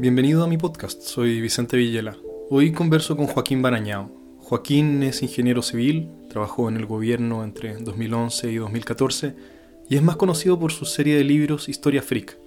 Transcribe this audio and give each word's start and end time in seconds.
Bienvenido 0.00 0.42
a 0.42 0.46
mi 0.46 0.56
podcast, 0.56 1.02
soy 1.02 1.42
Vicente 1.42 1.76
Villela. 1.76 2.16
Hoy 2.48 2.72
converso 2.72 3.18
con 3.18 3.26
Joaquín 3.26 3.60
Barañao. 3.60 4.10
Joaquín 4.38 5.02
es 5.02 5.22
ingeniero 5.22 5.60
civil, 5.60 6.08
trabajó 6.30 6.70
en 6.70 6.78
el 6.78 6.86
gobierno 6.86 7.44
entre 7.44 7.76
2011 7.76 8.50
y 8.50 8.56
2014 8.56 9.34
y 9.90 9.96
es 9.96 10.02
más 10.02 10.16
conocido 10.16 10.58
por 10.58 10.72
su 10.72 10.86
serie 10.86 11.16
de 11.16 11.24
libros 11.24 11.68
Historia 11.68 12.00
Freak. 12.00 12.38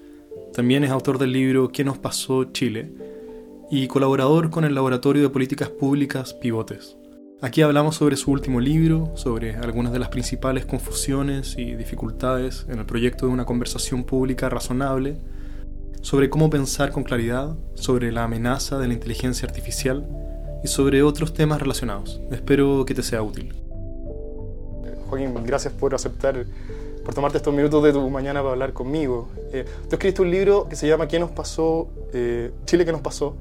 También 0.52 0.84
es 0.84 0.90
autor 0.90 1.20
del 1.20 1.32
libro 1.32 1.72
¿Qué 1.72 1.84
nos 1.84 2.00
pasó 2.00 2.46
Chile? 2.46 2.92
y 3.70 3.86
colaborador 3.86 4.50
con 4.50 4.66
el 4.66 4.74
Laboratorio 4.74 5.22
de 5.22 5.30
Políticas 5.30 5.70
Públicas 5.70 6.34
Pivotes. 6.34 6.98
Aquí 7.40 7.62
hablamos 7.62 7.98
sobre 7.98 8.16
su 8.16 8.32
último 8.32 8.62
libro, 8.62 9.12
sobre 9.16 9.58
algunas 9.58 9.94
de 9.94 10.00
las 10.00 10.10
principales 10.10 10.66
confusiones 10.66 11.56
y 11.60 11.76
dificultades 11.76 12.66
en 12.68 12.80
el 12.80 12.88
proyecto 12.88 13.28
de 13.28 13.32
una 13.32 13.46
conversación 13.46 14.06
pública 14.06 14.50
razonable, 14.50 15.18
sobre 16.04 16.30
cómo 16.30 16.50
pensar 16.50 16.92
con 16.92 17.04
claridad, 17.04 17.56
sobre 17.76 18.12
la 18.12 18.26
amenaza 18.26 18.78
de 18.78 18.88
la 18.88 18.94
inteligencia 18.94 19.48
artificial 19.48 20.06
y 20.64 20.68
sobre 20.68 21.02
otros 21.02 21.34
temas 21.34 21.62
relacionados. 21.62 22.22
Espero 22.30 22.86
que 22.86 22.94
te 22.94 23.02
sea 23.02 23.24
útil. 23.24 23.56
Joaquín, 25.10 25.34
gracias 25.46 25.74
por 25.74 25.96
aceptar, 25.96 26.46
por 27.06 27.16
tomarte 27.16 27.38
estos 27.38 27.54
minutos 27.54 27.82
de 27.84 27.94
tu 27.94 28.10
mañana 28.10 28.42
para 28.42 28.52
hablar 28.52 28.74
conmigo. 28.74 29.30
Eh, 29.54 29.66
tú 29.90 29.96
escribiste 29.96 30.22
un 30.22 30.30
libro 30.30 30.68
que 30.68 30.76
se 30.76 30.88
llama 30.88 31.08
¿Qué 31.08 31.20
nos 31.20 31.32
pasó? 31.32 31.88
Eh, 32.14 32.52
Chile, 32.66 32.86
¿qué 32.86 32.92
nos 32.92 33.02
pasó? 33.02 33.36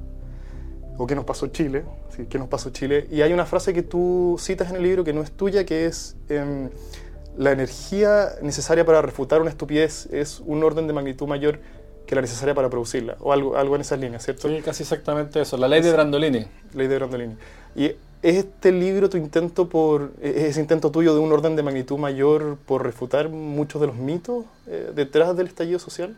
o 0.99 1.07
qué 1.07 1.15
nos 1.15 1.25
pasó 1.25 1.49
Chile, 1.49 1.85
¿sí? 2.15 2.27
qué 2.29 2.39
nos 2.39 2.49
pasó 2.49 2.71
Chile. 2.71 3.09
Y 3.11 3.23
hay 3.23 3.33
una 3.33 3.45
frase 3.45 3.75
que 3.75 3.83
tú 3.83 4.37
citas 4.39 4.71
en 4.71 4.77
el 4.77 4.83
libro 4.85 5.03
que 5.03 5.13
no 5.13 5.23
es 5.23 5.33
tuya, 5.33 5.65
que 5.65 5.87
es 5.87 6.17
em, 6.29 6.69
la 7.37 7.51
energía 7.51 8.29
necesaria 8.43 8.85
para 8.85 9.03
refutar 9.03 9.41
una 9.41 9.51
estupidez 9.51 10.07
es 10.13 10.41
un 10.45 10.63
orden 10.63 10.87
de 10.87 10.93
magnitud 10.93 11.27
mayor 11.27 11.61
que 12.07 12.15
la 12.15 12.21
necesaria 12.21 12.55
para 12.55 12.69
producirla, 12.69 13.17
o 13.21 13.33
algo, 13.33 13.57
algo 13.57 13.75
en 13.75 13.81
esas 13.81 13.99
líneas, 13.99 14.25
¿cierto? 14.25 14.49
Sí, 14.49 14.61
casi 14.63 14.83
exactamente 14.83 15.41
eso, 15.41 15.57
la 15.57 15.69
ley 15.69 15.81
de 15.81 15.93
Brandolini. 15.93 16.47
Ley 16.75 16.87
de 16.89 16.97
Brandolini. 16.97 17.37
Y 17.75 17.87
es 17.87 18.37
este 18.37 18.73
libro 18.73 19.09
tu 19.09 19.17
intento 19.17 19.69
por, 19.69 20.13
es 20.21 20.45
ese 20.45 20.61
intento 20.61 20.91
tuyo 20.91 21.15
de 21.15 21.21
un 21.21 21.33
orden 21.33 21.57
de 21.57 21.63
magnitud 21.63 21.99
mayor 21.99 22.59
por 22.67 22.85
refutar 22.85 23.29
muchos 23.29 23.81
de 23.81 23.87
los 23.87 23.97
mitos 23.97 24.45
eh, 24.67 24.93
detrás 24.95 25.37
del 25.37 25.47
estallido 25.47 25.79
social? 25.79 26.17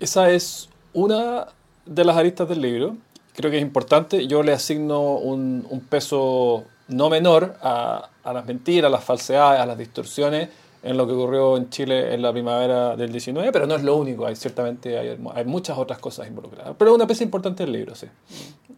Esa 0.00 0.30
es 0.30 0.68
una 0.92 1.48
de 1.86 2.04
las 2.04 2.16
aristas 2.16 2.48
del 2.48 2.60
libro 2.60 2.96
creo 3.34 3.50
que 3.50 3.58
es 3.58 3.62
importante. 3.62 4.26
Yo 4.26 4.42
le 4.42 4.52
asigno 4.52 5.14
un, 5.14 5.66
un 5.68 5.80
peso 5.80 6.64
no 6.88 7.08
menor 7.08 7.56
a, 7.62 8.10
a, 8.22 8.32
las 8.32 8.46
mentiras, 8.46 8.88
a 8.88 8.90
las 8.90 9.04
falsedades, 9.04 9.60
a 9.60 9.66
las 9.66 9.78
distorsiones 9.78 10.48
en 10.82 10.96
lo 10.96 11.06
que 11.06 11.12
ocurrió 11.12 11.56
en 11.56 11.70
Chile 11.70 12.12
en 12.14 12.22
la 12.22 12.32
primavera 12.32 12.96
del 12.96 13.12
19, 13.12 13.52
pero 13.52 13.66
no 13.66 13.76
es 13.76 13.82
lo 13.82 13.96
único, 13.96 14.26
hay, 14.26 14.34
ciertamente 14.34 14.98
hay, 14.98 15.16
hay 15.34 15.44
muchas 15.44 15.78
otras 15.78 15.98
cosas 15.98 16.26
involucradas. 16.26 16.74
Pero 16.76 16.90
es 16.90 16.94
una 16.94 17.06
pieza 17.06 17.22
importante 17.22 17.64
del 17.64 17.72
libro, 17.72 17.94
sí. 17.94 18.06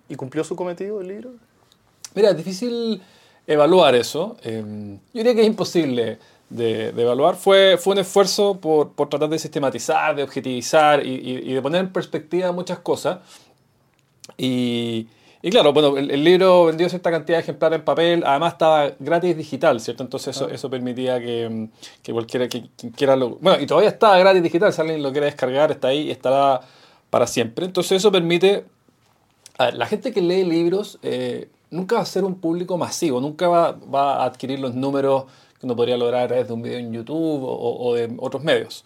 ¿Y 0.09 0.15
cumplió 0.17 0.45
su 0.45 0.55
cometido 0.55 1.01
el 1.01 1.09
libro? 1.09 1.31
Mira, 2.15 2.31
es 2.31 2.37
difícil 2.37 3.01
evaluar 3.47 3.95
eso. 3.95 4.37
Eh, 4.43 4.63
yo 5.13 5.19
diría 5.19 5.35
que 5.35 5.41
es 5.41 5.47
imposible 5.47 6.19
de, 6.51 6.93
de, 6.93 7.03
evaluar. 7.03 7.37
Fue, 7.37 7.79
fue 7.79 7.95
un 7.95 8.01
esfuerzo 8.01 8.59
por, 8.61 8.93
por 8.93 9.09
tratar 9.09 9.29
de 9.31 9.39
sistematizar, 9.39 10.15
de 10.15 10.23
objetivizar 10.23 11.05
y, 11.05 11.11
y, 11.11 11.51
y 11.51 11.55
de 11.55 11.63
poner 11.63 11.81
en 11.81 11.93
perspectiva 11.93 12.53
muchas 12.53 12.79
cosas. 12.81 13.19
Y, 14.37 15.09
y 15.47 15.51
claro, 15.51 15.75
bueno, 15.75 15.99
el, 15.99 16.11
el, 16.11 16.25
libro 16.25 16.65
vendió 16.65 16.89
cierta 16.89 17.11
cantidad 17.11 17.37
de 17.37 17.43
ejemplares 17.43 17.81
en 17.81 17.85
papel, 17.85 18.25
además 18.25 18.55
estaba 18.55 18.93
gratis 18.99 19.37
digital, 19.37 19.79
¿cierto? 19.79 20.03
Entonces 20.03 20.35
eso, 20.35 20.49
eso 20.49 20.71
permitía 20.71 21.21
que, 21.21 21.69
que 22.03 22.15
cualquiera 22.15 22.49
que 22.49 22.71
quien 22.75 22.93
quiera 22.93 23.15
lo... 23.15 23.37
Bueno, 23.43 23.63
y 23.63 23.67
todavía 23.67 23.91
está 23.91 24.17
gratis 24.17 24.43
digital, 24.43 24.73
si 24.73 24.81
alguien 24.81 25.03
lo 25.03 25.13
quiere 25.13 25.27
descargar, 25.27 25.71
está 25.71 25.89
ahí 25.89 26.05
y 26.05 26.11
estará 26.11 26.63
para 27.11 27.27
siempre. 27.27 27.67
Entonces 27.67 27.99
eso 27.99 28.11
permite... 28.11 28.65
A 29.59 29.67
ver, 29.67 29.75
la 29.75 29.85
gente 29.85 30.13
que 30.15 30.23
lee 30.23 30.45
libros 30.45 30.99
eh, 31.03 31.51
nunca 31.69 31.97
va 31.97 32.01
a 32.01 32.07
ser 32.07 32.25
un 32.25 32.37
público 32.37 32.79
masivo, 32.79 33.21
nunca 33.21 33.47
va, 33.47 33.73
va, 33.73 34.23
a 34.23 34.25
adquirir 34.25 34.61
los 34.61 34.75
números 34.75 35.25
que 35.61 35.67
uno 35.67 35.77
podría 35.77 35.99
lograr 35.99 36.23
a 36.23 36.29
través 36.29 36.49
de 36.49 36.55
un 36.55 36.63
video 36.63 36.79
en 36.79 36.91
YouTube 36.91 37.45
o, 37.45 37.87
o 37.87 37.95
de 37.95 38.17
otros 38.19 38.43
medios. 38.43 38.83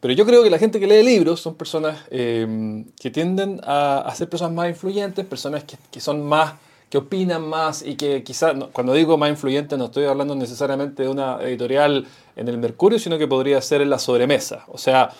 Pero 0.00 0.14
yo 0.14 0.24
creo 0.24 0.42
que 0.42 0.50
la 0.50 0.58
gente 0.58 0.78
que 0.80 0.86
lee 0.86 1.02
libros 1.02 1.40
son 1.40 1.54
personas 1.54 1.98
eh, 2.10 2.84
que 3.00 3.10
tienden 3.10 3.60
a, 3.64 4.12
ser 4.14 4.28
personas 4.28 4.54
más 4.54 4.68
influyentes, 4.68 5.24
personas 5.24 5.64
que, 5.64 6.00
son 6.00 6.24
más, 6.24 6.54
que 6.88 6.98
opinan 6.98 7.48
más 7.48 7.82
y 7.82 7.96
que 7.96 8.22
quizás, 8.22 8.54
no, 8.56 8.70
cuando 8.70 8.92
digo 8.92 9.18
más 9.18 9.30
influyente 9.30 9.76
no 9.76 9.86
estoy 9.86 10.04
hablando 10.04 10.34
necesariamente 10.34 11.02
de 11.02 11.08
una 11.08 11.42
editorial 11.42 12.06
en 12.36 12.48
el 12.48 12.58
Mercurio, 12.58 12.98
sino 12.98 13.18
que 13.18 13.26
podría 13.26 13.60
ser 13.60 13.82
en 13.82 13.90
la 13.90 13.98
sobremesa. 13.98 14.64
O 14.68 14.78
sea, 14.78 15.10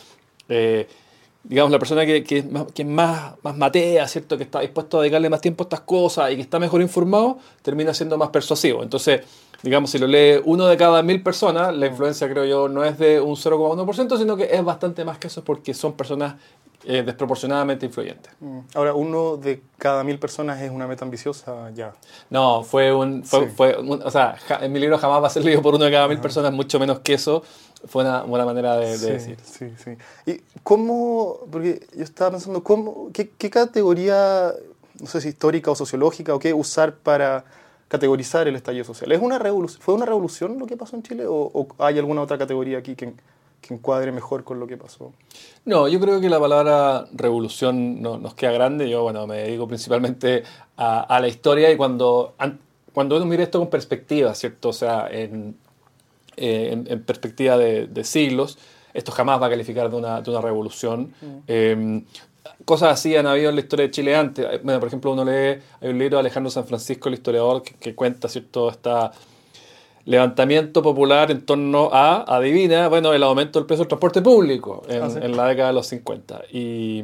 eh, 0.49 0.89
digamos, 1.45 1.71
la 1.71 1.79
persona 1.79 2.07
que, 2.07 2.25
que, 2.25 2.45
que 2.75 2.85
más, 2.85 3.35
más 3.43 3.57
matea, 3.57 4.09
¿cierto? 4.09 4.37
que 4.37 4.45
está 4.45 4.61
dispuesto 4.61 4.99
a 4.99 5.03
dedicarle 5.03 5.29
más 5.29 5.41
tiempo 5.41 5.63
a 5.63 5.67
estas 5.67 5.81
cosas 5.81 6.33
y 6.33 6.37
que 6.37 6.43
está 6.43 6.59
mejor 6.59 6.81
informado, 6.81 7.39
termina 7.63 7.93
siendo 7.93 8.17
más 8.17 8.31
persuasivo. 8.31 8.83
Entonces, 8.83 9.21
digamos, 9.63 9.91
si 9.91 9.99
lo 9.99 10.07
lee 10.07 10.41
uno 10.45 10.67
de 10.67 10.77
cada 10.77 11.03
mil 11.03 11.23
personas, 11.23 11.75
la 11.75 11.87
influencia, 11.87 12.29
creo 12.31 12.45
yo, 12.45 12.69
no 12.69 12.83
es 12.85 12.99
de 12.99 13.21
un 13.21 13.37
0,1%, 13.37 14.19
sino 14.19 14.37
que 14.37 14.49
es 14.55 14.65
bastante 14.65 15.05
más 15.05 15.19
que 15.19 15.27
eso 15.27 15.45
porque 15.45 15.75
son 15.75 15.93
personas 15.93 16.35
eh, 16.87 17.03
desproporcionadamente 17.03 17.87
influyentes. 17.87 18.31
Ahora, 18.75 18.93
uno 18.93 19.39
de 19.39 19.63
cada 19.79 20.05
mil 20.05 20.19
personas 20.19 20.61
es 20.61 20.71
una 20.71 20.87
meta 20.87 21.05
ambiciosa, 21.07 21.71
ya. 21.71 21.95
No, 22.29 22.63
fue 22.63 22.93
un. 22.93 23.25
Fue, 23.25 23.47
sí. 23.47 23.53
fue 23.57 23.77
un, 23.79 24.03
o 24.03 24.11
sea, 24.11 24.37
en 24.61 24.71
mi 24.71 24.81
libro 24.81 24.99
jamás 24.99 25.23
va 25.23 25.29
a 25.29 25.31
ser 25.31 25.45
leído 25.45 25.63
por 25.63 25.75
uno 25.75 25.87
de 25.87 25.91
cada 25.91 26.09
mil 26.09 26.21
personas, 26.21 26.53
mucho 26.53 26.79
menos 26.79 26.99
que 27.01 27.15
eso. 27.15 27.43
Fue 27.87 28.03
una 28.03 28.23
buena 28.23 28.45
manera 28.45 28.77
de, 28.77 28.91
de 28.91 28.99
sí, 28.99 29.11
decir. 29.11 29.37
Sí, 29.45 29.67
sí. 29.77 29.97
¿Y 30.27 30.41
cómo.? 30.63 31.41
Porque 31.51 31.87
yo 31.97 32.05
estaba 32.05 32.33
pensando, 32.33 32.63
¿cómo, 32.63 33.11
qué, 33.13 33.31
¿qué 33.31 33.51
categoría, 33.51 34.53
no 35.01 35.07
sé 35.07 35.21
si 35.21 35.29
histórica 35.29 35.71
o 35.71 35.75
sociológica, 35.75 36.35
o 36.35 36.39
qué 36.39 36.55
usar 36.55 36.95
para 36.97 37.45
categorizar 37.89 38.49
el 38.49 38.57
estallido 38.57 38.85
social? 38.85 39.13
¿Es 39.13 39.21
una 39.21 39.39
revolución, 39.39 39.83
¿Fue 39.83 39.95
una 39.95 40.07
revolución 40.07 40.59
lo 40.59 40.67
que 40.67 40.77
pasó 40.77 40.97
en 40.97 41.03
Chile 41.03 41.27
o, 41.27 41.51
o 41.53 41.69
hay 41.79 41.99
alguna 41.99 42.23
otra 42.23 42.39
categoría 42.39 42.79
aquí 42.79 42.95
que, 42.97 43.13
que, 43.61 43.75
encuadre 43.75 44.13
mejor 44.13 44.45
con 44.45 44.59
lo 44.59 44.67
que 44.67 44.77
pasó? 44.77 45.13
No, 45.65 45.89
yo 45.89 46.01
creo 46.01 46.21
que 46.21 46.29
la 46.29 46.41
palabra 46.41 47.07
revolución 47.13 48.01
no, 48.01 48.19
nos 48.19 48.35
queda 48.35 48.53
grande. 48.53 48.89
Yo, 48.89 49.03
bueno, 49.03 49.27
me 49.27 49.39
dedico 49.39 49.69
principalmente 49.69 50.43
a, 50.77 51.01
a 51.03 51.21
la 51.21 51.29
historia 51.29 51.71
y 51.71 51.77
cuando, 51.77 52.35
cuando 52.93 53.17
uno 53.17 53.27
mira 53.27 53.43
esto 53.43 53.59
con 53.59 53.69
perspectiva, 53.69 54.35
¿cierto? 54.35 54.71
O 54.71 54.73
sea, 54.73 55.09
en, 55.11 55.57
eh, 56.37 56.71
en, 56.73 56.87
en, 56.91 57.03
perspectiva 57.03 57.57
de, 57.57 57.87
de, 57.87 58.05
siglos, 58.05 58.59
esto 58.93 59.13
jamás 59.13 59.41
va 59.41 59.47
a 59.47 59.51
calificar 59.51 59.91
de 59.91 59.97
una, 59.97 60.21
de 60.21 60.31
una 60.31 60.41
revolución. 60.41 61.13
Mm. 61.21 61.39
Eh, 61.49 62.03
cosas 62.65 62.93
así 62.93 63.17
han 63.17 63.27
habido 63.27 63.51
en 63.51 63.57
la 63.57 63.61
historia 63.63 63.87
de 63.87 63.91
Chile 63.91 64.17
antes. 64.17 64.63
Bueno, 64.63 64.81
por 64.81 64.89
ejemplo, 64.89 65.13
uno 65.13 65.25
lee, 65.25 65.61
hay 65.81 65.89
un 65.89 65.99
libro 65.99 66.17
de 66.17 66.21
Alejandro 66.21 66.51
San 66.51 66.67
Francisco, 66.67 67.09
el 67.09 67.15
historiador, 67.15 67.63
que, 67.63 67.75
que 67.75 67.95
cuenta, 67.95 68.29
¿cierto?, 68.29 68.71
esta 68.71 69.13
levantamiento 70.07 70.83
popular 70.83 71.31
en 71.31 71.47
torno 71.47 71.89
a, 71.93 72.37
adivina, 72.37 72.89
bueno, 72.89 73.13
el 73.15 73.23
aumento 73.23 73.59
del 73.59 73.67
precio 73.67 73.85
del 73.85 73.89
transporte 73.89 74.21
público 74.21 74.83
en, 74.89 75.03
ah, 75.03 75.11
¿sí? 75.11 75.19
en 75.21 75.37
la 75.37 75.47
década 75.47 75.69
de 75.69 75.75
los 75.75 75.87
50. 75.87 76.43
Y, 76.53 77.03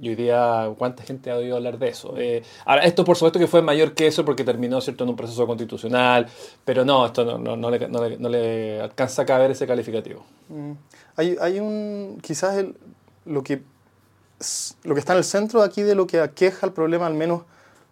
y, 0.00 0.08
hoy 0.08 0.14
día, 0.14 0.70
¿cuánta 0.76 1.02
gente 1.02 1.30
ha 1.30 1.36
oído 1.36 1.56
hablar 1.56 1.78
de 1.78 1.88
eso? 1.88 2.14
Eh, 2.18 2.42
ahora, 2.66 2.82
esto 2.84 3.04
por 3.04 3.16
supuesto 3.16 3.38
que 3.38 3.46
fue 3.46 3.62
mayor 3.62 3.94
que 3.94 4.06
eso 4.06 4.24
porque 4.24 4.44
terminó, 4.44 4.80
¿cierto?, 4.80 5.04
en 5.04 5.10
un 5.10 5.16
proceso 5.16 5.46
constitucional, 5.46 6.26
pero 6.64 6.84
no, 6.84 7.06
esto 7.06 7.24
no, 7.24 7.38
no, 7.38 7.56
no, 7.56 7.70
le, 7.70 7.88
no 7.88 8.06
le, 8.06 8.18
no 8.18 8.28
le 8.28 8.80
alcanza 8.80 9.22
a 9.22 9.26
caber 9.26 9.50
ese 9.52 9.66
calificativo. 9.66 10.24
Mm. 10.48 10.72
Hay, 11.16 11.36
hay 11.40 11.60
un, 11.60 12.18
quizás 12.22 12.56
el, 12.56 12.76
lo 13.24 13.42
que 13.42 13.62
lo 14.84 14.94
que 14.94 15.00
está 15.00 15.14
en 15.14 15.18
el 15.18 15.24
centro 15.24 15.62
aquí 15.62 15.80
de 15.80 15.94
lo 15.94 16.06
que 16.06 16.20
aqueja 16.20 16.66
el 16.66 16.72
problema, 16.72 17.06
al 17.06 17.14
menos 17.14 17.42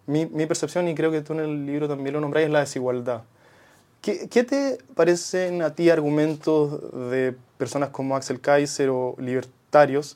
mi, 0.05 0.27
mi 0.27 0.45
percepción, 0.45 0.87
y 0.87 0.93
creo 0.93 1.09
que 1.09 1.21
tú 1.21 1.33
en 1.33 1.39
el 1.39 1.65
libro 1.65 1.87
también 1.87 2.13
lo 2.13 2.21
nombráis, 2.21 2.45
es 2.45 2.53
la 2.53 2.59
desigualdad. 2.59 3.23
¿Qué, 4.05 4.29
¿Qué, 4.29 4.43
te 4.43 4.77
parecen 4.93 5.63
a 5.63 5.73
ti 5.73 5.89
argumentos 5.89 6.91
de 7.09 7.35
personas 7.57 7.89
como 7.89 8.15
Axel 8.15 8.39
Kaiser 8.39 8.91
o 8.91 9.15
libertarios 9.17 10.15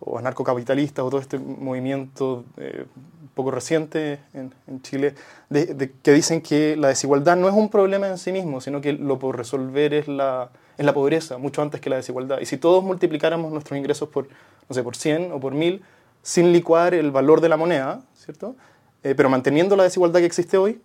o 0.00 0.18
anarcocapitalistas 0.18 1.04
o 1.04 1.08
todo 1.08 1.20
este 1.20 1.38
movimiento 1.38 2.44
eh, 2.56 2.86
poco 3.36 3.52
reciente 3.52 4.18
en, 4.34 4.52
en 4.66 4.82
Chile 4.82 5.14
de, 5.50 5.66
de, 5.66 5.92
que 6.02 6.12
dicen 6.12 6.42
que 6.42 6.74
la 6.74 6.88
desigualdad 6.88 7.36
no 7.36 7.48
es 7.48 7.54
un 7.54 7.68
problema 7.68 8.08
en 8.08 8.18
sí 8.18 8.32
mismo, 8.32 8.60
sino 8.60 8.80
que 8.80 8.92
lo 8.94 9.20
por 9.20 9.36
resolver 9.36 9.94
es 9.94 10.08
la, 10.08 10.50
es 10.76 10.84
la 10.84 10.92
pobreza, 10.92 11.38
mucho 11.38 11.62
antes 11.62 11.80
que 11.80 11.90
la 11.90 11.94
desigualdad. 11.94 12.40
Y 12.40 12.46
si 12.46 12.56
todos 12.56 12.82
multiplicáramos 12.82 13.52
nuestros 13.52 13.78
ingresos 13.78 14.08
por, 14.08 14.26
no 14.68 14.74
sé, 14.74 14.82
por 14.82 14.96
100 14.96 15.30
o 15.30 15.38
por 15.38 15.54
1000, 15.54 15.80
sin 16.24 16.52
licuar 16.52 16.92
el 16.92 17.12
valor 17.12 17.40
de 17.40 17.48
la 17.48 17.56
moneda, 17.56 18.00
¿cierto? 18.16 18.56
Eh, 19.04 19.14
pero 19.14 19.28
manteniendo 19.28 19.76
la 19.76 19.84
desigualdad 19.84 20.18
que 20.18 20.26
existe 20.26 20.58
hoy, 20.58 20.80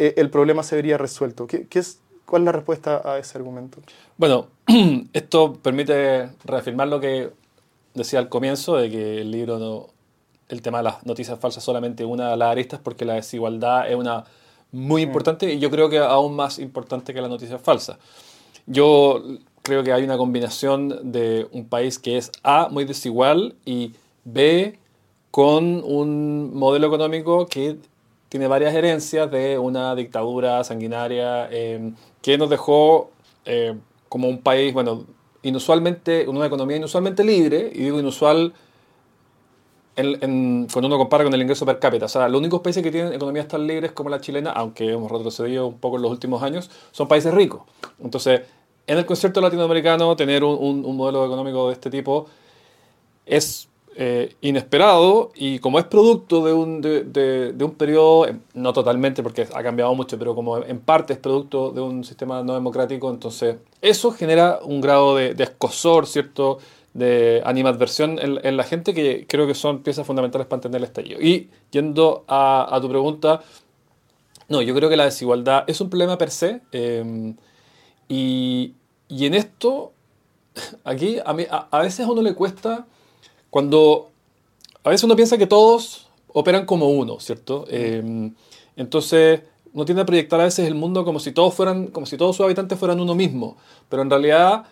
eh, 0.00 0.14
el 0.16 0.30
problema 0.30 0.62
se 0.62 0.76
vería 0.76 0.96
resuelto. 0.96 1.46
¿Qué, 1.46 1.66
qué 1.68 1.78
es, 1.78 2.00
¿Cuál 2.24 2.42
es 2.42 2.46
la 2.46 2.52
respuesta 2.52 3.02
a 3.04 3.18
ese 3.18 3.36
argumento? 3.36 3.82
Bueno, 4.16 4.46
esto 5.12 5.52
permite 5.62 6.30
reafirmar 6.44 6.88
lo 6.88 7.00
que 7.00 7.28
decía 7.92 8.18
al 8.18 8.30
comienzo, 8.30 8.76
de 8.76 8.90
que 8.90 9.20
el 9.20 9.30
libro, 9.30 9.58
no, 9.58 9.88
el 10.48 10.62
tema 10.62 10.78
de 10.78 10.84
las 10.84 11.04
noticias 11.04 11.38
falsas, 11.38 11.62
solamente 11.62 12.02
una 12.06 12.30
de 12.30 12.36
las 12.38 12.50
aristas, 12.50 12.80
porque 12.82 13.04
la 13.04 13.14
desigualdad 13.14 13.90
es 13.90 13.96
una 13.96 14.24
muy 14.72 15.02
importante 15.02 15.46
mm. 15.46 15.50
y 15.50 15.58
yo 15.58 15.70
creo 15.70 15.90
que 15.90 15.98
aún 15.98 16.34
más 16.34 16.58
importante 16.58 17.12
que 17.12 17.20
las 17.20 17.28
noticias 17.28 17.60
falsas. 17.60 17.98
Yo 18.66 19.22
creo 19.62 19.82
que 19.82 19.92
hay 19.92 20.02
una 20.02 20.16
combinación 20.16 21.12
de 21.12 21.46
un 21.52 21.68
país 21.68 21.98
que 21.98 22.16
es 22.16 22.32
A, 22.42 22.68
muy 22.70 22.86
desigual 22.86 23.54
y 23.66 23.92
B, 24.24 24.78
con 25.30 25.82
un 25.84 26.54
modelo 26.54 26.86
económico 26.86 27.46
que 27.46 27.76
tiene 28.30 28.46
varias 28.46 28.72
herencias 28.74 29.28
de 29.30 29.58
una 29.58 29.94
dictadura 29.96 30.62
sanguinaria 30.62 31.48
eh, 31.50 31.92
que 32.22 32.38
nos 32.38 32.48
dejó 32.48 33.10
eh, 33.44 33.76
como 34.08 34.28
un 34.28 34.38
país, 34.38 34.72
bueno, 34.72 35.04
inusualmente, 35.42 36.28
una 36.28 36.46
economía 36.46 36.76
inusualmente 36.76 37.24
libre, 37.24 37.70
y 37.74 37.80
digo 37.82 37.98
inusual 37.98 38.54
cuando 39.94 40.86
uno 40.86 40.96
compara 40.96 41.24
con 41.24 41.34
el 41.34 41.42
ingreso 41.42 41.66
per 41.66 41.78
cápita. 41.80 42.06
O 42.06 42.08
sea, 42.08 42.28
los 42.28 42.38
únicos 42.38 42.60
países 42.60 42.82
que 42.82 42.90
tienen 42.90 43.12
economías 43.12 43.48
tan 43.48 43.66
libres 43.66 43.92
como 43.92 44.08
la 44.08 44.20
chilena, 44.20 44.52
aunque 44.52 44.92
hemos 44.92 45.10
retrocedido 45.10 45.66
un 45.66 45.78
poco 45.78 45.96
en 45.96 46.02
los 46.02 46.10
últimos 46.12 46.42
años, 46.42 46.70
son 46.92 47.08
países 47.08 47.34
ricos. 47.34 47.62
Entonces, 48.02 48.42
en 48.86 48.96
el 48.96 49.04
concierto 49.04 49.40
latinoamericano, 49.40 50.14
tener 50.16 50.44
un, 50.44 50.84
un 50.84 50.96
modelo 50.96 51.26
económico 51.26 51.66
de 51.66 51.74
este 51.74 51.90
tipo 51.90 52.26
es 53.26 53.69
eh, 53.96 54.34
inesperado 54.40 55.32
y 55.34 55.58
como 55.58 55.78
es 55.78 55.84
producto 55.84 56.44
de 56.44 56.52
un, 56.52 56.80
de, 56.80 57.54
un 57.60 57.72
periodo, 57.72 58.28
eh, 58.28 58.36
no 58.54 58.72
totalmente 58.72 59.22
porque 59.22 59.48
ha 59.52 59.62
cambiado 59.62 59.94
mucho, 59.94 60.18
pero 60.18 60.34
como 60.34 60.58
en 60.58 60.80
parte 60.80 61.12
es 61.12 61.18
producto 61.18 61.70
de 61.70 61.80
un 61.80 62.04
sistema 62.04 62.42
no 62.42 62.54
democrático, 62.54 63.10
entonces 63.10 63.56
eso 63.82 64.12
genera 64.12 64.60
un 64.62 64.80
grado 64.80 65.16
de, 65.16 65.34
de 65.34 65.44
escosor, 65.44 66.06
¿cierto? 66.06 66.58
de 66.94 67.40
animadversión 67.44 68.18
en, 68.20 68.56
la 68.56 68.64
gente 68.64 68.94
que 68.94 69.26
creo 69.28 69.46
que 69.46 69.54
son 69.54 69.82
piezas 69.82 70.06
fundamentales 70.06 70.46
para 70.46 70.58
entender 70.58 70.80
el 70.80 70.84
estallido. 70.86 71.20
Y 71.20 71.48
yendo 71.70 72.24
a, 72.26 72.78
tu 72.80 72.88
pregunta, 72.88 73.42
no, 74.48 74.60
yo 74.62 74.74
creo 74.74 74.88
que 74.88 74.96
la 74.96 75.04
desigualdad 75.04 75.64
es 75.66 75.80
un 75.80 75.88
problema 75.88 76.18
per 76.18 76.30
se 76.30 76.62
eh, 76.72 77.34
y, 78.08 78.74
y, 79.08 79.26
en 79.26 79.34
esto, 79.34 79.92
aquí 80.84 81.18
a, 81.24 81.32
mí, 81.32 81.46
a 81.48 81.78
veces 81.78 82.06
a 82.06 82.10
uno 82.10 82.22
le 82.22 82.34
cuesta 82.34 82.86
cuando 83.50 84.10
a 84.82 84.90
veces 84.90 85.04
uno 85.04 85.16
piensa 85.16 85.36
que 85.36 85.46
todos 85.46 86.08
operan 86.32 86.66
como 86.66 86.88
uno, 86.88 87.20
¿cierto? 87.20 87.64
Eh, 87.68 88.30
entonces 88.76 89.42
uno 89.72 89.84
tiende 89.84 90.02
a 90.02 90.06
proyectar 90.06 90.40
a 90.40 90.44
veces 90.44 90.66
el 90.66 90.74
mundo 90.74 91.04
como 91.04 91.20
si 91.20 91.32
todos 91.32 91.54
fueran, 91.54 91.88
como 91.88 92.06
si 92.06 92.16
todos 92.16 92.36
sus 92.36 92.44
habitantes 92.44 92.78
fueran 92.78 93.00
uno 93.00 93.14
mismo, 93.14 93.56
pero 93.88 94.02
en 94.02 94.10
realidad 94.10 94.64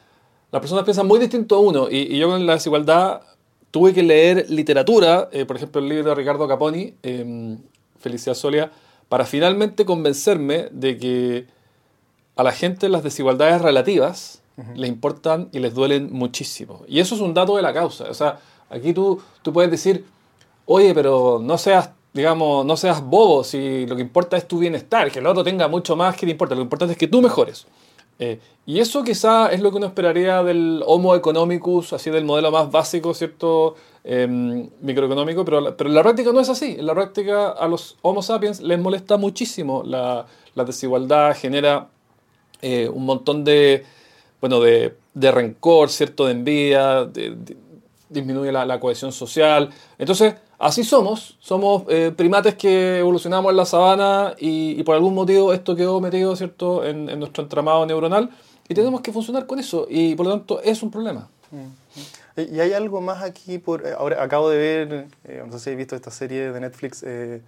las 0.51 0.61
personas 0.61 0.85
piensan 0.85 1.07
muy 1.07 1.19
distinto 1.19 1.57
a 1.57 1.59
uno 1.61 1.89
y, 1.91 2.15
y 2.15 2.19
yo 2.19 2.29
con 2.29 2.47
la 2.47 2.55
desigualdad 2.55 3.23
tuve 3.71 3.93
que 3.93 4.03
leer 4.03 4.47
literatura, 4.51 5.29
eh, 5.33 5.45
por 5.45 5.57
ejemplo 5.57 5.81
el 5.81 5.89
libro 5.89 6.11
de 6.11 6.15
Ricardo 6.15 6.49
Caponi, 6.49 6.95
eh, 7.03 7.57
Felicidad 7.99 8.35
Solia, 8.35 8.71
para 9.09 9.25
finalmente 9.25 9.85
convencerme 9.85 10.69
de 10.71 10.99
que 10.99 11.47
a 12.37 12.43
la 12.43 12.53
gente 12.53 12.89
las 12.89 13.03
desigualdades 13.03 13.61
relativas 13.61 14.43
uh 14.57 14.63
-huh. 14.63 14.77
les 14.77 14.89
importan 14.89 15.49
y 15.53 15.59
les 15.59 15.75
duelen 15.75 16.13
muchísimo. 16.13 16.83
Y 16.87 17.01
eso 17.01 17.15
es 17.15 17.21
un 17.21 17.35
dato 17.35 17.57
de 17.57 17.63
la 17.63 17.73
causa. 17.73 18.05
O 18.11 18.15
sea, 18.15 18.39
Aquí 18.71 18.93
tú, 18.93 19.21
tú 19.43 19.53
puedes 19.53 19.71
decir, 19.71 20.05
oye, 20.67 20.95
pero 20.95 21.41
no 21.43 21.59
seas, 21.59 21.91
digamos, 22.13 22.65
no 22.65 22.77
seas 22.77 23.03
bobo 23.03 23.45
si 23.45 23.87
lo 23.87 23.97
que 23.97 24.03
importa 24.03 24.37
es 24.37 24.47
tu 24.47 24.59
bienestar, 24.59 25.11
que 25.11 25.19
el 25.19 25.27
otro 25.27 25.43
tenga 25.43 25.69
mucho 25.69 25.97
más 25.97 26.17
que 26.17 26.27
te 26.27 26.33
importa, 26.33 26.55
lo 26.55 26.63
importante 26.63 26.93
es 26.93 26.99
que 26.99 27.09
tú 27.09 27.23
mejores. 27.23 27.67
Eh, 28.21 28.41
y 28.67 28.81
eso 28.81 29.05
quizá 29.05 29.51
es 29.53 29.61
lo 29.61 29.71
que 29.71 29.77
uno 29.77 29.87
esperaría 29.87 30.43
del 30.43 30.83
Homo 30.87 31.15
economicus, 31.15 31.93
así 31.93 32.11
del 32.11 32.25
modelo 32.25 32.51
más 32.51 32.71
básico, 32.71 33.15
¿cierto? 33.15 33.77
Eh, 34.05 34.27
microeconómico, 34.81 35.45
pero, 35.45 35.77
pero 35.77 35.89
en 35.89 35.95
la 35.95 36.03
práctica 36.03 36.33
no 36.33 36.41
es 36.41 36.49
así. 36.49 36.77
En 36.79 36.87
la 36.87 36.95
práctica 36.95 37.51
a 37.51 37.69
los 37.69 37.97
Homo 38.03 38.21
sapiens 38.23 38.61
les 38.61 38.79
molesta 38.79 39.17
muchísimo 39.17 39.83
la, 39.85 40.27
la 40.55 40.65
desigualdad, 40.65 41.37
genera 41.37 41.89
eh, 42.61 42.91
un 42.93 43.07
montón 43.07 43.45
de, 43.45 43.85
bueno, 44.41 44.61
de, 44.61 44.97
de 45.15 45.31
rencor, 45.31 45.91
¿cierto? 45.91 46.27
De 46.27 46.33
envidia, 46.33 47.05
de 47.05 47.37
disminuye 48.09 48.53
la, 48.53 48.65
la, 48.65 48.81
cohesión 48.81 49.13
social. 49.13 49.71
Entonces, 49.99 50.35
así 50.59 50.85
somos. 50.85 51.37
Somos 51.41 51.85
eh, 51.89 52.13
primates 52.17 52.55
que 52.55 52.99
evolucionamos 52.99 53.51
en 53.51 53.57
la 53.57 53.65
sabana 53.65 54.35
y, 54.39 54.83
por 54.83 54.95
algún 54.95 55.15
motivo 55.15 55.53
esto 55.53 55.77
quedó 55.77 56.01
metido 56.01 56.35
¿cierto? 56.37 56.85
En, 56.85 57.09
en, 57.09 57.19
nuestro 57.19 57.43
entramado 57.43 57.85
neuronal 57.87 58.31
y 58.69 58.75
tenemos 58.75 59.01
que 59.01 59.13
funcionar 59.13 59.47
con 59.47 59.59
eso 59.59 59.87
y 59.89 60.15
por 60.15 60.27
lo 60.27 60.33
tanto 60.33 60.61
es 60.63 60.83
un 60.83 60.91
problema. 60.91 61.29
Y 62.37 62.61
hay 62.61 62.73
algo 62.73 63.01
más 63.01 63.23
aquí, 63.23 63.59
por 63.59 63.87
ahora 63.87 64.23
acabo 64.23 64.49
de 64.51 64.59
ver, 64.59 65.07
eh, 65.25 65.43
no 65.45 65.53
sé 65.53 65.59
si 65.59 65.71
has 65.71 65.77
visto 65.77 65.97
esta 65.97 66.11
serie 66.11 66.53
de 66.53 66.61
Netflix, 66.61 67.03
eh, 67.03 67.43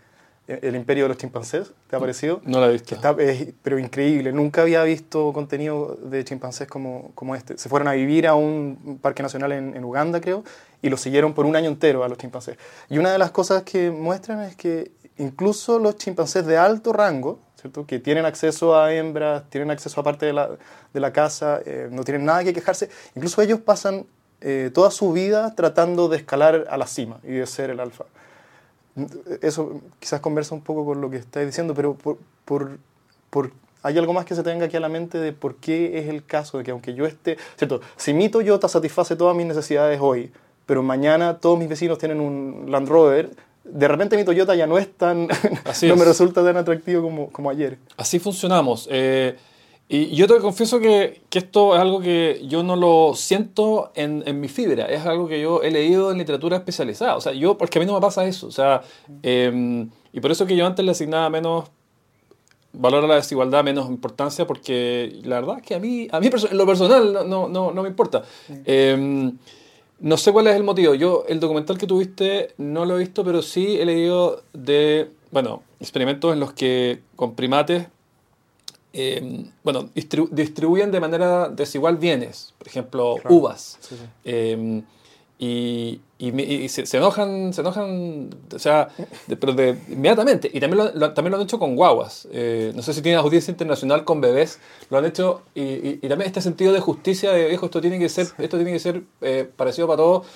el 0.46 0.74
Imperio 0.74 1.04
de 1.04 1.08
los 1.08 1.18
Chimpancés, 1.18 1.72
¿te 1.88 1.96
ha 1.96 2.00
parecido? 2.00 2.40
No 2.44 2.60
la 2.60 2.68
he 2.68 2.72
visto. 2.72 2.94
Está, 2.94 3.14
es, 3.18 3.48
pero 3.62 3.78
increíble, 3.78 4.32
nunca 4.32 4.62
había 4.62 4.82
visto 4.82 5.32
contenido 5.32 5.96
de 6.02 6.24
chimpancés 6.24 6.66
como, 6.66 7.12
como 7.14 7.36
este. 7.36 7.56
Se 7.56 7.68
fueron 7.68 7.86
a 7.88 7.92
vivir 7.92 8.26
a 8.26 8.34
un 8.34 8.98
parque 9.00 9.22
nacional 9.22 9.52
en, 9.52 9.76
en 9.76 9.84
Uganda, 9.84 10.20
creo, 10.20 10.42
y 10.82 10.88
lo 10.88 10.96
siguieron 10.96 11.34
por 11.34 11.46
un 11.46 11.54
año 11.54 11.68
entero 11.68 12.02
a 12.02 12.08
los 12.08 12.18
chimpancés. 12.18 12.56
Y 12.88 12.98
una 12.98 13.12
de 13.12 13.18
las 13.18 13.30
cosas 13.30 13.62
que 13.62 13.90
muestran 13.90 14.40
es 14.40 14.56
que 14.56 14.90
incluso 15.18 15.78
los 15.78 15.96
chimpancés 15.96 16.46
de 16.46 16.56
alto 16.56 16.92
rango, 16.92 17.38
¿cierto? 17.60 17.86
que 17.86 17.98
tienen 17.98 18.24
acceso 18.24 18.76
a 18.76 18.92
hembras, 18.92 19.44
tienen 19.50 19.70
acceso 19.70 20.00
a 20.00 20.04
parte 20.04 20.26
de 20.26 20.32
la, 20.32 20.50
de 20.92 21.00
la 21.00 21.12
casa, 21.12 21.60
eh, 21.64 21.88
no 21.90 22.02
tienen 22.02 22.24
nada 22.24 22.42
que 22.42 22.52
quejarse, 22.52 22.88
incluso 23.14 23.40
ellos 23.42 23.60
pasan 23.60 24.06
eh, 24.40 24.70
toda 24.72 24.90
su 24.90 25.12
vida 25.12 25.54
tratando 25.54 26.08
de 26.08 26.16
escalar 26.16 26.66
a 26.70 26.76
la 26.78 26.86
cima 26.86 27.20
y 27.22 27.32
de 27.32 27.46
ser 27.46 27.70
el 27.70 27.78
alfa 27.78 28.06
eso 29.42 29.80
quizás 29.98 30.20
conversa 30.20 30.54
un 30.54 30.62
poco 30.62 30.84
con 30.84 31.00
lo 31.00 31.10
que 31.10 31.16
estáis 31.16 31.46
diciendo, 31.46 31.74
pero 31.74 31.94
por, 31.94 32.18
por, 32.44 32.78
por, 33.30 33.52
hay 33.82 33.98
algo 33.98 34.12
más 34.12 34.24
que 34.24 34.34
se 34.34 34.42
tenga 34.42 34.66
aquí 34.66 34.76
a 34.76 34.80
la 34.80 34.88
mente 34.88 35.18
de 35.18 35.32
por 35.32 35.56
qué 35.56 35.98
es 35.98 36.08
el 36.08 36.24
caso 36.24 36.58
de 36.58 36.64
que 36.64 36.70
aunque 36.70 36.94
yo 36.94 37.06
esté, 37.06 37.38
¿cierto? 37.56 37.80
Si 37.96 38.12
mi 38.12 38.28
Toyota 38.28 38.68
satisface 38.68 39.16
todas 39.16 39.36
mis 39.36 39.46
necesidades 39.46 39.98
hoy, 40.02 40.32
pero 40.66 40.82
mañana 40.82 41.38
todos 41.38 41.58
mis 41.58 41.68
vecinos 41.68 41.98
tienen 41.98 42.20
un 42.20 42.66
Land 42.68 42.88
Rover, 42.88 43.30
de 43.64 43.88
repente 43.88 44.16
mi 44.16 44.24
Toyota 44.24 44.54
ya 44.54 44.66
no 44.66 44.78
es 44.78 44.92
tan, 44.96 45.28
Así 45.64 45.86
no 45.86 45.94
es. 45.94 46.00
me 46.00 46.06
resulta 46.06 46.44
tan 46.44 46.56
atractivo 46.56 47.02
como, 47.02 47.30
como 47.30 47.50
ayer. 47.50 47.78
Así 47.96 48.18
funcionamos. 48.18 48.88
Eh, 48.90 49.36
y 49.92 50.14
yo 50.14 50.28
te 50.28 50.38
confieso 50.38 50.78
que, 50.78 51.20
que, 51.30 51.40
esto 51.40 51.74
es 51.74 51.80
algo 51.80 52.00
que 52.00 52.42
yo 52.46 52.62
no 52.62 52.76
lo 52.76 53.14
siento 53.16 53.90
en, 53.96 54.22
en, 54.24 54.38
mi 54.38 54.46
fibra, 54.46 54.86
es 54.86 55.04
algo 55.04 55.26
que 55.26 55.40
yo 55.40 55.64
he 55.64 55.72
leído 55.72 56.12
en 56.12 56.18
literatura 56.18 56.58
especializada. 56.58 57.16
O 57.16 57.20
sea, 57.20 57.32
yo, 57.32 57.58
porque 57.58 57.80
a 57.80 57.80
mí 57.80 57.86
no 57.86 57.94
me 57.94 58.00
pasa 58.00 58.24
eso. 58.24 58.46
O 58.46 58.52
sea, 58.52 58.82
eh, 59.24 59.88
y 60.12 60.20
por 60.20 60.30
eso 60.30 60.46
que 60.46 60.54
yo 60.54 60.64
antes 60.64 60.84
le 60.84 60.92
asignaba 60.92 61.28
menos 61.28 61.64
valor 62.72 63.02
a 63.02 63.08
la 63.08 63.16
desigualdad, 63.16 63.64
menos 63.64 63.88
importancia, 63.88 64.46
porque 64.46 65.18
la 65.24 65.40
verdad 65.40 65.58
es 65.58 65.66
que 65.66 65.74
a 65.74 65.80
mí, 65.80 66.06
a 66.12 66.20
mí 66.20 66.30
en 66.50 66.56
lo 66.56 66.66
personal 66.66 67.28
no, 67.28 67.48
no, 67.48 67.72
no 67.72 67.82
me 67.82 67.88
importa. 67.88 68.22
Eh, 68.64 69.32
no 69.98 70.16
sé 70.16 70.30
cuál 70.30 70.46
es 70.46 70.54
el 70.54 70.62
motivo. 70.62 70.94
Yo, 70.94 71.24
el 71.28 71.40
documental 71.40 71.78
que 71.78 71.88
tuviste, 71.88 72.54
no 72.58 72.84
lo 72.84 72.94
he 72.94 73.00
visto, 73.00 73.24
pero 73.24 73.42
sí 73.42 73.80
he 73.80 73.84
leído 73.84 74.44
de, 74.52 75.10
bueno, 75.32 75.64
experimentos 75.80 76.32
en 76.32 76.38
los 76.38 76.52
que 76.52 77.00
con 77.16 77.34
primates 77.34 77.88
eh, 78.92 79.44
bueno, 79.62 79.88
distribu 79.94 80.28
distribuyen 80.30 80.90
de 80.90 81.00
manera 81.00 81.48
desigual 81.48 81.96
bienes, 81.96 82.54
por 82.58 82.66
ejemplo, 82.66 83.16
claro. 83.20 83.34
uvas. 83.34 83.78
Sí, 83.80 83.96
sí. 83.96 84.04
Eh, 84.24 84.82
y, 85.42 86.02
y, 86.18 86.38
y 86.38 86.68
se, 86.68 86.84
se, 86.84 86.98
enojan, 86.98 87.54
se 87.54 87.62
enojan, 87.62 88.28
o 88.54 88.58
sea, 88.58 88.88
de, 89.26 89.36
pero 89.36 89.54
de, 89.54 89.74
inmediatamente. 89.88 90.50
Y 90.52 90.60
también 90.60 90.84
lo, 90.84 90.92
lo, 90.92 91.14
también 91.14 91.30
lo 91.30 91.38
han 91.38 91.44
hecho 91.44 91.58
con 91.58 91.76
guaguas. 91.76 92.28
Eh, 92.30 92.72
no 92.76 92.82
sé 92.82 92.92
si 92.92 93.00
tienen 93.00 93.20
audiencia 93.20 93.50
internacional 93.50 94.04
con 94.04 94.20
bebés, 94.20 94.58
lo 94.90 94.98
han 94.98 95.06
hecho. 95.06 95.40
Y, 95.54 95.62
y, 95.62 96.00
y, 96.02 96.08
también 96.10 96.26
este 96.26 96.42
sentido 96.42 96.74
de 96.74 96.80
justicia, 96.80 97.32
de 97.32 97.48
viejo, 97.48 97.64
esto 97.64 97.80
tiene 97.80 97.98
que 97.98 98.10
ser, 98.10 98.26
esto 98.36 98.58
tiene 98.58 98.70
que 98.70 98.78
ser 98.80 99.02
eh, 99.22 99.48
parecido 99.56 99.86
para 99.86 99.96
todos. 99.96 100.26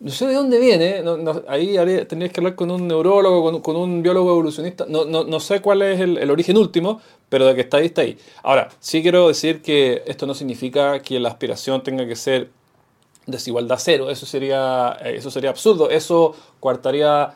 No 0.00 0.12
sé 0.12 0.28
de 0.28 0.34
dónde 0.34 0.60
viene, 0.60 1.02
no, 1.02 1.42
ahí 1.48 1.76
tendrías 2.06 2.32
que 2.32 2.38
hablar 2.38 2.54
con 2.54 2.70
un 2.70 2.86
neurólogo, 2.86 3.60
con, 3.60 3.74
un 3.74 4.00
biólogo 4.00 4.30
evolucionista, 4.30 4.86
no, 4.88 5.04
no, 5.04 5.24
no 5.24 5.40
sé 5.40 5.60
cuál 5.60 5.82
es 5.82 5.98
el, 5.98 6.18
el, 6.18 6.30
origen 6.30 6.56
último, 6.56 7.00
pero 7.28 7.46
de 7.46 7.56
que 7.56 7.62
está 7.62 7.78
ahí, 7.78 7.86
está 7.86 8.02
ahí. 8.02 8.16
Ahora, 8.44 8.68
sí 8.78 9.02
quiero 9.02 9.26
decir 9.26 9.60
que 9.60 10.04
esto 10.06 10.24
no 10.24 10.34
significa 10.34 11.00
que 11.00 11.18
la 11.18 11.30
aspiración 11.30 11.82
tenga 11.82 12.06
que 12.06 12.14
ser 12.14 12.50
desigualdad 13.26 13.78
cero, 13.78 14.08
eso 14.08 14.24
sería, 14.24 14.96
eso 15.04 15.32
sería 15.32 15.50
absurdo, 15.50 15.90
eso 15.90 16.34
coartaría 16.60 17.34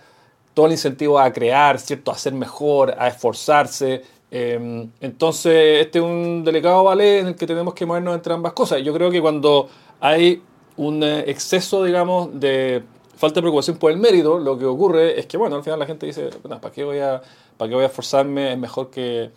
todo 0.54 0.66
el 0.66 0.73
incentivo 0.73 1.19
a 1.19 1.33
crear, 1.33 1.78
¿cierto? 1.78 2.11
a 2.11 2.19
ser 2.19 2.33
mejor, 2.33 2.95
a 2.99 3.09
esforzarse. 3.09 4.02
Eh, 4.31 4.88
entonces, 5.00 5.81
este 5.81 5.99
es 5.99 6.04
un 6.04 6.45
delicado 6.45 6.85
ballet 6.85 7.21
en 7.21 7.26
el 7.28 7.37
que 7.37 7.47
tenemos 7.47 7.75
que 7.75 7.87
movernos 7.87 8.14
entre 8.14 8.33
ambas 8.33 8.52
cosas. 8.52 8.83
Yo 8.83 8.92
creo 8.95 9.11
que 9.11 9.21
cuando 9.21 9.69
hay 10.00 10.42
un 10.87 11.03
exceso, 11.03 11.85
digamos, 11.85 12.39
de 12.39 12.83
falta 13.17 13.37
de 13.37 13.43
preocupación 13.43 13.77
por 13.77 13.93
el 13.93 13.99
mérito, 13.99 14.39
lo 14.39 14.59
que 14.59 14.65
ocurre 14.65 15.19
es 15.19 15.27
que, 15.27 15.37
bueno, 15.37 15.57
al 15.57 15.62
final 15.62 15.79
la 15.79 15.87
gente 15.87 16.07
dice, 16.07 16.31
no, 16.49 16.61
¿para 16.61 16.75
qué 16.75 16.83
voy 16.83 16.99
a, 16.99 17.23
para 17.57 17.69
qué 17.69 17.75
voy 17.75 17.85
a 17.85 17.87
esforzarme? 17.87 18.53
Es 18.53 18.59
mejor 18.59 18.91
que, 18.91 19.31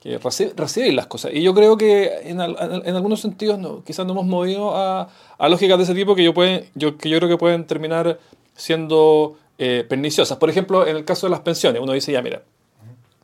que 0.00 0.18
recibir, 0.18 0.54
recibir, 0.56 0.94
las 0.94 1.06
cosas. 1.06 1.32
Y 1.32 1.42
yo 1.42 1.54
creo 1.54 1.76
que 1.76 2.20
en, 2.24 2.40
en, 2.40 2.96
algunos 2.96 3.20
sentidos 3.20 3.58
no, 3.58 3.82
quizás 3.82 4.04
nos 4.04 4.14
hemos 4.14 4.26
movido 4.26 4.76
a, 4.76 5.08
a, 5.38 5.48
lógicas 5.48 5.78
de 5.78 5.84
ese 5.84 5.94
tipo 5.94 6.14
que 6.14 6.22
yo, 6.22 6.34
pueden, 6.34 6.66
yo, 6.74 6.98
que 6.98 7.08
yo 7.08 7.18
creo 7.18 7.30
que 7.30 7.38
pueden 7.38 7.66
terminar 7.66 8.18
siendo 8.54 9.36
eh, 9.58 9.86
perniciosas. 9.88 10.36
Por 10.38 10.50
ejemplo, 10.50 10.86
en 10.86 10.96
el 10.96 11.04
caso 11.04 11.26
de 11.26 11.30
las 11.30 11.40
pensiones, 11.40 11.80
uno 11.80 11.92
dice, 11.92 12.12
ya 12.12 12.22
mira, 12.22 12.42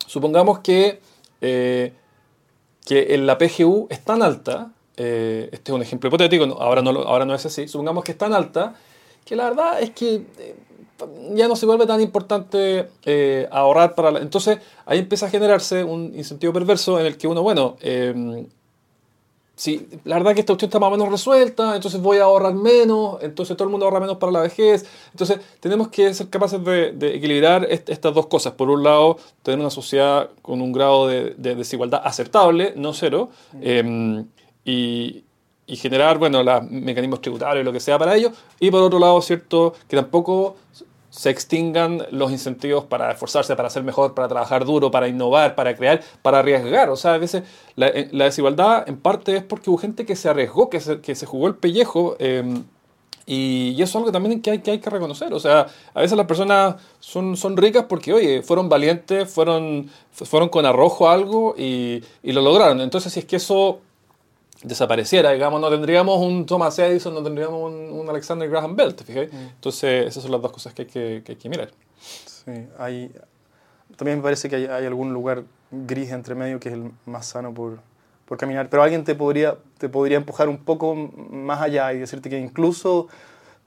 supongamos 0.07 0.61
que, 0.61 1.01
eh, 1.41 1.93
que 2.85 3.19
la 3.19 3.37
PGU 3.37 3.87
es 3.91 4.03
tan 4.03 4.23
alta, 4.23 4.73
eh, 4.97 5.49
este 5.53 5.73
es 5.73 5.75
un 5.75 5.83
ejemplo 5.83 6.09
hipotético, 6.09 6.45
ahora 6.61 6.83
no, 6.83 6.91
ahora 6.91 7.25
no 7.25 7.35
es 7.35 7.45
así, 7.47 7.69
supongamos 7.69 8.05
que 8.05 8.13
es 8.13 8.19
tan 8.19 8.33
alta, 8.33 8.75
que 9.25 9.37
la 9.37 9.51
verdad 9.51 9.81
es 9.81 9.91
que 9.91 10.25
ya 11.35 11.49
no 11.49 11.57
se 11.57 11.67
vuelve 11.67 11.87
tan 11.87 12.01
importante 12.01 12.89
eh, 13.05 13.49
ahorrar 13.51 13.95
para 13.95 14.11
la... 14.11 14.21
Entonces 14.21 14.59
ahí 14.87 15.01
empieza 15.01 15.27
a 15.27 15.31
generarse 15.31 15.85
un 15.85 16.13
incentivo 16.15 16.53
perverso 16.53 16.99
en 16.99 17.07
el 17.07 17.17
que 17.17 17.27
uno, 17.27 17.43
bueno, 17.43 17.77
eh, 17.81 18.47
si 19.57 19.89
la 20.05 20.17
verdad 20.17 20.35
que 20.35 20.41
esta 20.41 20.53
cuestión 20.53 20.69
está 20.69 20.79
más 20.79 20.89
o 20.89 20.91
menos 20.91 21.09
resuelta, 21.09 21.75
entonces 21.75 22.01
voy 22.01 22.19
a 22.19 22.25
ahorrar 22.25 22.53
menos, 22.53 23.17
entonces 23.23 23.57
todo 23.57 23.65
el 23.65 23.71
mundo 23.71 23.87
ahorra 23.87 24.01
menos 24.01 24.19
para 24.19 24.31
la 24.31 24.43
vejez. 24.43 24.85
Entonces 25.13 25.41
tenemos 25.61 25.89
que 25.89 26.13
ser 26.13 26.29
capaces 26.29 26.63
de, 26.63 27.15
equilibrar 27.15 27.67
estas 27.71 28.13
dos 28.13 28.27
cosas. 28.27 28.53
Por 28.53 28.69
un 28.69 28.83
lado, 28.85 29.17
tener 29.43 29.59
una 29.59 29.71
sociedad 29.71 30.29
con 30.43 30.61
un 30.61 30.73
grado 30.73 31.09
de, 31.09 31.35
desigualdad 31.39 32.03
aceptable, 32.05 32.75
no 32.77 32.93
cero, 32.93 33.31
em, 33.63 34.27
y, 34.67 35.25
generar, 35.77 36.19
bueno, 36.19 36.43
los 36.43 36.71
mecanismos 36.71 37.21
tributarios 37.21 37.63
y 37.63 37.65
lo 37.65 37.73
que 37.73 37.81
sea 37.81 37.99
para 37.99 38.17
ello. 38.17 38.33
Y 38.61 38.71
por 38.71 38.83
otro 38.83 38.99
lado, 38.99 39.21
cierto, 39.23 39.75
que 39.89 39.97
tampoco 39.97 40.57
se 41.09 41.31
extingan 41.31 42.03
los 42.11 42.31
incentivos 42.31 42.85
para 42.85 43.11
esforzarse, 43.13 43.57
para 43.57 43.71
ser 43.71 43.83
mejor, 43.85 44.13
para 44.15 44.29
trabajar 44.29 44.65
duro, 44.65 44.91
para 44.91 45.09
innovar, 45.09 45.55
para 45.55 45.75
crear, 45.75 46.03
para 46.21 46.41
arriesgar. 46.41 46.91
O 46.91 46.97
sea, 46.97 47.15
a 47.15 47.19
veces 47.19 47.45
la, 47.77 47.89
eh, 47.89 48.11
desigualdad 48.13 48.87
en 48.89 48.99
parte 48.99 49.37
es 49.37 49.43
porque 49.43 49.71
hubo 49.71 49.79
gente 49.79 50.05
que 50.05 50.17
se 50.17 50.29
arriesgó, 50.29 50.69
que 50.69 50.81
se, 50.81 51.01
que 51.01 51.15
se 51.15 51.25
jugó 51.25 51.47
el 51.47 51.55
pellejo. 51.55 52.17
Em, 52.19 52.65
y, 53.25 53.75
eso 53.77 53.85
es 53.85 53.97
algo 53.97 54.13
también 54.13 54.43
que 54.43 54.51
hay, 54.51 54.59
que 54.59 54.73
hay 54.73 54.79
que 54.79 54.91
reconocer. 54.91 55.33
O 55.33 55.41
sea, 55.41 55.69
a 55.95 56.01
veces 56.01 56.17
las 56.19 56.27
personas 56.27 56.77
son, 57.01 57.37
son 57.37 57.57
ricas 57.57 57.87
porque, 57.89 58.13
oye, 58.13 58.43
fueron 58.43 58.69
valientes, 58.69 59.31
fueron, 59.31 59.89
fueron 60.13 60.49
con 60.49 60.67
arrojo 60.67 61.09
a 61.09 61.15
algo 61.15 61.55
y, 61.57 62.03
y 62.23 62.33
lo 62.33 62.43
lograron. 62.43 62.81
Entonces, 62.81 63.13
si 63.13 63.21
es 63.21 63.27
que 63.27 63.37
eso 63.37 63.81
desapareciera, 64.63 65.33
digamos, 65.33 65.61
no 65.61 65.71
tendríamos 65.71 66.21
un 66.21 66.47
Thomas 66.47 66.79
Edison, 66.79 67.15
no 67.15 67.23
tendríamos 67.23 67.73
un, 67.73 68.07
Alexander 68.09 68.49
Graham 68.49 68.77
Bell, 68.77 68.95
¿te 68.95 69.05
fijas? 69.05 69.33
Mm. 69.33 69.37
Entonces, 69.37 70.07
esas 70.07 70.23
son 70.23 70.33
las 70.33 70.41
dos 70.41 70.53
cosas 70.53 70.75
que 70.75 70.83
hay 70.83 70.89
que, 70.89 71.23
que, 71.25 71.33
hay 71.33 71.37
que 71.37 71.49
mirar. 71.49 71.71
Sí, 71.99 72.53
hay, 72.79 73.13
también 73.97 74.19
me 74.19 74.23
parece 74.23 74.49
que 74.49 74.57
hay, 74.57 74.67
hay, 74.67 74.87
algún 74.87 75.13
lugar 75.13 75.45
gris 75.71 76.11
entre 76.13 76.35
medio 76.35 76.61
que 76.61 76.69
es 76.69 76.75
el 76.75 76.91
más 77.05 77.27
sano 77.27 77.53
por, 77.53 77.81
por 78.25 78.39
caminar, 78.39 78.69
pero 78.71 78.83
alguien 78.83 79.05
te 79.05 79.15
podría, 79.15 79.57
te 79.79 79.89
podría 79.89 80.17
empujar 80.17 80.49
un 80.49 80.59
poco 80.59 80.95
más 80.95 81.61
allá 81.61 81.93
y 81.93 81.99
decirte 81.99 82.31
que 82.31 82.39
incluso 82.39 83.09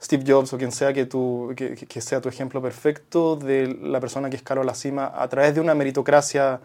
Steve 0.02 0.24
Jobs 0.26 0.52
o 0.52 0.58
quien 0.58 0.72
sea 0.72 0.92
que, 0.92 1.04
tú, 1.04 1.52
que, 1.56 1.74
que 1.74 2.00
sea 2.00 2.20
tu 2.20 2.28
ejemplo 2.28 2.62
perfecto 2.62 3.36
de 3.36 3.78
la 3.82 4.00
persona 4.00 4.30
que 4.30 4.36
escaló 4.36 4.62
a 4.62 4.64
la 4.64 4.74
cima 4.74 5.12
a 5.14 5.28
través 5.28 5.54
de 5.54 5.60
una 5.60 5.74
meritocracia 5.74 6.60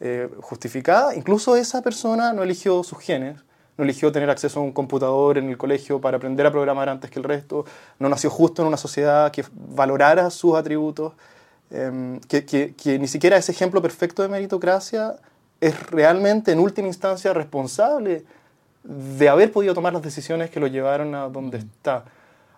eh, 0.00 0.28
justificada, 0.40 1.14
incluso 1.16 1.56
esa 1.56 1.82
persona 1.82 2.32
no 2.32 2.44
eligió 2.44 2.84
sus 2.84 3.00
genes, 3.00 3.40
no 3.78 3.84
eligió 3.84 4.10
tener 4.10 4.28
acceso 4.28 4.58
a 4.58 4.62
un 4.62 4.72
computador 4.72 5.38
en 5.38 5.48
el 5.48 5.56
colegio 5.56 6.00
para 6.00 6.16
aprender 6.16 6.44
a 6.44 6.50
programar 6.50 6.88
antes 6.88 7.10
que 7.10 7.20
el 7.20 7.24
resto, 7.24 7.64
no 8.00 8.08
nació 8.08 8.28
justo 8.28 8.60
en 8.60 8.68
una 8.68 8.76
sociedad 8.76 9.30
que 9.30 9.44
valorara 9.52 10.30
sus 10.30 10.56
atributos, 10.56 11.12
em, 11.70 12.18
que, 12.20 12.44
que, 12.44 12.98
ni 12.98 13.06
siquiera 13.06 13.36
ese 13.36 13.52
ejemplo 13.52 13.80
perfecto 13.80 14.22
de 14.22 14.28
meritocracia 14.28 15.14
es 15.60 15.80
realmente 15.90 16.50
en 16.50 16.58
última 16.58 16.88
instancia 16.88 17.32
responsable 17.32 18.24
de 18.82 19.28
haber 19.28 19.52
podido 19.52 19.74
tomar 19.74 19.92
las 19.92 20.02
decisiones 20.02 20.50
que 20.50 20.58
lo 20.58 20.66
llevaron 20.66 21.14
a 21.14 21.28
donde 21.28 21.58
está. 21.58 22.04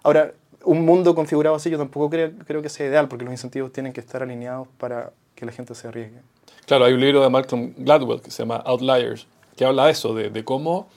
Ahora, 0.02 0.32
un 0.64 0.84
mundo 0.86 1.14
configurado 1.14 1.56
así 1.56 1.68
yo 1.68 1.76
tampoco 1.76 2.08
creo, 2.08 2.32
creo 2.46 2.62
que 2.62 2.70
sea 2.70 2.86
ideal 2.86 3.08
porque 3.08 3.24
los 3.24 3.32
incentivos 3.32 3.72
tienen 3.72 3.92
que 3.92 4.00
estar 4.00 4.22
alineados 4.22 4.68
para 4.78 5.12
que 5.34 5.44
la 5.44 5.52
gente 5.52 5.74
se 5.74 5.88
arriesgue. 5.88 6.20
Claro, 6.64 6.86
hay 6.86 6.94
un 6.94 7.00
libro 7.00 7.22
de 7.22 7.28
Malcolm 7.28 7.74
Gladwell 7.76 8.22
que 8.22 8.30
se 8.30 8.42
llama 8.42 8.56
Outliers, 8.56 9.26
que 9.56 9.66
habla 9.66 9.86
de 9.86 9.92
eso, 9.92 10.14
de, 10.14 10.30
de 10.30 10.44
cómo 10.44 10.88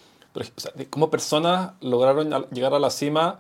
cómo 0.89 1.09
personas 1.09 1.73
lograron 1.81 2.47
llegar 2.51 2.73
a 2.73 2.79
la 2.79 2.89
cima 2.89 3.39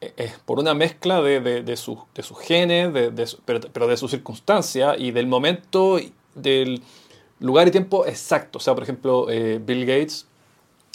eh, 0.00 0.12
eh, 0.16 0.32
por 0.44 0.58
una 0.58 0.74
mezcla 0.74 1.22
de, 1.22 1.40
de, 1.62 1.76
sus, 1.76 1.98
de 2.14 2.22
sus 2.22 2.38
genes, 2.40 2.92
de, 2.92 3.12
pero, 3.44 3.60
pero, 3.72 3.86
de 3.86 3.96
sus 3.96 4.10
circunstancias 4.10 4.96
y 4.98 5.12
del 5.12 5.28
momento, 5.28 5.98
del 6.34 6.82
lugar 7.38 7.68
y 7.68 7.70
tiempo 7.70 8.04
exacto. 8.06 8.58
O 8.58 8.60
sea, 8.60 8.74
por 8.74 8.82
ejemplo, 8.82 9.30
eh, 9.30 9.60
Bill 9.64 9.86
Gates 9.86 10.26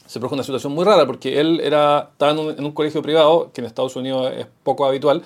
se 0.06 0.20
produjo 0.20 0.36
una 0.36 0.44
situación 0.44 0.74
muy 0.74 0.84
rara 0.84 1.06
porque 1.06 1.40
él 1.40 1.62
era, 1.62 2.10
estaba 2.12 2.32
en 2.32 2.66
un 2.66 2.72
colegio 2.72 3.02
privado, 3.02 3.50
que 3.54 3.62
en 3.62 3.68
Estados 3.68 3.96
Unidos 3.96 4.32
es 4.36 4.48
poco 4.64 4.86
habitual, 4.86 5.24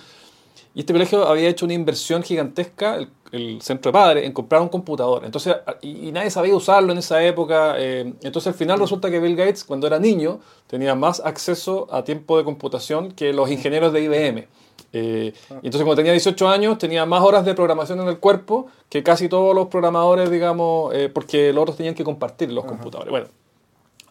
y 0.73 0.81
este 0.81 0.93
colegio 0.93 1.27
había 1.27 1.49
hecho 1.49 1.65
una 1.65 1.73
inversión 1.73 2.23
gigantesca, 2.23 2.97
el, 3.31 3.61
centro 3.61 3.91
de 3.91 3.93
padres, 3.93 4.25
en 4.25 4.31
comprar 4.31 4.61
un 4.61 4.69
computador. 4.69 5.25
Entonces, 5.25 5.55
y, 5.81 6.11
nadie 6.11 6.29
sabía 6.29 6.55
usarlo 6.55 6.93
en 6.93 6.99
esa 6.99 7.23
época. 7.23 7.75
Eh, 7.77 8.13
entonces, 8.21 8.47
al 8.47 8.53
final 8.53 8.79
resulta 8.79 9.09
que 9.09 9.19
Bill 9.19 9.35
Gates, 9.35 9.65
cuando 9.65 9.87
era 9.87 9.99
niño, 9.99 10.39
tenía 10.67 10.95
más 10.95 11.21
acceso 11.21 11.87
a 11.91 12.03
tiempo 12.03 12.37
de 12.37 12.45
computación 12.45 13.11
que 13.11 13.33
los 13.33 13.49
ingenieros 13.51 13.91
de 13.91 14.01
IBM. 14.03 14.47
Eh, 14.93 15.33
y 15.49 15.53
entonces, 15.53 15.81
cuando 15.81 15.95
tenía 15.95 16.13
18 16.13 16.47
años, 16.47 16.77
tenía 16.77 17.05
más 17.05 17.21
horas 17.21 17.45
de 17.45 17.53
programación 17.53 17.99
en 18.01 18.07
el 18.07 18.19
cuerpo 18.19 18.67
que 18.89 19.03
casi 19.03 19.27
todos 19.27 19.53
los 19.53 19.67
programadores, 19.67 20.29
digamos, 20.31 20.93
eh, 20.93 21.09
porque 21.09 21.51
los 21.51 21.63
otros 21.63 21.77
tenían 21.77 21.95
que 21.95 22.05
compartir 22.05 22.51
los 22.51 22.63
computadores. 22.63 23.11
Bueno, 23.11 23.27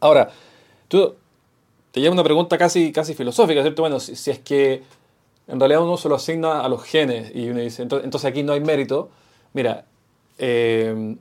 ahora, 0.01 0.31
tú 0.89 1.15
te 1.91 2.01
lleva 2.01 2.13
una 2.13 2.25
pregunta 2.25 2.57
casi, 2.57 2.93
casi 2.93 3.15
filosófica, 3.15 3.63
¿cierto? 3.63 3.83
Bueno, 3.83 3.99
si 4.01 4.31
es 4.31 4.39
que 4.39 4.83
en 5.51 5.59
realidad 5.59 5.83
uno 5.83 5.97
se 5.97 6.09
lo 6.09 6.15
asigna 6.15 6.61
a 6.61 6.69
los 6.69 6.85
genes 6.85 7.33
y 7.35 7.49
uno 7.49 7.61
dice, 7.61 7.83
entonces, 7.83 8.25
aquí 8.25 8.43
no 8.43 8.53
hay 8.53 8.61
mérito. 8.61 9.11
Mira, 9.53 9.85
eh, 10.39 11.17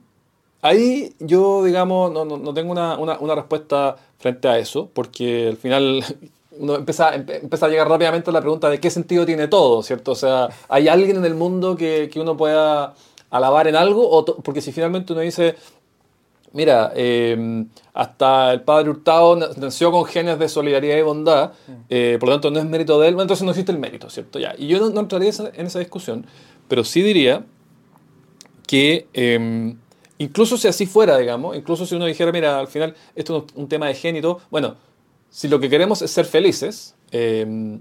ahí 0.62 1.12
yo, 1.18 1.64
digamos, 1.64 2.12
no, 2.12 2.24
no, 2.24 2.54
tengo 2.54 2.70
una, 2.72 2.96
una, 2.98 3.18
una, 3.18 3.34
respuesta 3.34 3.96
frente 4.18 4.48
a 4.48 4.58
eso, 4.58 4.88
porque 4.92 5.48
al 5.48 5.56
final 5.56 6.04
uno 6.58 6.76
empieza, 6.76 7.14
empieza, 7.14 7.66
a 7.66 7.68
llegar 7.68 7.88
rápidamente 7.88 8.30
a 8.30 8.32
la 8.32 8.40
pregunta 8.40 8.70
de 8.70 8.78
qué 8.78 8.90
sentido 8.90 9.26
tiene 9.26 9.48
todo, 9.48 9.82
¿cierto? 9.82 10.12
O 10.12 10.16
sea, 10.16 10.48
¿hay 10.68 10.88
alguien 10.88 11.16
en 11.16 11.24
el 11.24 11.34
mundo 11.34 11.76
que, 11.76 12.08
que 12.12 12.20
uno 12.20 12.36
pueda 12.36 12.94
alabar 13.30 13.66
en 13.66 13.76
algo? 13.76 14.08
O 14.08 14.24
porque 14.24 14.60
si 14.60 14.70
finalmente 14.70 15.12
uno 15.12 15.22
dice, 15.22 15.56
Mira, 16.52 16.92
em, 16.96 17.68
hasta 17.94 18.52
el 18.52 18.62
padre 18.62 18.90
Hurtado 18.90 19.36
nació 19.36 19.92
con 19.92 20.04
genes 20.04 20.38
de 20.38 20.48
solidaridad 20.48 20.96
y 20.96 21.02
bondad, 21.02 21.52
mm. 21.66 21.72
eh, 21.88 22.16
por 22.18 22.28
lo 22.28 22.34
tanto 22.34 22.50
no 22.50 22.58
es 22.58 22.64
mérito 22.64 22.98
de 23.00 23.08
él, 23.08 23.20
entonces 23.20 23.44
no 23.44 23.50
existe 23.50 23.70
el 23.70 23.78
mérito, 23.78 24.10
¿cierto? 24.10 24.40
Ya. 24.40 24.54
Y 24.58 24.66
yo 24.66 24.90
no, 24.90 25.00
entraría 25.00 25.30
en 25.54 25.66
esa 25.66 25.78
discusión, 25.78 26.26
pero 26.66 26.82
sí 26.82 27.02
diría 27.02 27.44
que 28.66 29.06
em, 29.12 29.78
incluso 30.18 30.56
si 30.56 30.66
así 30.66 30.86
fuera, 30.86 31.18
digamos, 31.18 31.56
incluso 31.56 31.86
si 31.86 31.94
uno 31.94 32.06
dijera, 32.06 32.32
mira, 32.32 32.58
al 32.58 32.68
final 32.68 32.94
esto 33.14 33.46
es 33.46 33.54
un 33.54 33.68
tema 33.68 33.86
de 33.86 33.94
génito, 33.94 34.40
bueno, 34.50 34.76
si 35.30 35.46
lo 35.46 35.60
que 35.60 35.70
queremos 35.70 36.02
es 36.02 36.10
ser 36.10 36.24
felices, 36.24 36.96
em, 37.12 37.80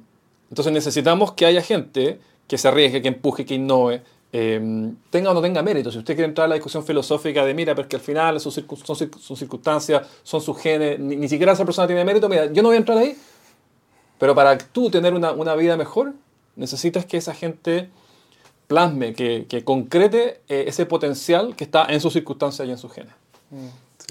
entonces 0.50 0.72
necesitamos 0.72 1.32
que 1.32 1.48
haya 1.48 1.64
gente 1.64 2.20
que 2.48 2.58
se 2.58 2.68
arriesgue, 2.68 3.02
que 3.02 3.08
empuje, 3.08 3.46
que 3.46 3.56
innove, 3.56 4.04
Em, 4.32 4.96
tenga 5.10 5.32
o 5.32 5.34
no 5.34 5.42
tenga 5.42 5.64
mérito. 5.64 5.92
Si 5.92 5.98
usted 5.98 6.14
quiere 6.14 6.28
entrar 6.30 6.46
a 6.46 6.50
la 6.50 6.56
discusión 6.56 6.86
filosófica 6.86 7.44
de, 7.44 7.54
mira, 7.54 7.74
porque 7.74 7.96
al 7.96 8.02
final 8.02 8.40
son, 8.40 8.52
sus 8.52 9.40
circunstancias, 9.40 10.08
son 10.24 10.42
sus 10.42 10.58
genes, 10.58 11.00
ni, 11.00 11.28
siquiera 11.28 11.54
esa 11.54 11.66
persona 11.66 11.88
tiene 11.88 12.06
mérito, 12.06 12.30
mira, 12.30 12.46
yo 12.52 12.62
no 12.62 12.70
voy 12.70 12.76
a 12.76 12.80
entrar 12.80 12.98
ahí, 12.98 13.18
pero 14.20 14.36
para 14.36 14.58
tú 14.58 14.92
tener 14.92 15.14
una, 15.14 15.32
una 15.32 15.56
vida 15.56 15.78
mejor, 15.78 16.14
necesitas 16.56 17.06
que 17.06 17.18
esa 17.18 17.34
gente 17.34 17.90
plasme, 18.68 19.14
que, 19.14 19.48
que 19.50 19.64
concrete 19.64 20.42
eh, 20.48 20.66
ese 20.68 20.86
potencial 20.86 21.56
que 21.56 21.64
está 21.64 21.86
en 21.90 22.00
sus 22.00 22.14
circunstancias 22.14 22.68
y 22.68 22.72
en 22.72 22.78
sus 22.78 22.92
genes. 22.94 23.14
Mm, 23.50 23.68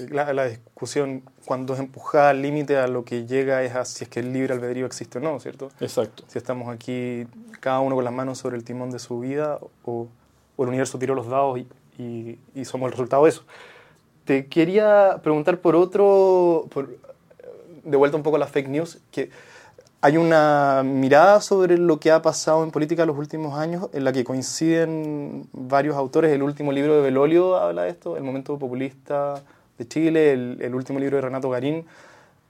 la, 0.09 0.33
la, 0.33 0.45
discusión 0.45 1.23
cuando 1.45 1.73
es 1.73 1.79
empujada 1.79 2.29
al 2.29 2.41
límite 2.41 2.77
a 2.77 2.87
lo 2.87 3.03
que 3.03 3.25
llega 3.25 3.63
es 3.63 3.75
a 3.75 3.85
si 3.85 4.03
es 4.03 4.09
que 4.09 4.19
el 4.19 4.33
libre 4.33 4.53
albedrío 4.53 4.85
existe 4.85 5.17
o 5.17 5.21
no, 5.21 5.39
¿cierto? 5.39 5.71
Exacto. 5.79 6.23
Si 6.27 6.37
estamos 6.37 6.73
aquí 6.73 7.27
cada 7.59 7.79
uno 7.79 7.95
con 7.95 8.03
las 8.03 8.13
manos 8.13 8.37
sobre 8.37 8.55
el 8.57 8.63
timón 8.63 8.91
de 8.91 8.99
su 8.99 9.19
vida 9.19 9.59
o, 9.83 10.07
el 10.57 10.67
universo 10.67 10.99
tiró 10.99 11.15
los 11.15 11.27
dados 11.27 11.59
y, 11.97 12.37
y, 12.53 12.65
somos 12.65 12.87
el 12.87 12.91
resultado 12.91 13.23
de 13.23 13.29
eso. 13.29 13.43
Te 14.25 14.47
quería 14.47 15.19
preguntar 15.23 15.59
por 15.59 15.75
otro, 15.75 16.67
por, 16.69 16.97
de 17.83 17.97
vuelta 17.97 18.17
un 18.17 18.23
poco 18.23 18.35
a 18.35 18.39
las 18.39 18.51
fake 18.51 18.67
news, 18.67 18.99
que 19.11 19.29
hay 20.01 20.17
una 20.17 20.81
mirada 20.83 21.41
sobre 21.41 21.77
lo 21.77 21.99
que 21.99 22.11
ha 22.11 22.21
pasado 22.21 22.63
en 22.63 22.71
política 22.71 23.03
en 23.03 23.07
los 23.07 23.17
últimos 23.17 23.57
años 23.57 23.89
en 23.93 24.03
la 24.03 24.11
que 24.11 24.23
coinciden 24.23 25.47
varios 25.51 25.95
autores. 25.95 26.31
El 26.31 26.43
último 26.43 26.71
libro 26.71 26.95
de 26.95 27.01
Belolio 27.01 27.57
habla 27.57 27.83
de 27.83 27.89
esto, 27.89 28.15
El 28.15 28.23
momento 28.23 28.57
populista 28.57 29.41
de 29.79 29.87
Chile, 29.87 30.33
el, 30.33 30.57
el 30.61 30.75
último 30.75 30.99
libro 30.99 31.15
de 31.15 31.21
Renato 31.21 31.49
Garín 31.49 31.85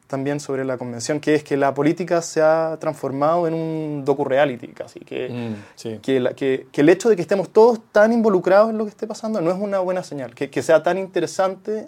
también 0.10 0.40
sobre 0.40 0.66
la 0.66 0.80
convención, 0.80 1.20
que 1.20 1.36
es 1.36 1.44
que 1.44 1.56
la 1.56 1.76
política 1.76 2.24
se 2.24 2.42
ha 2.42 2.78
transformado 2.80 3.48
en 3.48 3.54
un 3.54 4.04
docu-reality 4.04 4.70
casi, 4.70 5.00
que, 5.02 5.30
mm, 5.30 6.02
que, 6.02 6.34
que, 6.36 6.68
que, 6.72 6.82
el 6.82 6.90
hecho 6.90 7.10
de 7.10 7.16
que 7.16 7.22
estemos 7.22 7.50
todos 7.50 7.80
tan 7.92 8.12
involucrados 8.12 8.72
en 8.72 8.80
lo 8.80 8.86
que 8.86 8.90
esté 8.90 9.06
pasando 9.06 9.40
no 9.40 9.52
es 9.52 9.58
una 9.58 9.78
buena 9.78 10.04
señal, 10.04 10.34
que, 10.34 10.50
que 10.50 10.64
sea 10.64 10.82
tan 10.82 10.98
interesante 10.98 11.88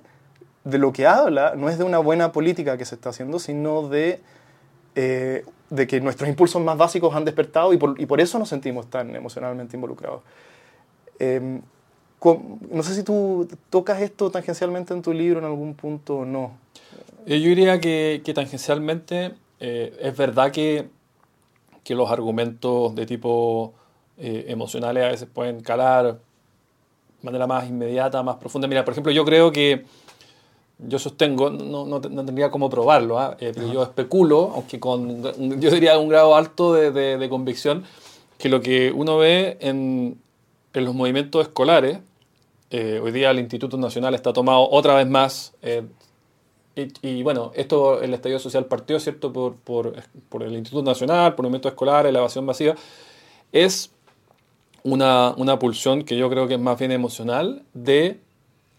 de 0.63 0.77
lo 0.77 0.93
que 0.93 1.07
habla 1.07 1.55
no 1.55 1.67
es 1.67 1.79
de 1.79 1.83
una 1.83 1.97
buena 1.97 2.31
política 2.31 2.77
que 2.77 2.85
se 2.85 2.93
está 2.93 3.09
haciendo, 3.09 3.39
sino 3.39 3.89
de, 3.89 4.19
eh, 4.93 5.43
de 5.71 5.87
que 5.87 5.99
nuestros 5.99 6.29
impulsos 6.29 6.61
más 6.61 6.77
básicos 6.77 7.15
han 7.15 7.25
despertado 7.25 7.73
y 7.73 7.77
por, 7.77 7.99
y 7.99 8.05
por 8.05 8.21
eso 8.21 8.37
nos 8.37 8.49
sentimos 8.49 8.87
tan 8.87 9.15
emocionalmente 9.15 9.75
involucrados. 9.75 10.21
Em, 11.17 11.63
no 12.23 12.83
sé 12.83 12.93
si 12.95 13.03
tú 13.03 13.47
tocas 13.69 14.01
esto 14.01 14.29
tangencialmente 14.29 14.93
en 14.93 15.01
tu 15.01 15.13
libro 15.13 15.39
en 15.39 15.45
algún 15.45 15.73
punto 15.73 16.17
o 16.17 16.25
no. 16.25 16.51
Eh, 17.25 17.39
yo 17.39 17.49
diría 17.49 17.79
que, 17.79 18.21
que 18.23 18.33
tangencialmente 18.33 19.33
eh, 19.59 19.95
es 20.01 20.15
verdad 20.15 20.51
que, 20.51 20.87
que, 21.83 21.95
los 21.95 22.11
argumentos 22.11 22.95
de 22.95 23.05
tipo 23.05 23.73
eh, 24.17 24.45
emocionales 24.47 25.03
a 25.03 25.07
veces 25.09 25.27
pueden 25.31 25.61
calar 25.61 26.13
de 26.13 26.19
manera 27.23 27.47
más 27.47 27.67
inmediata, 27.67 28.21
más 28.23 28.37
profunda. 28.37 28.67
Mira, 28.67 28.85
por 28.85 28.93
ejemplo, 28.93 29.11
yo 29.11 29.25
creo 29.25 29.51
que 29.51 29.85
yo 30.79 30.97
sostengo, 30.97 31.49
no, 31.51 31.85
no, 31.85 31.99
no 31.99 32.25
tendría 32.25 32.49
cómo 32.49 32.69
probarlo, 32.69 33.19
¿ah? 33.19 33.37
eh, 33.39 33.51
pero 33.53 33.71
yo 33.71 33.83
especulo, 33.83 34.51
aunque 34.55 34.79
con, 34.79 35.21
yo 35.59 35.69
diría 35.69 35.97
un 35.99 36.09
grado 36.09 36.35
alto 36.35 36.73
de, 36.73 36.91
de, 36.91 37.17
de 37.17 37.29
convicción, 37.29 37.83
que 38.39 38.49
lo 38.49 38.61
que 38.61 38.91
uno 38.91 39.17
ve 39.19 39.57
en, 39.61 40.19
en 40.73 40.85
los 40.85 40.95
movimientos 40.95 41.43
escolares, 41.43 41.99
eh, 42.71 42.99
hoy 43.03 43.11
día 43.11 43.31
el 43.31 43.39
Instituto 43.39 43.77
Nacional 43.77 44.15
está 44.15 44.33
tomado 44.33 44.67
otra 44.69 44.95
vez 44.95 45.07
más, 45.07 45.53
eh, 45.61 45.83
y, 46.75 46.87
y, 47.01 47.21
bueno, 47.21 47.51
esto 47.53 48.01
el 48.01 48.13
estallido 48.13 48.39
social 48.39 48.65
partió, 48.65 48.99
¿cierto?, 48.99 49.33
por, 49.33 49.55
por, 49.57 49.93
por 50.29 50.41
el 50.41 50.53
Instituto 50.53 50.83
Nacional, 50.83 51.35
por 51.35 51.43
movimientos 51.43 51.73
escolares, 51.73 52.13
la 52.13 52.19
evasión 52.19 52.45
masiva, 52.45 52.75
es 53.51 53.91
una, 54.83 55.33
una 55.37 55.59
pulsión 55.59 56.03
que 56.03 56.17
yo 56.17 56.29
creo 56.29 56.47
que 56.47 56.55
es 56.55 56.59
más 56.59 56.79
bien 56.79 56.91
emocional 56.91 57.63
de 57.73 58.19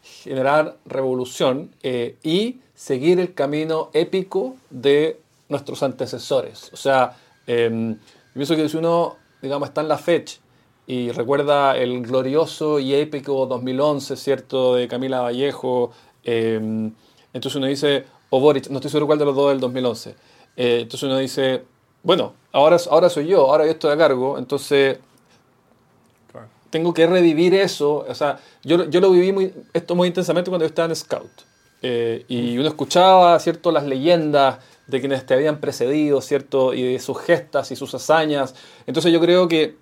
generar 0.03 0.77
revolución 0.87 1.71
eh, 1.83 2.17
y 2.23 2.61
seguir 2.75 3.21
el 3.21 3.35
camino 3.35 3.91
épico 3.93 4.57
de 4.71 5.21
nuestros 5.49 5.83
antecesores. 5.83 6.71
O 6.73 6.77
sea, 6.77 7.17
eh, 7.47 7.95
pienso 8.33 8.57
que 8.57 8.69
si 8.69 8.77
uno, 8.77 9.17
digamos, 9.41 9.69
está 9.69 9.83
en 9.83 9.89
la 9.89 9.99
fecha 9.99 10.39
y 10.87 11.11
recuerda 11.11 11.77
el 11.77 12.03
glorioso 12.03 12.79
y 12.79 12.95
épico 12.95 13.47
2011, 13.47 14.17
¿cierto?, 14.17 14.75
de 14.75 14.89
Camila 14.89 15.21
Vallejo, 15.21 15.93
eh, 16.25 16.91
entonces 17.33 17.57
uno 17.57 17.67
dice, 17.67 18.05
o 18.31 18.41
Boric, 18.41 18.69
no 18.69 18.79
estoy 18.79 18.91
seguro 18.91 19.07
cuál 19.07 19.19
de 19.19 19.25
los 19.25 19.35
dos 19.35 19.51
del 19.51 19.61
2011, 19.61 20.11
eh, 20.57 20.79
entonces 20.83 21.03
uno 21.05 21.19
dice, 21.19 21.63
bueno, 22.03 22.35
ahora, 22.53 22.77
ahora 22.91 23.09
soy 23.09 23.27
yo, 23.27 23.51
ahora 23.51 23.65
yo 23.65 23.73
estoy 23.73 23.93
a 23.93 23.97
cargo, 23.97 24.39
entonces 24.39 24.99
tengo 26.73 26.95
que 26.95 27.07
revivir 27.07 27.55
eso. 27.55 28.05
O 28.09 28.15
sea, 28.15 28.41
yo, 28.65 28.89
yo 28.89 29.01
lo 29.01 29.11
viví 29.11 29.31
muy, 29.31 29.55
esto 29.75 29.95
muy 29.95 30.09
intensamente 30.09 30.51
cuando 30.51 30.65
yo 30.65 30.69
estaba 30.69 30.89
en 30.89 30.97
Scout. 30.97 31.31
Eh, 31.83 32.25
y 32.29 32.57
uno 32.59 32.69
escuchaba, 32.69 33.39
¿cierto?, 33.41 33.71
las 33.71 33.85
leyendas 33.85 34.59
de 34.87 35.01
quienes 35.01 35.27
te 35.27 35.35
habían 35.35 35.61
precedido, 35.61 36.21
¿cierto?, 36.21 36.73
y 36.73 36.95
de 36.95 36.99
sus 36.99 37.19
gestas 37.21 37.71
y 37.71 37.77
sus 37.77 37.95
hazañas. 37.95 38.55
Entonces 38.87 39.13
yo 39.13 39.21
creo 39.21 39.49
que 39.49 39.77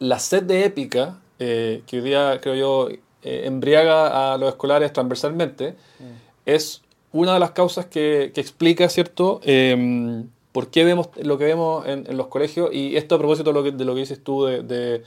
la 0.00 0.18
sed 0.18 0.42
de 0.42 0.64
épica, 0.64 1.20
eh, 1.38 1.82
que 1.86 1.98
hoy 1.98 2.02
día, 2.02 2.40
creo 2.42 2.54
yo, 2.56 2.88
eh, 3.22 3.42
embriaga 3.44 4.32
a 4.32 4.36
los 4.38 4.48
escolares 4.48 4.92
transversalmente, 4.92 5.76
mm. 6.00 6.04
es 6.46 6.82
una 7.12 7.34
de 7.34 7.40
las 7.40 7.52
causas 7.52 7.86
que, 7.86 8.32
que 8.34 8.40
explica, 8.40 8.88
¿cierto?, 8.88 9.40
em, 9.44 10.28
por 10.50 10.68
qué 10.68 10.84
vemos 10.84 11.10
lo 11.22 11.38
que 11.38 11.44
vemos 11.44 11.86
en, 11.86 12.06
en, 12.08 12.16
los 12.16 12.26
colegios. 12.26 12.70
Y 12.72 12.96
esto 12.96 13.14
a 13.14 13.18
propósito 13.18 13.50
de 13.50 13.54
lo 13.54 13.62
que, 13.62 13.70
de 13.70 13.84
lo 13.84 13.94
que 13.94 14.00
dices 14.00 14.22
tú 14.22 14.44
de, 14.44 14.62
de 14.64 15.04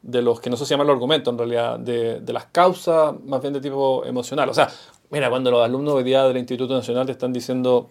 de 0.00 0.22
los 0.22 0.40
que 0.40 0.48
no 0.48 0.56
se 0.56 0.64
llaman 0.64 0.86
los 0.86 0.94
argumentos, 0.94 1.32
en 1.32 1.38
realidad, 1.38 1.78
de, 1.78 2.20
de, 2.20 2.32
las 2.32 2.46
causas 2.46 3.14
más 3.24 3.42
bien 3.42 3.52
de 3.52 3.60
tipo 3.60 4.04
emocional. 4.04 4.48
O 4.48 4.54
sea, 4.54 4.70
mira, 5.10 5.28
cuando 5.28 5.50
los 5.50 5.64
alumnos 5.64 5.94
hoy 5.94 6.04
día 6.04 6.22
del 6.24 6.36
Instituto 6.36 6.72
Nacional 6.72 7.04
te 7.06 7.12
están 7.12 7.32
diciendo 7.32 7.90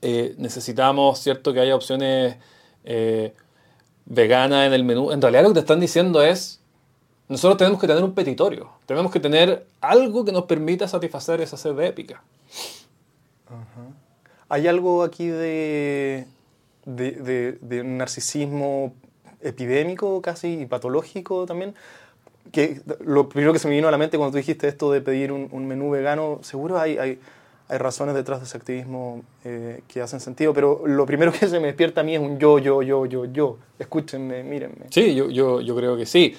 eh, 0.00 0.34
necesitamos, 0.38 1.18
¿cierto?, 1.18 1.52
que 1.52 1.60
haya 1.60 1.74
opciones 1.74 2.36
eh, 2.84 3.34
veganas 4.08 4.66
en 4.66 4.72
el 4.72 4.84
menú, 4.84 5.12
en 5.12 5.20
realidad 5.22 5.42
lo 5.42 5.48
que 5.50 5.54
te 5.54 5.60
están 5.60 5.80
diciendo 5.80 6.22
es, 6.22 6.60
nosotros 7.28 7.58
tenemos 7.58 7.80
que 7.80 7.86
tener 7.86 8.02
un 8.02 8.14
petitorio, 8.14 8.70
tenemos 8.86 9.12
que 9.12 9.20
tener 9.20 9.66
algo 9.80 10.24
que 10.24 10.32
nos 10.32 10.44
permita 10.44 10.88
satisfacer 10.88 11.40
esa 11.40 11.56
sed 11.56 11.78
épica. 11.80 12.22
-huh. 13.48 13.92
¿Hay 14.48 14.66
algo 14.66 15.02
aquí 15.02 15.26
de, 15.26 16.26
de, 16.86 17.12
de, 17.12 17.58
de 17.60 17.84
narcisismo 17.84 18.94
epidémico 19.40 20.20
casi 20.22 20.60
y 20.60 20.66
patológico 20.66 21.46
también. 21.46 21.74
Que 22.52 22.80
lo 23.00 23.28
primero 23.28 23.52
que 23.52 23.58
se 23.58 23.68
me 23.68 23.74
vino 23.74 23.88
a 23.88 23.90
la 23.90 23.98
mente 23.98 24.16
cuando 24.16 24.32
tú 24.32 24.38
dijiste 24.38 24.68
esto 24.68 24.90
de 24.90 25.00
pedir 25.00 25.32
un, 25.32 25.48
un 25.52 25.66
menú 25.66 25.90
vegano, 25.90 26.38
seguro 26.42 26.78
hay, 26.78 26.96
hay, 26.98 27.18
hay, 27.68 27.78
razones 27.78 28.14
detrás 28.14 28.40
de 28.40 28.46
ese 28.46 28.56
activismo 28.56 29.22
eh, 29.44 29.82
que 29.88 30.00
hacen 30.00 30.20
sentido, 30.20 30.52
pero 30.54 30.82
lo 30.86 31.06
primero 31.06 31.32
que 31.32 31.46
se 31.48 31.60
me 31.60 31.68
despierta 31.68 32.00
a 32.00 32.04
mí 32.04 32.14
es 32.14 32.20
un 32.20 32.38
yo, 32.38 32.58
yo, 32.58 32.82
yo, 32.82 33.06
yo, 33.06 33.24
yo. 33.26 33.56
Escúchenme, 33.78 34.42
mírenme. 34.42 34.86
Sí, 34.90 35.14
yo, 35.14 35.30
yo, 35.30 35.60
yo 35.60 35.76
creo 35.76 35.96
que 35.96 36.04
sí. 36.04 36.34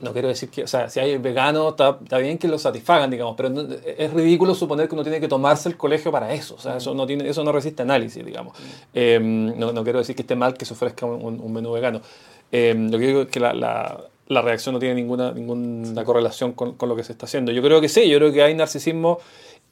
No 0.00 0.12
quiero 0.12 0.28
decir 0.28 0.48
que, 0.48 0.64
o 0.64 0.66
sea, 0.66 0.90
si 0.90 0.98
hay 0.98 1.16
veganos, 1.18 1.70
está, 1.70 1.98
está 2.02 2.18
bien 2.18 2.36
que 2.36 2.48
lo 2.48 2.58
satisfagan, 2.58 3.10
digamos, 3.10 3.36
pero 3.36 3.48
no, 3.48 3.62
es 3.62 4.12
ridículo 4.12 4.54
suponer 4.54 4.88
que 4.88 4.94
uno 4.94 5.04
tiene 5.04 5.20
que 5.20 5.28
tomarse 5.28 5.68
el 5.68 5.76
colegio 5.76 6.10
para 6.10 6.32
eso. 6.32 6.56
O 6.56 6.58
sea, 6.58 6.78
eso 6.78 6.92
no, 6.94 7.06
tiene, 7.06 7.28
eso 7.28 7.44
no 7.44 7.52
resiste 7.52 7.82
análisis, 7.82 8.24
digamos. 8.24 8.56
Eh, 8.92 9.20
no, 9.20 9.72
no, 9.72 9.84
quiero 9.84 10.00
decir 10.00 10.16
que 10.16 10.22
esté 10.22 10.34
mal 10.34 10.54
que 10.54 10.64
se 10.64 10.74
ofrezca 10.74 11.06
un, 11.06 11.40
un 11.40 11.52
menú 11.52 11.72
vegano. 11.72 12.00
Eh, 12.50 12.74
lo 12.76 12.98
que 12.98 13.06
digo 13.06 13.22
es 13.22 13.28
que 13.28 13.40
la, 13.40 13.52
la, 13.52 14.00
la, 14.28 14.42
reacción 14.42 14.74
no 14.74 14.78
tiene 14.78 14.94
ninguna, 14.94 15.32
ninguna 15.32 16.04
correlación 16.04 16.52
con, 16.52 16.74
con, 16.74 16.88
lo 16.88 16.96
que 16.96 17.04
se 17.04 17.12
está 17.12 17.26
haciendo. 17.26 17.52
Yo 17.52 17.62
creo 17.62 17.80
que 17.80 17.88
sí, 17.88 18.08
yo 18.08 18.18
creo 18.18 18.32
que 18.32 18.42
hay 18.42 18.54
narcisismo 18.54 19.18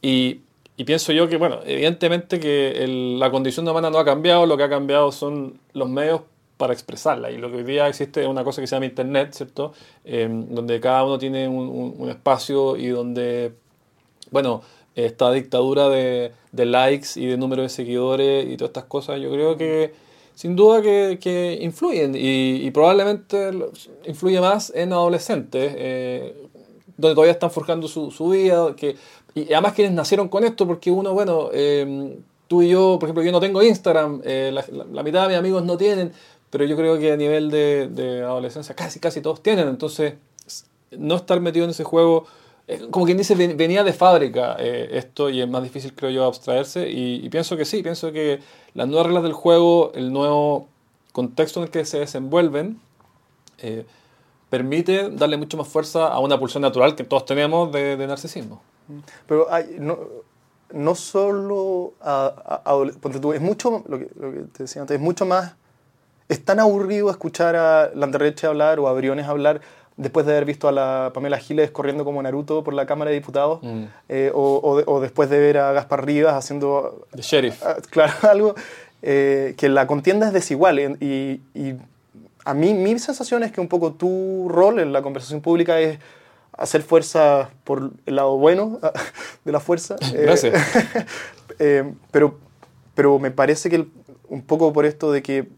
y, 0.01 0.41
y 0.83 0.85
pienso 0.85 1.13
yo 1.13 1.29
que, 1.29 1.37
bueno, 1.37 1.61
evidentemente 1.65 2.41
que 2.41 2.83
el, 2.83 3.21
la 3.21 3.31
condición 3.31 3.69
humana 3.69 3.89
no 3.89 3.99
ha 3.99 4.05
cambiado, 4.05 4.47
lo 4.47 4.57
que 4.57 4.65
ha 4.65 4.69
cambiado 4.69 5.13
son 5.13 5.61
los 5.75 5.89
medios 5.89 6.23
para 6.57 6.73
expresarla. 6.73 7.31
Y 7.31 7.39
lo 7.39 7.53
que 7.53 7.59
hoy 7.59 7.63
día 7.63 7.87
existe 7.87 8.23
es 8.23 8.27
una 8.27 8.43
cosa 8.43 8.61
que 8.61 8.67
se 8.67 8.75
llama 8.75 8.87
Internet, 8.87 9.33
¿cierto? 9.33 9.75
Eh, 10.05 10.29
donde 10.29 10.81
cada 10.81 11.05
uno 11.05 11.19
tiene 11.21 11.47
un, 11.47 12.11
espacio 12.11 12.77
y 12.77 12.89
donde, 12.89 13.53
bueno, 14.33 14.63
esta 14.97 15.31
dictadura 15.31 15.89
de, 15.89 16.33
likes 16.51 17.11
y 17.15 17.27
de 17.27 17.37
número 17.37 17.63
de 17.63 17.69
seguidores 17.69 18.51
y 18.51 18.57
todas 18.57 18.71
estas 18.71 18.87
cosas, 18.87 19.21
yo 19.21 19.31
creo 19.31 19.57
que 19.57 19.95
sin 20.35 20.57
duda 20.57 20.83
que, 20.83 21.59
influyen 21.61 22.17
y, 22.17 22.67
y, 22.67 22.71
probablemente 22.73 23.53
influye 24.05 24.41
más 24.41 24.73
en 24.75 24.93
adolescentes, 24.93 25.75
eh, 25.77 26.35
donde 26.97 27.15
todavía 27.15 27.33
están 27.33 27.51
forjando 27.51 27.89
su, 27.89 28.11
su, 28.11 28.31
vida, 28.31 28.75
que, 28.77 28.97
y 29.35 29.53
además 29.53 29.73
quienes 29.73 29.95
nacieron 29.95 30.29
con 30.29 30.45
esto, 30.45 30.67
porque 30.67 30.91
uno, 30.91 31.13
bueno, 31.13 31.49
eh, 31.53 32.19
tú 32.49 32.63
y 32.63 32.71
yo, 32.71 32.99
por 32.99 33.09
ejemplo, 33.09 33.23
yo 33.23 33.33
no 33.33 33.41
tengo 33.41 33.63
Instagram, 33.63 34.21
eh, 34.25 34.51
la, 34.53 34.65
la, 34.71 34.85
la, 34.85 35.03
mitad 35.03 35.23
de 35.23 35.29
mis 35.29 35.37
amigos 35.39 35.65
no 35.65 35.77
tienen, 35.77 36.13
pero 36.51 36.65
yo 36.65 36.77
creo 36.77 36.99
que 36.99 37.13
a 37.13 37.17
nivel 37.17 37.51
de, 37.51 37.89
de 37.89 38.23
adolescencia 38.23 38.75
casi, 38.75 39.01
casi 39.01 39.21
todos 39.21 39.43
tienen, 39.43 39.69
entonces 39.69 40.15
no 40.91 41.17
estar 41.17 41.41
metido 41.41 41.65
en 41.65 41.71
ese 41.71 41.85
juego 41.85 42.27
como 42.91 43.07
quien 43.07 43.19
dice, 43.19 43.35
venía 43.35 43.83
de 43.85 43.93
fábrica 43.93 44.57
eh, 44.59 44.91
esto 44.93 45.29
y 45.29 45.41
es 45.41 45.49
más 45.49 45.63
difícil, 45.63 45.95
creo 45.95 46.11
yo, 46.11 46.25
abstraerse. 46.25 46.91
Y, 46.91 47.25
y, 47.25 47.29
pienso 47.29 47.57
que 47.57 47.65
sí, 47.65 47.83
pienso 47.83 48.13
que 48.13 48.41
las 48.75 48.87
nuevas 48.87 49.07
reglas 49.07 49.25
del 49.25 49.33
juego, 49.33 49.93
el 49.95 50.13
nuevo 50.13 50.69
contexto 51.13 51.61
en 51.61 51.65
el 51.65 51.71
que 51.71 51.85
se 51.85 51.99
desenvuelven, 51.99 52.81
eh, 53.59 53.85
permite 54.49 55.11
darle 55.11 55.37
mucho 55.37 55.57
más 55.57 55.69
fuerza 55.69 56.09
a 56.09 56.21
una 56.21 56.39
pulsión 56.39 56.63
natural 56.63 56.95
que 56.95 57.05
todos 57.05 57.25
tenemos 57.25 57.73
de, 57.73 57.97
de 57.97 58.07
narcisismo. 58.07 58.63
Pero 59.27 59.53
hay, 59.53 59.77
no, 59.79 59.99
no 60.73 60.95
solo 60.95 61.95
a, 62.01 62.61
a, 62.65 62.73
a, 62.73 63.21
tú, 63.21 63.33
es 63.33 63.41
mucho, 63.41 63.85
lo 63.89 63.99
que, 63.99 64.09
lo 64.19 64.33
que 64.33 64.39
te 64.53 64.63
decía 64.65 64.83
antes, 64.83 64.97
es 64.97 65.01
mucho 65.01 65.27
más, 65.27 65.55
es 66.29 66.45
tan 66.45 66.61
aburrido 66.61 67.11
escuchar 67.11 67.57
a 67.57 67.91
Landerreche 67.95 68.47
hablar 68.47 68.81
o 68.81 68.89
a 68.89 68.93
Briones 68.93 69.27
hablar 69.27 69.61
después 69.97 70.25
de 70.27 70.33
haber 70.33 70.45
visto 70.45 70.69
a 70.69 70.73
la 70.73 71.11
Pamela 71.13 71.39
Giles 71.39 71.71
corriendo 71.71 72.05
como 72.05 72.23
Naruto 72.23 72.65
por 72.65 72.75
la 72.75 72.87
Cámara 72.87 73.11
de 73.11 73.17
Diputados, 73.17 73.61
mm. 73.63 73.85
eh, 74.09 74.31
o, 74.35 74.57
o, 74.57 74.93
o, 74.93 75.01
después 75.01 75.29
de 75.29 75.39
ver 75.39 75.59
a 75.59 75.73
Gaspar 75.73 76.07
Rivas 76.07 76.35
haciendo... 76.35 77.07
The 77.15 77.23
Sheriff. 77.23 77.63
Uh, 77.63 77.81
claro, 77.91 78.13
algo 78.23 78.55
eh, 79.03 79.55
que 79.57 79.69
la 79.69 79.87
contienda 79.87 80.29
es 80.29 80.33
desigual. 80.33 80.79
Y, 80.79 81.41
y, 81.55 81.75
a 82.45 82.55
mí 82.55 82.75
mi 82.75 82.99
sensación 82.99 83.45
es 83.45 83.53
que 83.53 83.61
un 83.61 83.69
poco 83.69 83.93
tu 83.93 84.49
rol 84.49 84.81
en 84.81 84.93
la 84.93 85.01
conversación 85.01 85.41
pública 85.41 85.79
es 85.79 86.01
hacer 86.53 86.83
fuerza 86.83 87.51
por 87.65 87.91
el 88.07 88.17
lado 88.17 88.37
bueno 88.37 88.79
de 89.45 89.53
la 89.53 89.61
fuerza. 89.61 89.97
Gracias. 90.13 90.55
eh, 91.59 91.93
pero, 92.11 92.39
pero 92.95 93.19
me 93.19 93.31
parece 93.31 93.71
que 93.71 93.77
el, 93.77 93.91
un 94.29 94.43
poco 94.43 94.73
por 94.73 94.87
esto 94.87 95.13
de 95.13 95.23
que 95.23 95.49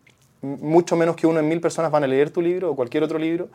mucho 0.43 0.97
menos 0.97 1.17
que 1.17 1.27
uno 1.27 1.41
en 1.41 1.49
mil 1.49 1.61
personas 1.61 1.91
van 1.91 2.05
a 2.05 2.07
leer 2.07 2.31
tu 2.31 2.43
libro 2.43 2.71
o 2.71 2.77
cualquier 2.77 3.03
otro 3.03 3.19
libro, 3.19 3.49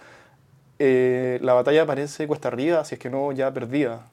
eh, 0.79 1.39
la 1.41 1.53
batalla 1.53 1.85
parece 1.85 2.25
cuesta 2.25 2.47
arriba, 2.47 2.83
si 2.85 2.95
es 2.95 2.99
que 2.99 3.09
no 3.09 3.31
ya 3.31 3.53
perdida. 3.53 4.07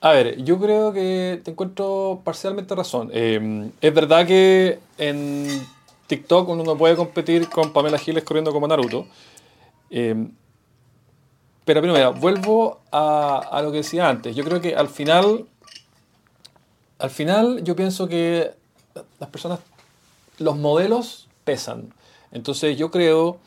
A 0.00 0.12
ver, 0.12 0.42
yo 0.42 0.58
creo 0.58 0.92
que 0.92 1.40
te 1.44 1.50
encuentro 1.50 2.22
parcialmente 2.24 2.74
razón. 2.74 3.10
Eh, 3.12 3.70
es 3.80 3.94
verdad 3.94 4.26
que 4.26 4.78
en 4.96 5.46
TikTok 6.06 6.48
uno 6.48 6.64
no 6.64 6.76
puede 6.76 6.96
competir 6.96 7.48
con 7.48 7.72
Pamela 7.72 7.98
Giles 7.98 8.24
corriendo 8.24 8.52
como 8.52 8.66
Naruto. 8.66 9.06
Eh, 9.90 10.28
pero 11.66 11.82
primero, 11.82 12.14
vuelvo 12.14 12.80
a, 12.92 13.60
lo 13.60 13.72
que 13.72 13.78
decía 13.78 14.08
antes. 14.08 14.36
Yo 14.36 14.44
creo 14.44 14.60
que 14.60 14.76
al 14.76 14.88
final, 14.88 15.46
al 17.00 17.10
final 17.10 17.64
yo 17.64 17.74
pienso 17.74 18.06
que 18.06 18.52
las 19.18 19.28
personas, 19.30 19.58
los 20.38 20.56
modelos 20.56 21.26
pesan. 21.42 21.92
Entonces 22.30 22.78
yo 22.78 22.92
creo 22.92 23.38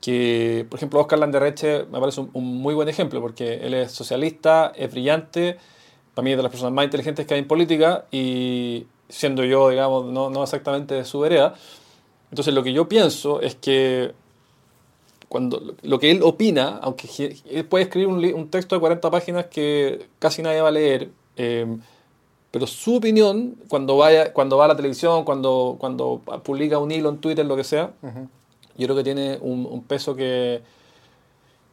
que, 0.00 0.66
por 0.70 0.78
ejemplo, 0.78 0.98
Oscar 0.98 1.18
Landerreche 1.18 1.84
me 1.92 2.00
parece 2.00 2.22
un, 2.22 2.30
un, 2.32 2.56
muy 2.56 2.74
buen 2.74 2.88
ejemplo, 2.88 3.20
porque 3.20 3.56
él 3.56 3.74
es 3.74 3.92
socialista, 3.92 4.72
es 4.74 4.90
brillante, 4.90 5.58
para 6.14 6.24
mí 6.24 6.30
es 6.30 6.38
de 6.38 6.42
las 6.42 6.50
personas 6.50 6.72
más 6.72 6.86
inteligentes 6.86 7.26
que 7.26 7.34
hay 7.34 7.40
en 7.40 7.48
política, 7.48 8.06
y 8.10 8.86
siendo 9.10 9.44
yo, 9.44 9.68
digamos, 9.68 10.06
no, 10.06 10.30
no 10.30 10.42
exactamente 10.42 10.94
de 10.94 11.04
su 11.04 11.20
vereda. 11.20 11.52
Entonces, 12.30 12.54
lo 12.54 12.62
que 12.62 12.72
yo 12.72 12.88
pienso 12.88 13.42
es 13.42 13.56
que 13.56 14.14
cuando 15.28 15.74
lo 15.82 15.98
que 15.98 16.10
él 16.10 16.22
opina, 16.22 16.78
aunque 16.82 17.38
él 17.50 17.64
puede 17.66 17.84
escribir 17.84 18.08
un, 18.08 18.24
un 18.34 18.48
texto 18.50 18.74
de 18.74 18.80
40 18.80 19.10
páginas 19.10 19.46
que 19.46 20.06
casi 20.18 20.42
nadie 20.42 20.60
va 20.60 20.68
a 20.68 20.72
leer, 20.72 21.10
eh, 21.36 21.66
pero 22.50 22.66
su 22.66 22.96
opinión, 22.96 23.56
cuando, 23.68 23.96
vaya, 23.96 24.32
cuando 24.32 24.56
va 24.56 24.64
a 24.64 24.68
la 24.68 24.76
televisión, 24.76 25.24
cuando, 25.24 25.76
cuando 25.78 26.22
publica 26.42 26.78
un 26.78 26.90
hilo 26.90 27.10
en 27.10 27.18
Twitter, 27.18 27.44
lo 27.44 27.56
que 27.56 27.64
sea, 27.64 27.92
yo 28.76 28.86
creo 28.86 28.96
que 28.96 29.04
tiene 29.04 29.38
un, 29.40 29.84
peso 29.84 30.16
que, 30.16 30.62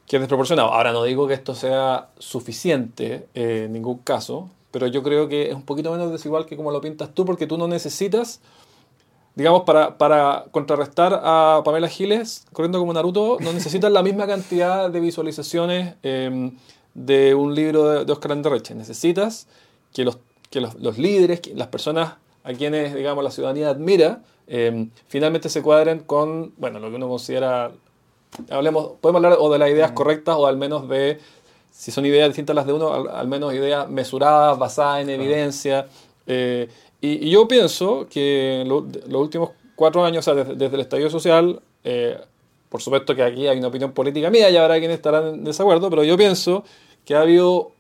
que, 0.05 0.17
es 0.17 0.21
desproporcionado. 0.21 0.73
Ahora 0.73 0.91
no 0.91 1.03
digo 1.03 1.27
que 1.27 1.33
esto 1.33 1.55
sea 1.55 2.09
suficiente 2.19 3.27
eh, 3.33 3.63
en 3.65 3.73
ningún 3.73 3.99
caso, 3.99 4.49
pero 4.71 4.87
yo 4.87 5.01
creo 5.01 5.29
que 5.29 5.49
es 5.49 5.55
un 5.55 5.63
poquito 5.63 5.91
menos 5.91 6.11
desigual 6.11 6.45
que 6.45 6.57
como 6.57 6.71
lo 6.71 6.81
pintas 6.81 7.13
tú, 7.13 7.23
porque 7.23 7.47
tú 7.47 7.57
no 7.57 7.69
necesitas, 7.69 8.41
digamos, 9.36 9.63
para, 9.63 9.98
para 9.98 10.45
contrarrestar 10.52 11.19
a 11.24 11.62
Pamela 11.63 11.88
Giles 11.88 12.45
corriendo 12.54 12.80
como 12.80 12.93
Naruto, 12.93 13.38
no 13.41 13.54
necesitas 13.54 13.91
la 13.91 14.02
misma 14.02 14.28
cantidad 14.28 14.89
de 14.89 15.00
visualizaciones 15.00 15.95
em, 16.04 16.58
de 16.93 17.36
un 17.36 17.54
libro 17.54 17.89
de, 17.89 18.06
de 18.06 18.12
Oscar 18.12 18.32
Anderreche. 18.32 18.74
Necesitas 18.76 19.48
que 19.93 20.04
los 20.04 20.17
que 20.50 20.62
los, 20.62 20.98
líderes, 20.98 21.41
las 21.54 21.67
personas 21.67 22.13
a 22.45 22.54
quienes, 22.54 22.93
digamos, 22.95 23.24
la 23.24 23.32
ciudadanía 23.32 23.69
admira, 23.69 24.21
eh, 24.48 24.88
finalmente 25.08 25.50
se 25.50 25.62
cuadren 25.62 26.00
con, 26.00 26.54
bueno, 26.56 26.80
lo 26.80 26.89
que 26.89 26.95
uno 26.95 27.10
considera, 27.10 27.71
hablemos, 28.50 28.91
podemos 29.02 29.24
hablar 29.24 29.38
o 29.39 29.52
de 29.52 29.60
las 29.60 29.69
ideas 29.69 29.91
mm. 29.91 29.95
correctas 29.95 30.36
o 30.38 30.48
al 30.48 30.56
menos 30.56 30.88
de, 30.88 31.19
si 31.71 31.91
son 31.91 32.06
ideas 32.06 32.30
distintas 32.30 32.54
a 32.54 32.56
las 32.56 32.67
de 32.67 32.74
uno, 32.74 32.93
al, 32.93 33.28
menos 33.28 33.54
ideas 33.54 33.89
mesuradas, 33.89 34.58
basadas 34.58 35.02
en 35.02 35.10
evidencia. 35.10 35.88
Eh, 36.28 36.69
y, 37.01 37.29
yo 37.29 37.47
pienso 37.47 38.08
que 38.10 38.63
los 38.65 39.21
últimos 39.21 39.51
cuatro 39.75 40.05
años, 40.05 40.27
o 40.27 40.34
sea, 40.34 40.43
desde, 40.43 40.75
el 40.75 40.81
estallido 40.81 41.10
social, 41.10 41.62
eh, 41.84 42.17
por 42.69 42.81
supuesto 42.81 43.15
que 43.15 43.23
aquí 43.23 43.47
hay 43.47 43.58
una 43.58 43.67
opinión 43.67 43.91
política 43.91 44.29
mía 44.29 44.49
y 44.49 44.58
habrá 44.58 44.79
quienes 44.79 44.97
estarán 44.97 45.27
en 45.27 45.43
desacuerdo, 45.43 45.89
pero 45.89 46.03
yo 46.03 46.17
pienso 46.17 46.63
que 47.05 47.15
ha 47.15 47.21
habido 47.21 47.71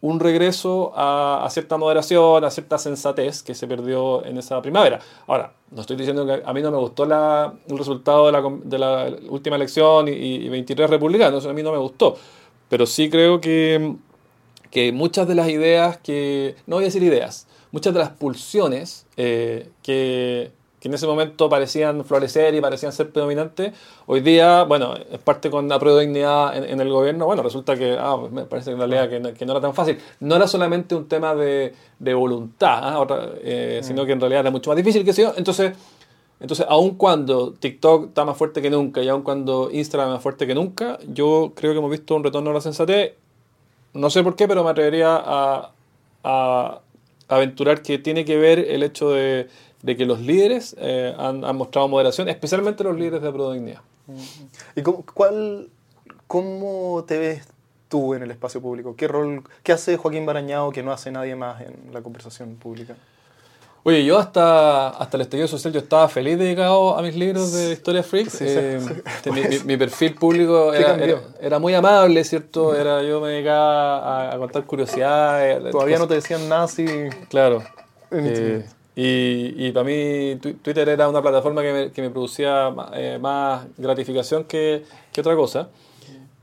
un 0.00 0.20
regreso 0.20 0.92
a, 0.94 1.46
cierta 1.50 1.76
moderación, 1.76 2.44
a 2.44 2.50
cierta 2.50 2.78
sensatez 2.78 3.42
que 3.42 3.54
se 3.54 3.66
perdió 3.66 4.24
en 4.24 4.38
esa 4.38 4.62
primavera. 4.62 5.00
Ahora, 5.26 5.52
no 5.70 5.80
estoy 5.80 5.96
diciendo 5.96 6.24
que 6.24 6.42
a 6.44 6.52
mí 6.52 6.62
no 6.62 6.70
me 6.70 6.78
gustó 6.78 7.04
el 7.04 7.78
resultado 7.78 8.26
de 8.26 8.78
la, 8.78 9.16
última 9.28 9.56
elección 9.56 10.08
y, 10.08 10.48
23 10.48 10.88
republicanos, 10.88 11.46
a 11.46 11.52
mí 11.52 11.62
no 11.62 11.72
me 11.72 11.78
gustó, 11.78 12.16
pero 12.68 12.86
sí 12.86 13.10
creo 13.10 13.40
que, 13.40 13.96
que 14.70 14.92
muchas 14.92 15.26
de 15.28 15.34
las 15.34 15.48
ideas 15.48 15.98
que, 15.98 16.56
no 16.66 16.76
voy 16.76 16.84
a 16.84 16.86
decir 16.86 17.02
ideas, 17.02 17.46
muchas 17.72 17.92
de 17.92 18.00
las 18.00 18.10
pulsiones 18.10 19.06
eh, 19.16 19.68
que, 19.82 20.50
que 20.80 20.88
en 20.88 20.94
ese 20.94 21.06
momento 21.06 21.48
parecían 21.48 22.04
florecer 22.04 22.54
y 22.54 22.60
parecían 22.60 22.92
ser 22.92 23.10
predominantes, 23.10 23.72
hoy 24.06 24.20
día, 24.20 24.64
bueno, 24.64 24.94
es 25.10 25.18
parte 25.18 25.50
con 25.50 25.68
la 25.68 25.78
prueba 25.78 26.02
en, 26.02 26.14
en, 26.16 26.80
el 26.80 26.88
gobierno, 26.90 27.26
bueno, 27.26 27.42
resulta 27.42 27.76
que, 27.76 27.96
ah, 27.98 28.16
pues 28.18 28.32
me 28.32 28.44
parece 28.44 28.70
en 28.70 28.78
realidad 28.78 29.08
que 29.08 29.20
no, 29.20 29.34
que 29.34 29.46
no, 29.46 29.52
era 29.52 29.60
tan 29.60 29.74
fácil. 29.74 29.98
No 30.20 30.36
era 30.36 30.46
solamente 30.46 30.94
un 30.94 31.08
tema 31.08 31.34
de, 31.34 31.74
de 31.98 32.14
voluntad, 32.14 32.78
¿ah? 32.82 33.06
eh, 33.42 33.80
mm. 33.82 33.86
sino 33.86 34.06
que 34.06 34.12
en 34.12 34.20
realidad 34.20 34.40
era 34.40 34.50
mucho 34.50 34.70
más 34.70 34.76
difícil 34.76 35.04
que 35.04 35.12
yo. 35.12 35.32
Entonces, 35.36 35.72
entonces, 36.40 36.66
aun 36.68 36.94
cuando 36.94 37.52
TikTok 37.52 38.08
está 38.08 38.24
más 38.24 38.36
fuerte 38.36 38.62
que 38.62 38.70
nunca 38.70 39.02
y 39.02 39.08
aun 39.08 39.22
cuando 39.22 39.70
Instagram 39.72 40.10
es 40.10 40.14
más 40.14 40.22
fuerte 40.22 40.46
que 40.46 40.54
nunca, 40.54 40.98
yo 41.08 41.52
creo 41.54 41.72
que 41.72 41.78
hemos 41.78 41.90
visto 41.90 42.14
un 42.14 42.22
retorno 42.22 42.50
a 42.50 42.54
la 42.54 42.60
sensatez. 42.60 43.14
No 43.94 44.10
sé 44.10 44.22
por 44.22 44.36
qué, 44.36 44.46
pero 44.46 44.64
me 44.64 44.70
atrevería 44.70 45.20
a, 45.24 46.80
aventurar 47.28 47.82
que 47.82 47.98
tiene 47.98 48.24
que 48.24 48.36
ver 48.36 48.58
el 48.58 48.82
hecho 48.82 49.10
de 49.10 49.48
que 49.82 50.06
los 50.06 50.20
líderes 50.20 50.76
eh, 50.78 51.14
han, 51.18 51.40
mostrado 51.56 51.88
moderación, 51.88 52.28
especialmente 52.28 52.84
los 52.84 52.96
líderes 52.96 53.22
de 53.22 53.32
Prodignidad. 53.32 53.80
¿Y 54.74 54.82
cómo, 54.82 55.04
cuál, 55.14 55.68
cómo 56.26 57.04
te 57.06 57.18
ves 57.18 57.48
tú 57.88 58.14
en 58.14 58.22
el 58.22 58.30
espacio 58.30 58.60
público? 58.60 58.96
¿Qué 58.96 59.08
rol, 59.08 59.42
qué 59.62 59.72
hace 59.72 59.96
Joaquín 59.96 60.26
Barañao 60.26 60.70
que 60.70 60.82
no 60.82 60.92
hace 60.92 61.10
nadie 61.10 61.36
más 61.36 61.60
en 61.60 61.92
la 61.92 62.02
conversación 62.02 62.56
pública? 62.56 62.96
Oye, 63.84 64.04
yo 64.04 64.18
hasta, 64.18 64.88
hasta 64.88 65.16
el 65.16 65.22
estallido 65.22 65.48
social 65.48 65.72
yo 65.72 65.80
estaba 65.80 66.08
feliz 66.08 66.38
dedicado 66.38 66.98
a 66.98 67.02
mis 67.02 67.14
libros 67.16 67.52
de 67.52 67.72
historia 67.72 68.02
freak. 68.02 68.28
Eh, 68.40 68.80
mi, 69.64 69.76
perfil 69.76 70.14
público 70.14 70.74
era, 70.74 71.58
muy 71.58 71.74
amable, 71.74 72.22
¿cierto? 72.24 72.74
Era, 72.74 73.02
yo 73.02 73.20
me 73.20 73.28
dedicaba 73.28 74.32
a, 74.32 74.38
contar 74.38 74.64
curiosidades. 74.64 75.70
Todavía 75.70 75.98
no 75.98 76.08
te 76.08 76.14
decían 76.14 76.48
nazi. 76.48 76.86
Claro. 77.30 77.62
Y, 79.00 79.68
y, 79.68 79.70
para 79.70 79.84
mí 79.84 80.36
Twitter 80.40 80.88
era 80.88 81.08
una 81.08 81.22
plataforma 81.22 81.62
que 81.62 81.72
me, 81.72 81.92
que 81.92 82.02
me 82.02 82.10
producía 82.10 82.74
eh, 82.94 83.18
más 83.20 83.64
gratificación 83.76 84.42
que, 84.42 84.82
que, 85.12 85.20
otra 85.20 85.36
cosa. 85.36 85.68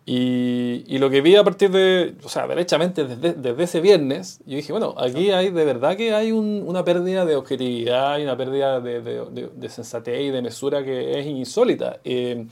Y, 0.07 0.83
y, 0.85 0.99
lo 0.99 1.09
que 1.09 1.21
vi 1.21 1.35
a 1.35 1.43
partir 1.43 1.71
de, 1.71 2.15
o 2.23 2.29
sea, 2.29 2.45
derechamente 2.45 3.05
desde, 3.05 3.33
desde, 3.33 3.63
ese 3.63 3.81
viernes, 3.81 4.39
yo 4.45 4.55
dije, 4.55 4.71
bueno, 4.71 4.93
aquí 4.99 5.31
hay 5.31 5.49
de 5.49 5.65
verdad 5.65 5.97
que 5.97 6.13
hay 6.13 6.31
un, 6.31 6.63
una 6.63 6.83
pérdida 6.85 7.25
de 7.25 7.35
objetividad 7.35 8.19
y 8.19 8.23
una 8.23 8.37
pérdida 8.37 8.79
de, 8.79 9.01
de, 9.01 9.49
de, 9.51 9.69
sensatez 9.69 10.21
y 10.21 10.29
de 10.29 10.43
mesura 10.43 10.83
que 10.83 11.19
es 11.19 11.25
insólita. 11.25 12.01
Eh, 12.03 12.45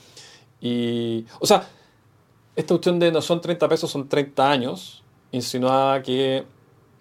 y, 0.62 1.28
o 1.40 1.46
sea, 1.46 1.68
esta 2.56 2.74
cuestión 2.74 2.98
de 2.98 3.12
no 3.12 3.22
son 3.22 3.40
30 3.40 3.70
pesos, 3.70 3.92
son 3.92 4.10
30 4.10 4.50
años, 4.50 5.04
insinuaba 5.32 6.02
que 6.02 6.46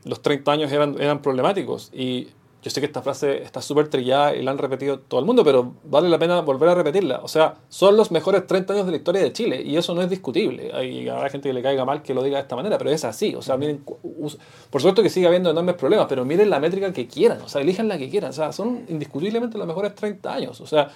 los 0.05 0.21
30 0.21 0.53
años 0.53 0.73
eran, 0.73 1.01
eran 1.01 1.23
problemáticos. 1.23 1.91
Y 1.95 2.29
yo 2.63 2.71
sé 2.71 2.81
que 2.81 2.87
esta 2.87 3.03
frase 3.03 3.43
está 3.43 3.61
súper 3.61 3.89
trillada 3.89 4.37
y 4.37 4.43
la 4.43 4.53
han 4.53 4.59
repetido 4.59 5.01
todo 5.01 5.19
el 5.19 5.27
mundo, 5.27 5.43
pero 5.43 5.75
vale 5.83 6.09
la 6.09 6.19
pena 6.19 6.41
volver 6.43 6.69
a 6.69 6.75
repetirla. 6.77 7.19
O 7.23 7.29
sea, 7.29 7.57
son 7.69 7.97
los 7.97 8.13
mejores 8.13 8.47
30 8.47 8.73
años 8.73 8.87
de 8.87 8.93
la 8.93 8.99
historia 8.99 9.21
de 9.21 9.33
Chile 9.33 9.61
y 9.65 9.77
eso 9.77 9.95
no 9.95 10.01
es 10.01 10.09
discutible. 10.09 10.71
Hay, 10.73 11.09
habrá 11.09 11.29
gente 11.29 11.49
que 11.49 11.53
le 11.53 11.61
caiga 11.61 11.85
mal 11.85 12.03
que 12.03 12.15
lo 12.15 12.23
diga 12.23 12.37
de 12.37 12.43
esta 12.43 12.55
manera, 12.55 12.79
pero 12.79 12.91
es 12.91 13.05
así. 13.05 13.35
O 13.35 13.43
sea, 13.43 13.57
miren, 13.57 13.79
por 13.85 14.81
supuesto 14.81 15.03
que 15.03 15.11
sigue 15.11 15.27
habiendo 15.27 15.51
enormes 15.51 15.75
problemas, 15.75 16.07
pero 16.09 16.25
miren 16.25 16.51
la 16.51 16.61
métrica 16.61 16.93
que 16.93 17.09
quieran, 17.09 17.43
o 17.43 17.49
sea, 17.49 17.63
elijan 17.63 17.89
la 17.89 17.99
que 17.99 18.09
quieran. 18.09 18.31
O 18.31 18.35
sea, 18.35 18.53
son 18.53 18.85
indiscutiblemente 18.89 19.59
los 19.59 19.67
mejores 19.67 19.97
30 19.97 20.33
años. 20.33 20.61
O 20.61 20.67
sea, 20.67 20.89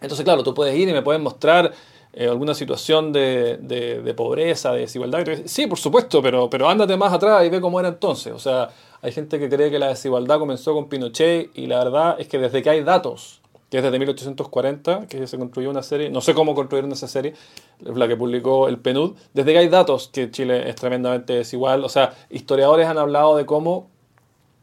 entonces, 0.00 0.24
claro, 0.24 0.42
tú 0.42 0.52
puedes 0.52 0.76
ir 0.76 0.88
y 0.88 0.92
me 0.92 1.02
puedes 1.02 1.22
mostrar 1.22 1.72
eh, 2.14 2.28
alguna 2.28 2.54
situación 2.54 3.10
de, 3.10 3.56
de, 3.56 4.14
pobreza, 4.14 4.72
de 4.72 4.80
desigualdad. 4.80 5.26
Sí, 5.46 5.66
por 5.66 5.78
supuesto, 5.78 6.20
pero, 6.20 6.50
pero 6.50 6.68
ándate 6.68 6.94
más 6.96 7.12
atrás 7.12 7.44
y 7.46 7.48
ve 7.48 7.60
cómo 7.60 7.80
era 7.80 7.88
entonces. 7.88 8.34
O 8.34 8.38
sea, 8.38 8.68
hay 9.00 9.12
gente 9.12 9.38
que 9.38 9.48
cree 9.48 9.70
que 9.70 9.78
la 9.78 9.88
desigualdad 9.88 10.38
comenzó 10.38 10.74
con 10.74 10.88
Pinochet 10.90 11.50
y 11.54 11.66
la 11.66 11.78
verdad 11.78 12.16
es 12.18 12.28
que 12.28 12.38
desde 12.38 12.62
que 12.62 12.68
hay 12.68 12.82
datos, 12.82 13.40
que 13.70 13.78
es 13.78 13.82
desde 13.82 13.98
1840, 13.98 15.06
que 15.06 15.26
se 15.26 15.38
construyó 15.38 15.70
una 15.70 15.82
serie, 15.82 16.10
no 16.10 16.20
sé 16.20 16.34
cómo 16.34 16.54
construyeron 16.54 16.92
esa 16.92 17.08
serie, 17.08 17.32
la 17.80 18.06
que 18.06 18.16
publicó 18.16 18.68
el 18.68 18.78
PNUD, 18.78 19.14
desde 19.32 19.52
que 19.52 19.58
hay 19.58 19.68
datos 19.68 20.08
que 20.08 20.30
Chile 20.30 20.68
es 20.68 20.76
tremendamente 20.76 21.32
desigual, 21.32 21.82
o 21.82 21.88
sea, 21.88 22.14
historiadores 22.28 22.86
han 22.86 22.98
hablado 22.98 23.36
de 23.36 23.46
cómo, 23.46 23.88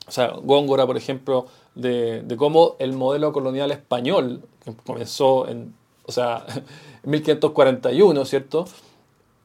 o 0.07 0.11
sea, 0.11 0.33
Góngora, 0.43 0.85
por 0.85 0.97
ejemplo, 0.97 1.47
de, 1.73 2.21
de 2.21 2.37
cómo 2.37 2.75
el 2.77 2.93
modelo 2.93 3.33
colonial 3.33 3.71
español, 3.71 4.43
que 4.63 4.75
comenzó 4.85 5.47
en, 5.47 5.73
o 6.09 6.11
sea, 6.11 6.43
en 7.03 7.11
1541, 7.11 8.25
¿cierto? 8.25 8.65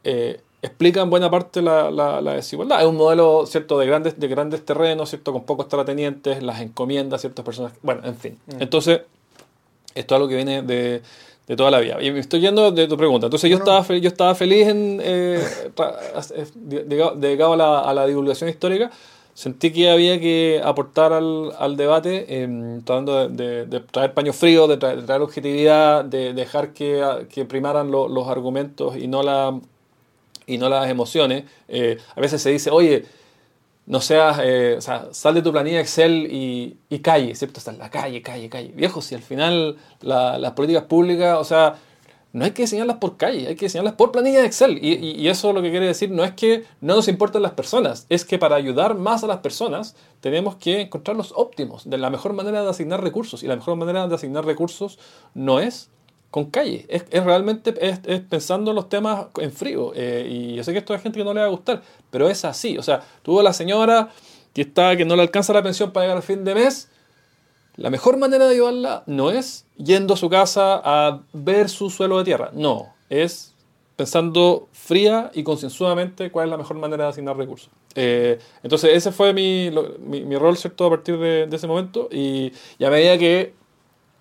Eh, 0.02 0.40
explica 0.62 1.02
en 1.02 1.10
buena 1.10 1.30
parte 1.30 1.60
la, 1.60 1.90
la, 1.90 2.34
desigualdad. 2.34 2.80
Es 2.80 2.86
un 2.86 2.96
modelo, 2.96 3.44
¿cierto?, 3.46 3.78
de 3.78 3.86
grandes, 3.86 4.18
de 4.18 4.28
grandes 4.28 4.64
terrenos, 4.64 5.10
¿cierto?, 5.10 5.32
con 5.32 5.44
pocos 5.44 5.68
terratenientes, 5.68 6.42
las 6.42 6.60
encomiendas, 6.60 7.20
ciertas 7.20 7.44
personas. 7.44 7.72
Bueno, 7.82 8.00
en 8.04 8.16
fin. 8.16 8.38
Mm. 8.46 8.62
Entonces, 8.62 9.02
esto 9.94 10.14
es 10.14 10.16
algo 10.16 10.28
que 10.28 10.36
viene 10.36 10.62
de, 10.62 11.02
de, 11.46 11.56
toda 11.56 11.70
la 11.70 11.80
vida. 11.80 12.02
Y 12.02 12.10
me 12.10 12.18
estoy 12.18 12.40
yendo 12.40 12.72
de 12.72 12.88
tu 12.88 12.96
pregunta. 12.96 13.26
Entonces, 13.26 13.50
yo, 13.50 13.58
estaba, 13.58 13.86
yo 13.86 14.08
estaba 14.08 14.34
feliz 14.34 14.68
en, 14.68 15.00
eh, 15.02 15.44
a 15.76 17.56
la, 17.56 17.80
a 17.80 17.94
la, 17.94 18.06
divulgación 18.06 18.48
histórica. 18.48 18.90
Sentí 19.34 19.72
que 19.72 19.90
había 19.90 20.20
que 20.20 20.60
aportar 20.64 21.12
al, 21.12 21.52
al 21.58 21.76
debate, 21.76 22.24
eh, 22.28 22.80
tratando 22.84 23.28
de, 23.28 23.66
de, 23.66 23.80
traer 23.80 24.14
paño 24.14 24.32
frío, 24.32 24.68
de 24.68 24.76
traer, 24.76 25.20
objetividad, 25.20 26.04
de 26.04 26.32
dejar 26.34 26.72
que, 26.72 27.26
que 27.32 27.44
primaran 27.44 27.90
los 27.90 28.28
argumentos 28.28 28.96
y 28.96 29.08
no 29.08 29.22
la 29.22 29.58
y 30.46 30.58
no 30.58 30.68
las 30.68 30.88
emociones. 30.88 31.44
Eh, 31.68 31.98
a 32.14 32.20
veces 32.20 32.42
se 32.42 32.50
dice, 32.50 32.70
oye, 32.70 33.04
no 33.86 34.00
seas, 34.00 34.38
eh, 34.42 34.76
o 34.78 34.80
sea, 34.80 35.08
sal 35.12 35.34
de 35.34 35.42
tu 35.42 35.52
planilla 35.52 35.80
Excel 35.80 36.28
y, 36.30 36.76
y 36.88 36.98
calle, 37.00 37.34
¿cierto? 37.34 37.58
Está 37.58 37.70
en 37.70 37.78
la 37.78 37.90
calle, 37.90 38.22
calle, 38.22 38.48
calle. 38.48 38.72
Viejo, 38.74 39.02
si 39.02 39.14
al 39.14 39.22
final 39.22 39.76
las 40.00 40.52
políticas 40.52 40.84
públicas, 40.84 41.38
o 41.38 41.44
sea, 41.44 41.76
no 42.34 42.44
hay 42.44 42.50
que 42.50 42.62
diseñarlas 42.62 42.96
por 42.96 43.16
calle, 43.16 43.46
hay 43.46 43.54
que 43.54 43.66
diseñarlas 43.66 43.94
por 43.94 44.10
planilla 44.10 44.40
de 44.40 44.46
Excel. 44.46 44.78
Y, 44.82 44.94
y, 44.94 45.28
eso 45.28 45.52
lo 45.52 45.62
que 45.62 45.70
quiere 45.70 45.86
decir 45.86 46.10
no 46.10 46.24
es 46.24 46.32
que 46.32 46.64
no 46.80 46.96
nos 46.96 47.06
importen 47.06 47.42
las 47.42 47.52
personas, 47.52 48.06
es 48.08 48.24
que 48.24 48.40
para 48.40 48.56
ayudar 48.56 48.96
más 48.96 49.22
a 49.22 49.28
las 49.28 49.38
personas 49.38 49.94
tenemos 50.20 50.56
que 50.56 50.80
encontrar 50.80 51.16
los 51.16 51.32
óptimos, 51.36 51.88
de 51.88 51.96
la 51.96 52.10
mejor 52.10 52.32
manera 52.32 52.64
de 52.64 52.68
asignar 52.68 53.02
recursos. 53.02 53.44
Y 53.44 53.46
la 53.46 53.54
mejor 53.54 53.76
manera 53.76 54.08
de 54.08 54.14
asignar 54.16 54.44
recursos 54.44 54.98
no 55.32 55.60
es 55.60 55.90
con 56.32 56.46
calle. 56.46 56.86
Es, 56.88 57.04
es 57.12 57.22
realmente 57.22 57.72
es, 57.80 58.00
es, 58.04 58.20
pensando 58.22 58.72
los 58.72 58.88
temas 58.88 59.26
en 59.40 59.52
frío. 59.52 59.92
Eh, 59.94 60.26
y 60.28 60.56
yo 60.56 60.64
sé 60.64 60.72
que 60.72 60.78
esto 60.78 60.92
hay 60.92 60.98
gente 60.98 61.20
que 61.20 61.24
no 61.24 61.34
le 61.34 61.38
va 61.38 61.46
a 61.46 61.50
gustar, 61.50 61.82
pero 62.10 62.28
es 62.28 62.44
así. 62.44 62.76
O 62.78 62.82
sea, 62.82 63.04
tuvo 63.22 63.42
la 63.42 63.52
señora 63.52 64.08
que 64.52 64.62
está 64.62 64.96
que 64.96 65.04
no 65.04 65.14
le 65.14 65.22
alcanza 65.22 65.52
la 65.52 65.62
pensión 65.62 65.92
para 65.92 66.06
llegar 66.06 66.16
al 66.16 66.24
fin 66.24 66.42
de 66.42 66.56
mes. 66.56 66.90
La 67.76 67.90
mejor 67.90 68.16
manera 68.16 68.46
de 68.46 68.54
ayudarla 68.54 69.02
no 69.06 69.30
es 69.30 69.66
yendo 69.76 70.14
a 70.14 70.16
su 70.16 70.30
casa 70.30 70.80
a 70.84 71.22
ver 71.32 71.68
su 71.68 71.90
suelo 71.90 72.18
de 72.18 72.24
tierra. 72.24 72.50
No. 72.52 72.94
es 73.10 73.54
pensando 73.96 74.68
fría 74.72 75.30
y 75.34 75.44
concienzudamente 75.44 76.32
cuál 76.32 76.46
es 76.46 76.50
la 76.50 76.56
mejor 76.56 76.76
manera 76.76 77.04
de 77.04 77.10
asignar 77.10 77.36
recursos. 77.36 77.70
Eh, 77.94 78.38
entonces 78.62 78.90
ese 78.92 79.12
fue 79.12 79.32
mi, 79.32 79.70
mi, 80.00 80.36
rol, 80.36 80.56
¿cierto? 80.56 80.86
A 80.86 80.90
partir 80.90 81.16
de, 81.18 81.46
de 81.46 81.56
ese 81.56 81.68
momento 81.68 82.08
y, 82.10 82.52
y, 82.78 82.84
a 82.84 82.90
medida 82.90 83.16
que 83.18 83.54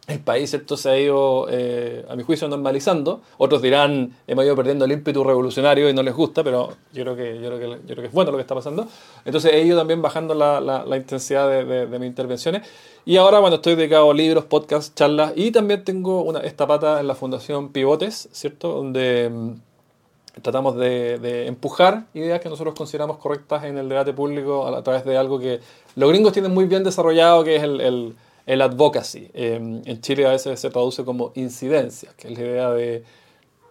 el 0.07 0.19
país, 0.19 0.49
¿cierto? 0.49 0.75
Se 0.75 0.89
ha 0.89 0.99
ido, 0.99 1.47
eh, 1.49 2.05
a 2.09 2.15
mi 2.15 2.23
juicio, 2.23 2.47
normalizando. 2.49 3.21
Otros 3.37 3.61
dirán, 3.61 4.13
hemos 4.27 4.43
ido 4.43 4.55
perdiendo 4.55 4.83
el 4.83 4.91
ímpetu 4.91 5.23
revolucionario 5.23 5.89
y 5.89 5.93
no 5.93 6.03
les 6.03 6.13
gusta, 6.13 6.43
pero 6.43 6.73
yo 6.91 7.03
creo 7.03 7.15
que, 7.15 7.39
yo 7.41 7.47
creo 7.47 7.59
que, 7.59 7.67
yo 7.67 7.87
creo 7.87 8.01
que 8.01 8.07
es 8.07 8.11
bueno 8.11 8.31
lo 8.31 8.37
que 8.37 8.41
está 8.41 8.53
pasando. 8.53 8.85
Entonces 9.23 9.53
he 9.53 9.61
ido 9.61 9.77
también 9.77 10.01
bajando 10.01 10.35
la, 10.35 10.59
la, 10.59 10.85
la 10.85 10.97
intensidad 10.97 11.49
de, 11.49 11.63
de, 11.63 11.87
de, 11.87 11.99
mis 11.99 12.07
intervenciones. 12.07 12.67
Y 13.05 13.15
ahora, 13.15 13.39
bueno, 13.39 13.57
estoy 13.57 13.75
dedicado 13.75 14.11
a 14.11 14.13
libros, 14.13 14.43
podcasts, 14.45 14.93
charlas 14.93 15.33
y 15.37 15.51
también 15.51 15.85
tengo 15.85 16.21
una, 16.23 16.39
esta 16.39 16.67
pata 16.67 16.99
en 16.99 17.07
la 17.07 17.15
Fundación 17.15 17.71
Pivotes, 17.71 18.27
¿cierto? 18.33 18.73
Donde 18.73 19.29
mm, 19.29 20.41
tratamos 20.41 20.75
de, 20.75 21.17
de, 21.19 21.47
empujar 21.47 22.07
ideas 22.13 22.41
que 22.41 22.49
nosotros 22.49 22.75
consideramos 22.75 23.19
correctas 23.19 23.63
en 23.63 23.77
el 23.77 23.87
debate 23.87 24.11
público 24.11 24.67
a, 24.67 24.77
a, 24.77 24.83
través 24.83 25.05
de 25.05 25.15
algo 25.15 25.39
que 25.39 25.61
los 25.95 26.09
gringos 26.09 26.33
tienen 26.33 26.53
muy 26.53 26.65
bien 26.65 26.83
desarrollado, 26.83 27.45
que 27.45 27.55
es 27.55 27.63
el, 27.63 27.79
el 27.79 28.15
el 28.45 28.61
advocacy. 28.61 29.29
Eh, 29.33 29.81
en 29.85 30.01
Chile 30.01 30.25
a 30.25 30.31
veces 30.31 30.59
se 30.59 30.69
traduce 30.69 31.03
como 31.03 31.31
incidencia, 31.35 32.11
que 32.17 32.27
es 32.27 32.37
la 32.37 32.43
idea 32.43 32.71
de... 32.71 33.03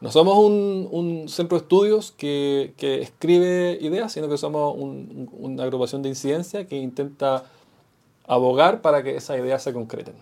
No 0.00 0.10
somos 0.10 0.36
un, 0.36 0.88
un 0.90 1.28
centro 1.28 1.56
de 1.56 1.62
estudios 1.62 2.10
que, 2.10 2.74
que, 2.76 3.02
escribe 3.02 3.78
ideas, 3.80 4.12
sino 4.12 4.28
que 4.28 4.36
somos 4.36 4.74
un, 4.76 5.30
una 5.32 5.62
agrupación 5.62 6.02
de 6.02 6.08
incidencia 6.08 6.66
que 6.66 6.76
intenta 6.76 7.44
abogar 8.26 8.80
para 8.82 9.04
que 9.04 9.14
esas 9.16 9.38
ideas 9.38 9.62
se 9.62 9.72
concreten. 9.72 10.14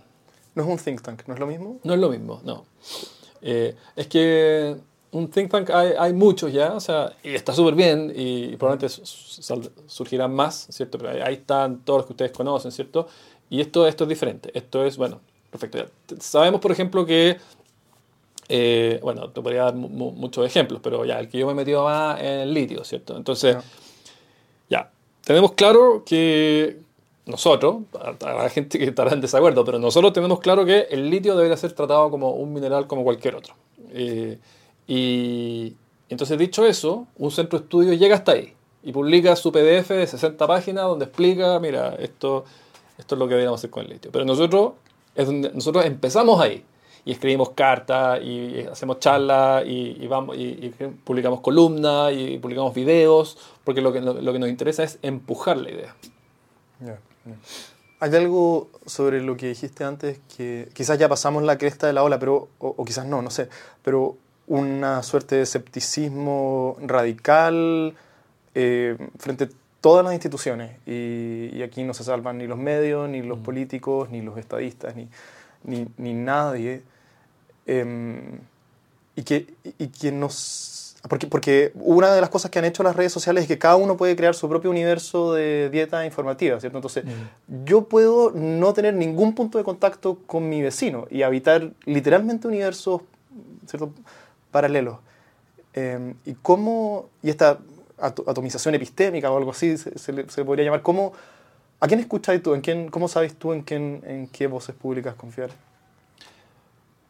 ¿No 0.55 0.65
es 0.65 0.69
un 0.69 0.79
think 0.79 1.01
tank? 1.01 1.23
¿No 1.27 1.35
es 1.35 1.41
lo 1.41 1.47
mismo? 1.47 1.79
No 1.83 1.95
es 1.95 2.01
lo 2.01 2.11
mismo, 2.11 2.41
no. 2.45 2.67
Eh, 3.41 3.75
es 3.97 4.07
que 4.09 4.77
un 5.13 5.29
think 5.29 5.51
tank 5.51 5.71
hay, 5.71 5.93
hay 5.99 6.13
muchos 6.13 6.53
ya, 6.53 6.75
o 6.75 6.81
sea, 6.81 7.13
y 7.23 7.35
está 7.35 7.53
súper 7.53 7.75
bien 7.75 8.13
y, 8.15 8.57
probablemente 8.57 9.03
surgirán 9.87 10.35
más, 10.35 10.67
¿cierto? 10.71 10.99
Pero 10.99 11.25
ahí 11.25 11.35
están 11.35 11.81
todos 11.81 12.01
los 12.01 12.07
que 12.07 12.13
ustedes 12.13 12.33
conocen, 12.33 12.71
¿cierto? 12.71 13.09
Y 13.51 13.61
esto, 13.61 13.87
esto 13.87 14.05
es 14.05 14.09
diferente. 14.09 14.51
Esto 14.55 14.85
es, 14.85 14.97
bueno, 14.97 15.21
perfecto. 15.51 15.85
Sabemos, 16.21 16.61
por 16.61 16.71
ejemplo, 16.71 17.05
que, 17.05 17.37
eh, 18.49 19.01
bueno, 19.03 19.31
te 19.31 19.43
podría 19.43 19.65
dar 19.65 19.75
muchos 19.75 20.47
ejemplos, 20.47 20.81
pero 20.83 21.05
ya, 21.05 21.19
el 21.19 21.29
que 21.29 21.39
yo 21.39 21.47
me 21.47 21.53
he 21.53 21.57
metido 21.57 21.85
más 21.85 22.21
en 22.21 22.41
el 22.41 22.55
litio, 22.55 22.85
¿cierto? 22.85 23.17
Entonces, 23.17 23.57
no. 23.57 23.63
ya, 24.71 24.91
tenemos 25.25 25.53
claro 25.53 26.05
que 26.07 26.79
nosotros, 27.27 27.83
habrá 28.21 28.49
gente 28.51 28.79
que 28.79 28.85
estará 28.85 29.13
en 29.13 29.21
desacuerdo, 29.21 29.65
pero 29.65 29.79
nosotros 29.79 30.13
tenemos 30.13 30.41
claro 30.41 30.65
que 30.65 30.87
el 30.91 31.11
litio 31.11 31.35
debería 31.37 31.57
ser 31.57 31.73
tratado 31.73 32.11
como 32.11 32.31
un 32.31 32.53
mineral 32.53 32.87
como 32.87 33.03
cualquier 33.05 33.37
otro. 33.37 33.55
Eh, 33.93 34.39
y 34.87 35.75
entonces, 36.09 36.39
dicho 36.39 36.67
eso, 36.67 37.07
un 37.17 37.31
centro 37.31 37.59
de 37.59 37.65
estudios 37.65 37.99
llega 37.99 38.17
hasta 38.17 38.33
ahí 38.33 38.53
y 38.83 38.93
publica 38.93 39.37
su 39.37 39.53
PDF 39.53 39.89
de 39.91 40.07
60 40.07 40.47
páginas 40.47 40.85
donde 40.85 41.05
explica, 41.05 41.59
mira, 41.61 41.95
esto 41.99 42.45
esto 43.01 43.15
es 43.15 43.19
lo 43.19 43.27
que 43.27 43.35
deberíamos 43.35 43.61
hacer 43.61 43.71
con 43.71 43.85
el 43.85 43.91
litio. 43.91 44.13
Pero 44.13 44.25
nosotros, 44.25 44.73
es 45.15 45.27
donde 45.27 45.51
nosotros 45.53 45.85
empezamos 45.85 46.41
ahí. 46.41 46.65
Y 47.05 47.13
escribimos 47.13 47.51
cartas, 47.51 48.21
y 48.23 48.61
hacemos 48.71 49.01
charlas, 49.01 49.65
y, 49.67 49.97
y, 50.01 50.07
vamos, 50.07 50.37
y, 50.37 50.43
y, 50.43 50.75
publicamos 51.03 51.41
columnas, 51.41 52.13
y 52.13 52.39
publicamos 52.39 52.75
videos, 52.75 53.39
porque 53.65 53.81
lo 53.81 53.93
que, 53.93 54.03
lo, 54.03 54.21
lo, 54.21 54.33
que 54.33 54.39
nos 54.39 54.51
interesa 54.51 54.83
es 54.85 54.99
empujar 55.01 55.57
la 55.57 55.71
idea. 55.71 55.97
Yeah, 56.81 56.99
yeah. 57.25 57.37
Hay 58.01 58.15
algo 58.15 58.69
sobre 58.85 59.23
lo 59.23 59.37
que 59.37 59.49
dijiste 59.49 59.85
antes 59.85 60.21
que 60.37 60.69
quizás 60.75 60.99
ya 60.99 61.09
pasamos 61.09 61.43
la 61.43 61.57
cresta 61.57 61.87
de 61.87 61.95
la 61.95 62.03
ola, 62.03 62.19
pero, 62.19 62.49
o, 62.59 62.75
o 62.77 62.85
quizás 62.85 63.07
no, 63.07 63.23
no 63.23 63.31
sé, 63.31 63.49
pero 63.83 64.17
una 64.47 65.03
suerte 65.03 65.37
de 65.37 65.43
escepticismo 65.43 66.77
radical 66.83 67.95
eh, 68.55 68.97
frente 69.19 69.45
a 69.45 69.49
todas 69.81 70.05
las 70.05 70.13
instituciones 70.13 70.73
y, 70.87 71.51
y, 71.53 71.63
aquí 71.63 71.85
no 71.85 71.95
se 71.95 72.05
salvan 72.05 72.39
ni 72.39 72.47
los 72.47 72.59
medios, 72.59 73.09
ni 73.09 73.23
los 73.23 73.39
mm. 73.39 73.43
políticos, 73.43 74.11
ni 74.11 74.21
los 74.21 74.37
estadistas, 74.39 74.95
ni, 74.95 75.09
ni, 75.65 75.87
ni 75.97 76.15
nadie. 76.15 76.83
Eh, 77.67 78.39
y, 79.17 79.23
que, 79.23 79.55
y 79.79 79.89
que 79.89 80.13
nos... 80.13 80.97
Porque, 81.09 81.27
porque 81.27 81.73
una 81.77 82.13
de 82.13 82.21
las 82.21 82.29
cosas 82.29 82.51
que 82.51 82.59
han 82.59 82.67
hecho 82.67 82.83
las 82.83 82.95
redes 82.95 83.13
sociales 83.13 83.43
es 83.43 83.49
que 83.49 83.59
cada 83.59 83.77
uno 83.77 83.97
puede 83.97 84.17
crear 84.17 84.35
su 84.35 84.49
propio 84.51 84.71
universo 84.71 85.33
de 85.33 85.71
dieta 85.71 86.05
informativa, 86.05 86.61
¿cierto? 86.61 86.77
Entonces, 86.77 87.05
mm. 87.05 87.65
yo 87.65 87.85
puedo 87.85 88.33
no 88.33 88.75
tener 88.75 88.95
ningún 88.95 89.35
punto 89.35 89.57
de 89.57 89.65
contacto 89.65 90.19
con 90.27 90.49
mi 90.49 90.61
vecino 90.61 91.07
y 91.11 91.23
habitar 91.23 91.73
literalmente 91.87 92.49
universos, 92.49 93.01
¿cierto? 93.67 93.93
Paralelos. 94.51 94.99
Eh, 95.73 96.15
y 96.27 96.35
cómo... 96.35 97.09
Y 97.23 97.31
esta 97.31 97.59
atomización 98.01 98.75
epistémica 98.75 99.31
o 99.31 99.37
algo 99.37 99.51
así, 99.51 99.77
se, 99.77 99.99
se, 99.99 100.29
se 100.29 100.45
podría 100.45 100.65
llamar. 100.65 100.83
¿Cómo, 100.83 101.13
¿A 101.81 101.87
quién 101.87 102.01
escuchas 102.01 102.41
tú? 102.43 102.55
¿En 102.55 102.61
quién, 102.61 102.91
¿Cómo 102.91 103.09
sabes 103.09 103.35
tú 103.35 103.53
en, 103.53 103.63
quién, 103.63 104.03
en 104.07 104.27
qué 104.29 104.47
voces 104.47 104.75
públicas 104.75 105.15
confiar? 105.15 105.51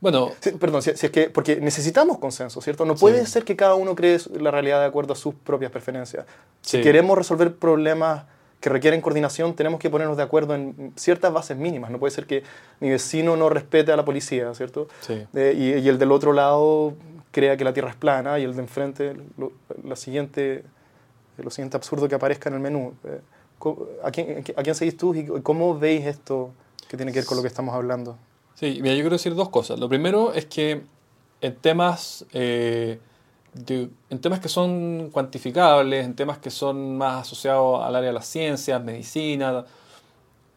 Bueno, 0.00 0.30
sí, 0.40 0.52
perdón, 0.52 0.80
si, 0.80 0.96
si, 0.96 1.06
es 1.06 1.12
que 1.12 1.28
porque 1.28 1.56
necesitamos 1.60 2.18
consenso, 2.18 2.60
¿cierto? 2.62 2.84
No 2.86 2.94
puede 2.94 3.26
sí. 3.26 3.32
ser 3.32 3.44
que 3.44 3.54
cada 3.56 3.74
uno 3.74 3.94
cree 3.94 4.18
la 4.38 4.50
realidad 4.50 4.80
de 4.80 4.86
acuerdo 4.86 5.12
a 5.12 5.16
sus 5.16 5.34
propias 5.34 5.70
preferencias. 5.70 6.24
Si 6.62 6.78
sí. 6.78 6.82
queremos 6.82 7.18
resolver 7.18 7.54
problemas 7.54 8.24
que 8.60 8.70
requieren 8.70 9.00
coordinación, 9.00 9.54
tenemos 9.54 9.80
que 9.80 9.90
ponernos 9.90 10.16
de 10.16 10.22
acuerdo 10.22 10.54
en 10.54 10.92
ciertas 10.96 11.32
bases 11.32 11.56
mínimas. 11.56 11.90
No 11.90 11.98
puede 11.98 12.12
ser 12.12 12.26
que 12.26 12.44
mi 12.78 12.90
vecino 12.90 13.36
no 13.36 13.48
respete 13.48 13.92
a 13.92 13.96
la 13.96 14.04
policía, 14.04 14.54
¿cierto? 14.54 14.88
Eh, 15.08 15.54
y, 15.56 15.84
y, 15.84 15.88
el 15.88 15.98
del 15.98 16.12
otro 16.12 16.32
lado 16.32 16.94
crea 17.30 17.56
que 17.56 17.64
la 17.64 17.72
Tierra 17.72 17.90
es 17.90 17.96
plana 17.96 18.38
y 18.38 18.44
el 18.44 18.54
de 18.54 18.62
enfrente, 18.62 19.16
lo, 19.36 19.52
la 19.82 19.96
siguiente 19.96 20.64
lo 21.42 21.50
siguiente 21.50 21.76
absurdo 21.76 22.08
que 22.08 22.14
aparezca 22.14 22.48
en 22.48 22.56
el 22.56 22.60
menú. 22.60 22.94
Eh, 23.04 23.20
¿A 24.02 24.10
quién, 24.10 24.44
a 24.56 24.62
quién 24.62 24.74
seguís 24.74 24.96
tú 24.96 25.14
y 25.14 25.26
cómo 25.42 25.78
veis 25.78 26.06
esto 26.06 26.52
que 26.88 26.96
tiene 26.96 27.12
que 27.12 27.18
ver 27.18 27.26
con 27.26 27.36
lo 27.36 27.42
que 27.42 27.48
estamos 27.48 27.74
hablando? 27.74 28.16
Sí, 28.54 28.78
mira, 28.82 28.94
yo 28.94 29.02
quiero 29.02 29.16
decir 29.16 29.34
dos 29.34 29.48
cosas. 29.48 29.78
Lo 29.78 29.88
primero 29.88 30.32
es 30.32 30.46
que 30.46 30.82
en 31.40 31.56
temas, 31.56 32.24
eh, 32.32 32.98
de, 33.54 33.88
en 34.10 34.20
temas 34.20 34.40
que 34.40 34.48
son 34.48 35.10
cuantificables, 35.10 36.04
en 36.04 36.14
temas 36.14 36.38
que 36.38 36.50
son 36.50 36.96
más 36.96 37.22
asociados 37.22 37.82
al 37.82 37.96
área 37.96 38.08
de 38.08 38.14
las 38.14 38.26
ciencias, 38.26 38.82
medicina, 38.82 39.64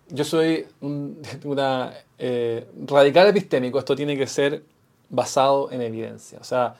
yo 0.09 0.23
soy 0.23 0.65
un, 0.81 1.21
una 1.43 1.93
eh, 2.17 2.67
radical 2.85 3.27
epistémico. 3.27 3.79
Esto 3.79 3.95
tiene 3.95 4.17
que 4.17 4.27
ser 4.27 4.63
basado 5.09 5.71
en 5.71 5.81
evidencia. 5.81 6.39
O 6.41 6.43
sea, 6.43 6.75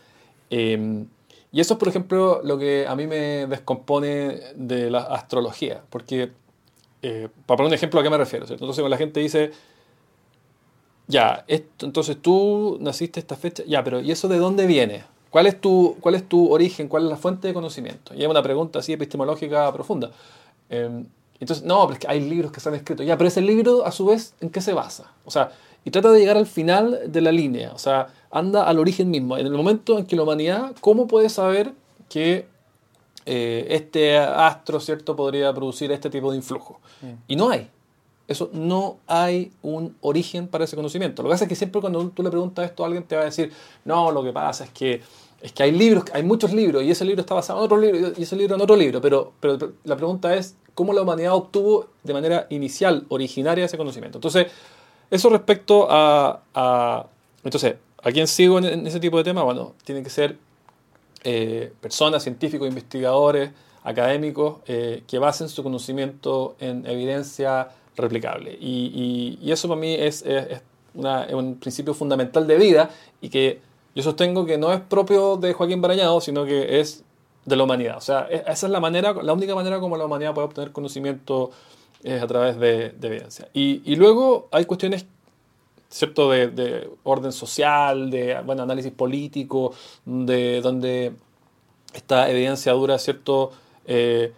eh, 0.50 1.06
y 1.54 1.62
eso 1.62 1.76
es, 1.76 1.80
por 1.80 1.88
ejemplo, 1.88 2.42
lo 2.44 2.58
que 2.58 2.88
a 2.88 2.96
mí 2.96 3.06
me 3.06 3.46
descompone 3.46 4.42
de 4.56 4.89
la 4.89 5.02
astrología. 5.02 5.84
Porque, 5.92 6.32
eh, 7.04 7.30
para 7.46 7.58
poner 7.58 7.68
un 7.68 7.74
ejemplo, 7.76 8.00
¿a 8.00 8.04
qué 8.04 8.10
me 8.10 8.18
refiero? 8.18 8.48
¿cierto? 8.48 8.66
Entonces, 8.66 8.82
cuando 8.82 8.89
la 8.89 8.98
gente 8.98 9.20
dice, 9.20 9.52
ya, 11.06 11.46
esto, 11.48 11.86
entonces 11.86 12.20
tú 12.20 12.80
naciste 12.82 13.20
esta 13.20 13.36
fecha, 13.36 13.62
ya, 13.68 13.84
pero 13.84 14.02
¿y 14.02 14.12
eso 14.12 14.28
de 14.28 14.39
dónde 14.39 14.66
viene? 14.66 15.04
¿Cuál 15.30 15.46
es, 15.46 15.62
tu, 15.62 15.96
¿Cuál 16.00 16.16
es 16.16 16.28
tu 16.28 16.52
origen? 16.52 16.88
¿Cuál 16.88 17.04
es 17.04 17.10
la 17.12 17.18
fuente 17.18 17.48
de 17.48 17.54
conocimiento? 17.54 18.16
Y 18.16 18.24
es 18.24 18.28
una 18.28 18.42
pregunta 18.42 18.80
así 18.80 18.94
epistemológica 18.94 19.72
profunda. 19.72 20.10
Eh, 20.72 21.04
entonces, 21.39 21.63
no, 21.63 21.82
pero 21.82 21.94
es 21.94 22.00
que 22.00 22.08
hay 22.08 22.22
libros 22.22 22.52
que 22.52 22.62
se 22.62 22.70
han 22.70 22.76
escrito. 22.76 23.04
Ya, 23.04 23.16
pero 23.16 23.28
ese 23.28 23.42
libro, 23.42 23.86
a 23.86 23.92
su 23.92 24.08
vez, 24.08 24.34
¿en 24.42 24.50
qué 24.50 24.60
se 24.60 24.74
basa? 24.74 25.12
O 25.24 25.30
sea, 25.30 25.52
y 25.86 25.91
trata 25.91 26.12
de 26.12 26.19
llegar 26.19 26.38
al 26.38 26.46
final 26.46 27.00
de 27.08 27.22
la 27.22 27.32
línea. 27.32 27.72
O 27.74 27.78
sea, 27.78 28.08
anda 28.32 28.63
al 28.63 28.80
origen 28.80 29.10
mismo. 29.12 29.38
En 29.38 29.46
el 29.46 29.54
momento 29.54 29.98
en 29.98 30.06
que 30.06 30.15
la 30.15 30.24
humanidad, 30.24 30.76
¿cómo 30.82 31.08
puede 31.08 31.30
saber 31.30 31.74
que 32.10 32.48
eh, 33.26 33.67
este 33.69 34.17
astro, 34.17 34.80
¿cierto?, 34.80 35.15
podría 35.15 35.54
producir 35.54 35.91
este 35.91 36.10
tipo 36.10 36.32
de 36.32 36.38
influjo. 36.38 36.80
Mm. 37.02 37.13
Y 37.28 37.36
no 37.36 37.50
hay. 37.50 37.69
Eso 38.28 38.50
no 38.54 38.98
hay 39.06 39.52
un 39.62 39.96
origen 40.02 40.48
para 40.48 40.63
ese 40.63 40.76
conocimiento. 40.76 41.22
Lo 41.22 41.30
que 41.30 41.34
pasa 41.34 41.46
es 41.46 41.50
que 41.50 41.56
siempre 41.56 41.82
cuando 41.82 42.08
tú 42.10 42.24
le 42.24 42.30
preguntas 42.30 42.65
esto 42.65 42.84
a 42.84 42.88
alguien 42.88 43.04
te 43.04 43.15
va 43.15 43.24
a 43.24 43.26
decir, 43.26 43.52
no, 43.84 44.12
lo 44.12 44.24
que 44.24 44.32
pasa 44.32 44.63
es 44.63 44.69
que, 44.72 45.02
es 45.41 45.52
que 45.52 45.63
hay 45.63 45.72
libros, 45.72 46.06
hay 46.13 46.24
muchos 46.24 46.54
libros 46.54 46.84
y 46.84 46.91
ese 46.91 47.04
libro 47.04 47.22
está 47.22 47.34
basado 47.34 47.60
en 47.60 47.65
otro 47.65 47.78
libro 47.78 48.13
y 48.17 48.24
ese 48.24 48.36
libro 48.38 48.56
en 48.56 48.62
otro 48.62 48.78
libro. 48.78 49.02
Pero, 49.02 49.34
pero 49.41 49.74
la 49.84 49.98
pregunta 49.98 50.34
es, 50.36 50.56
¿cómo 50.74 50.93
la 50.93 51.02
humanidad 51.02 51.34
obtuvo 51.34 51.88
de 52.04 52.13
manera 52.13 52.48
inicial, 52.50 53.06
originaria, 53.10 53.65
ese 53.65 53.78
conocimiento? 53.78 54.19
Entonces, 54.19 54.48
eso 55.15 55.30
respecto 55.30 55.88
a, 55.89 56.41
a 56.54 57.06
entonces, 57.43 57.76
¿A 58.04 58.12
quién 58.12 58.28
sigo 58.28 58.60
en, 58.60 58.86
ese 58.86 58.99
tipo 58.99 59.17
de 59.17 59.23
temas? 59.23 59.45
Bueno, 59.45 59.73
tienen 59.86 60.04
que 60.04 60.10
ser 60.10 60.36
eh, 61.23 61.71
personas, 61.80 62.21
científicos, 62.21 62.67
investigadores, 62.67 63.52
académicos, 63.84 64.58
eh, 64.67 65.04
que 65.08 65.19
basen 65.19 65.47
su 65.47 65.63
conocimiento 65.63 66.56
en 66.60 66.86
evidencia 66.86 67.69
replicable. 67.95 68.58
Y, 68.60 69.39
y, 69.41 69.47
y 69.47 69.52
eso 69.54 69.69
para 69.69 69.80
mí 69.80 69.93
es, 69.93 70.21
es, 70.23 70.52
es, 70.52 70.62
una, 70.95 71.23
es, 71.23 71.34
un 71.34 71.56
principio 71.56 71.93
fundamental 71.93 72.45
de 72.45 72.58
vida 72.58 72.89
y 73.21 73.30
que 73.30 73.62
yo 73.95 74.04
sostengo 74.04 74.45
que 74.45 74.58
no 74.58 74.73
es 74.73 74.82
propio 74.82 75.38
de 75.38 75.54
Joaquín 75.54 75.80
Barañado, 75.82 76.19
sino 76.19 76.43
que 76.43 76.82
es 76.82 77.06
de 77.45 77.56
la 77.56 77.63
humanidad. 77.63 77.97
O 77.97 78.02
sea, 78.02 78.28
esa 78.30 78.65
es 78.67 78.71
la 78.71 78.82
manera, 78.82 79.13
la 79.13 79.32
única 79.32 79.56
manera 79.56 79.80
como 79.80 79.95
la 79.95 80.06
humanidad 80.06 80.34
puede 80.34 80.47
obtener 80.47 80.73
conocimiento 80.73 81.52
es 82.04 82.22
a 82.22 82.28
través 82.28 82.60
de, 82.60 82.92
de 82.92 83.08
evidencia. 83.08 83.50
Y, 83.54 83.82
y 83.86 83.96
luego 83.96 84.48
hay 84.52 84.66
cuestiones 84.66 85.06
¿cierto? 85.89 86.32
De, 86.32 86.48
de, 86.48 86.89
orden 87.04 87.32
social, 87.32 88.10
de 88.10 88.42
bueno, 88.44 88.63
análisis 88.63 88.92
político, 88.92 89.74
de 90.06 90.60
donde 90.62 91.13
esta 91.94 92.30
evidencia 92.32 92.74
dura, 92.74 92.98
¿cierto? 92.98 93.52
Eh, 93.86 94.32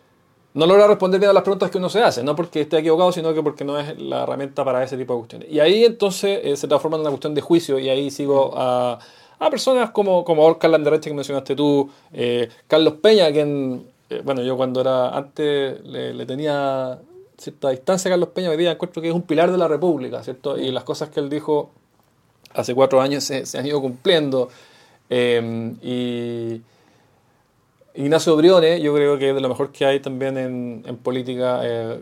no 0.54 0.66
logra 0.66 0.88
responder 0.88 1.20
bien 1.20 1.30
a 1.30 1.34
las 1.34 1.44
preguntas 1.44 1.72
que 1.72 1.78
uno 1.78 1.90
se 1.90 2.02
hace, 2.02 2.24
no 2.24 2.36
porque 2.36 2.62
esté 2.62 2.80
equivocado, 2.80 3.12
sino 3.12 3.34
que 3.34 3.42
porque 3.42 3.64
no 3.64 3.80
es 3.80 3.98
la 4.00 4.24
herramienta 4.24 4.66
para 4.66 4.84
ese 4.84 4.98
tipo 4.98 5.14
de 5.14 5.20
cuestiones. 5.20 5.50
Y 5.52 5.60
ahí 5.60 5.86
entonces 5.86 6.40
eh, 6.44 6.58
se 6.58 6.68
transforma 6.68 6.98
en 6.98 7.02
una 7.02 7.10
cuestión 7.10 7.34
de 7.34 7.42
juicio 7.42 7.80
y 7.80 7.90
ahí 7.90 8.12
sigo 8.12 8.54
a, 8.58 9.00
a 9.40 9.50
personas 9.50 9.92
como, 9.92 10.24
como 10.26 10.58
Carlos 10.58 10.80
Landerreche 10.80 11.10
que 11.10 11.16
mencionaste 11.16 11.56
tú, 11.56 11.90
eh, 12.14 12.50
Carlos 12.68 12.96
Peña, 12.96 13.32
quien, 13.32 13.86
eh, 14.10 14.22
bueno, 14.24 14.42
yo 14.44 14.58
cuando 14.58 14.82
era 14.82 15.10
antes 15.10 15.84
le, 15.86 16.14
le, 16.14 16.26
tenía 16.26 17.00
cierta 17.38 17.70
distancia 17.70 18.10
Carlos 18.10 18.30
Peña, 18.30 18.50
hoy 18.50 18.58
día 18.58 18.72
encuentro 18.72 19.02
que 19.02 19.10
es 19.10 19.14
un 19.14 19.24
pilar 19.24 19.52
de 19.52 19.58
la 19.58 19.68
República, 19.68 20.24
¿cierto? 20.24 20.58
Y 20.58 20.72
las 20.72 20.84
cosas 20.84 21.10
que 21.10 21.20
él 21.20 21.30
dijo 21.30 21.72
hace 22.54 22.74
cuatro 22.74 23.02
años 23.02 23.24
se, 23.24 23.44
han 23.58 23.66
ido 23.66 23.82
cumpliendo. 23.82 24.50
y 25.10 26.62
Ignacio 27.98 28.36
Briones, 28.36 28.82
yo 28.82 28.94
creo 28.94 29.18
que 29.18 29.30
es 29.30 29.36
de 29.36 29.42
lo 29.42 29.48
mejor 29.48 29.72
que 29.72 29.86
hay 29.86 30.00
también 30.00 30.38
en, 30.38 30.98
política. 30.98 31.62
Eh, 31.64 32.00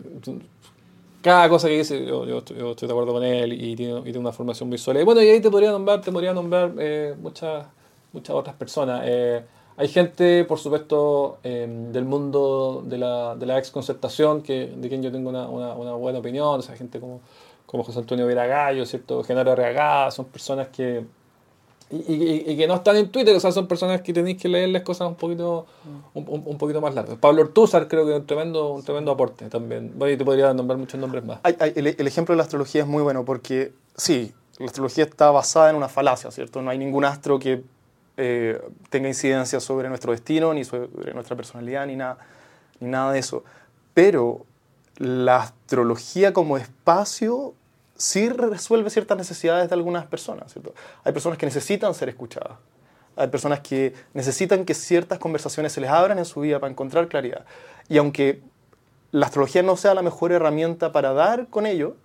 cada 1.22 1.48
cosa 1.48 1.68
que 1.68 1.78
dice, 1.78 2.04
yo, 2.04 2.38
estoy, 2.38 2.56
de 2.56 2.92
acuerdo 2.92 3.12
con 3.12 3.22
él 3.22 3.52
y 3.52 3.76
tiene, 3.76 4.18
una 4.18 4.32
formación 4.32 4.68
visual. 4.70 4.98
Y 4.98 5.04
bueno, 5.04 5.22
y 5.22 5.28
ahí 5.28 5.40
te 5.40 5.50
podría 5.50 5.70
nombrar, 5.70 6.00
te 6.00 6.10
podría 6.10 6.34
nombrar 6.34 6.72
eh, 6.78 7.14
muchas, 7.20 7.66
muchas 8.12 8.34
otras 8.34 8.56
personas. 8.56 9.02
Eh, 9.76 9.82
hay 9.82 9.88
gente, 9.88 10.44
por 10.44 10.58
supuesto, 10.58 11.38
del 11.42 12.04
mundo 12.04 12.82
de 12.86 12.98
la, 12.98 13.36
de 13.36 13.46
la 13.46 13.58
exconcertación, 13.58 14.42
que, 14.42 14.72
de 14.76 14.88
quien 14.88 15.02
yo 15.02 15.10
tengo 15.10 15.30
una, 15.30 15.48
una, 15.48 15.74
una 15.74 15.92
buena 15.94 16.18
opinión. 16.18 16.60
O 16.60 16.62
sea, 16.62 16.76
gente 16.76 17.00
como, 17.00 17.20
como 17.66 17.84
José 17.84 17.98
Antonio 17.98 18.26
Viragallo, 18.26 18.86
¿cierto? 18.86 19.22
Genaro 19.24 19.52
Arriagada, 19.52 20.10
son 20.10 20.26
personas 20.26 20.68
que 20.68 21.04
y, 21.90 21.96
y, 21.96 22.44
y, 22.46 22.56
que 22.56 22.66
no 22.66 22.74
están 22.76 22.96
en 22.96 23.10
Twitter, 23.10 23.36
o 23.36 23.40
sea, 23.40 23.52
son 23.52 23.68
personas 23.68 24.00
que 24.00 24.12
tenéis 24.12 24.40
que 24.40 24.48
leerles 24.48 24.82
cosas 24.82 25.06
un 25.06 25.16
poquito, 25.16 25.66
un, 26.14 26.24
un, 26.28 26.42
un 26.46 26.58
poquito 26.58 26.80
más 26.80 26.94
largas. 26.94 27.18
Pablo 27.18 27.42
Ortúzar 27.42 27.88
creo 27.88 28.06
que 28.06 28.12
es 28.12 28.20
un 28.20 28.26
tremendo, 28.26 28.72
un 28.72 28.82
tremendo 28.82 29.12
aporte 29.12 29.48
también. 29.50 29.92
Bueno, 29.94 30.14
y 30.14 30.16
te 30.16 30.24
podría 30.24 30.52
nombrar 30.54 30.78
muchos 30.78 30.98
nombres 30.98 31.24
más. 31.24 31.40
Hay, 31.42 31.56
hay, 31.60 31.72
el, 31.76 31.88
el, 31.88 32.06
ejemplo 32.06 32.32
de 32.32 32.38
la 32.38 32.42
astrología 32.42 32.82
es 32.82 32.88
muy 32.88 33.02
bueno 33.02 33.24
porque, 33.24 33.74
sí, 33.96 34.32
la 34.58 34.66
astrología 34.66 35.04
está 35.04 35.30
basada 35.30 35.70
en 35.70 35.76
una 35.76 35.88
falacia, 35.88 36.30
¿cierto? 36.30 36.62
No 36.62 36.70
hay 36.70 36.78
ningún 36.78 37.04
astro 37.04 37.38
que 37.38 37.62
eh, 38.16 38.60
tenga 38.90 39.08
incidencia 39.08 39.60
sobre 39.60 39.88
nuestro 39.88 40.12
destino, 40.12 40.54
ni 40.54 40.64
sobre 40.64 41.12
nuestra 41.14 41.36
personalidad, 41.36 41.86
ni 41.86 41.96
nada, 41.96 42.18
ni 42.80 42.88
nada 42.88 43.12
de 43.12 43.18
eso. 43.18 43.44
Pero 43.92 44.46
la 44.96 45.36
astrología 45.36 46.32
como 46.32 46.56
espacio 46.56 47.54
sí 47.96 48.28
resuelve 48.28 48.90
ciertas 48.90 49.18
necesidades 49.18 49.68
de 49.68 49.74
algunas 49.74 50.06
personas. 50.06 50.52
¿cierto? 50.52 50.74
Hay 51.04 51.12
personas 51.12 51.38
que 51.38 51.46
necesitan 51.46 51.94
ser 51.94 52.08
escuchadas. 52.08 52.58
Hay 53.16 53.28
personas 53.28 53.60
que 53.60 53.94
necesitan 54.12 54.64
que 54.64 54.74
ciertas 54.74 55.18
conversaciones 55.18 55.72
se 55.72 55.80
les 55.80 55.90
abran 55.90 56.18
en 56.18 56.24
su 56.24 56.40
vida 56.40 56.58
para 56.58 56.70
encontrar 56.70 57.08
claridad. 57.08 57.44
Y 57.88 57.98
aunque 57.98 58.42
la 59.12 59.26
astrología 59.26 59.62
no 59.62 59.76
sea 59.76 59.94
la 59.94 60.02
mejor 60.02 60.32
herramienta 60.32 60.90
para 60.90 61.12
dar 61.12 61.46
con 61.48 61.66
ello, 61.66 61.96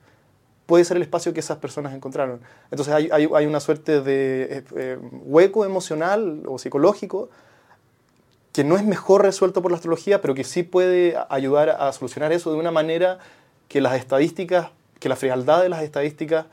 puede 0.69 0.86
ser 0.86 0.97
el 0.97 1.03
espacio 1.03 1.34
que 1.34 1.39
esas 1.39 1.58
personas 1.58 1.95
encontraron. 1.95 2.41
Entonces 2.69 2.93
hay, 2.93 3.10
hay, 3.12 3.27
hay 3.34 3.45
una 3.47 3.60
suerte 3.60 4.01
de 4.01 4.63
eh, 4.75 4.99
hueco 5.25 5.65
emocional 5.65 6.43
o 6.45 6.60
psicológico 6.60 7.32
que 8.53 8.63
no 8.63 8.77
es 8.77 8.86
mejor 8.86 9.23
resuelto 9.23 9.63
por 9.63 9.71
la 9.71 9.77
astrología, 9.77 10.21
pero 10.21 10.36
que 10.36 10.43
sí 10.43 10.62
puede 10.62 11.17
ayudar 11.29 11.71
a 11.71 11.91
solucionar 11.91 12.32
eso 12.34 12.51
de 12.51 12.60
una 12.60 12.69
manera 12.69 13.17
que 13.67 13.82
las 13.82 13.95
estadísticas 13.95 14.67
que 14.99 15.10
la 15.10 15.15
frialdad 15.15 15.63
de 15.63 15.69
las 15.69 15.82
estadísticas 15.82 16.45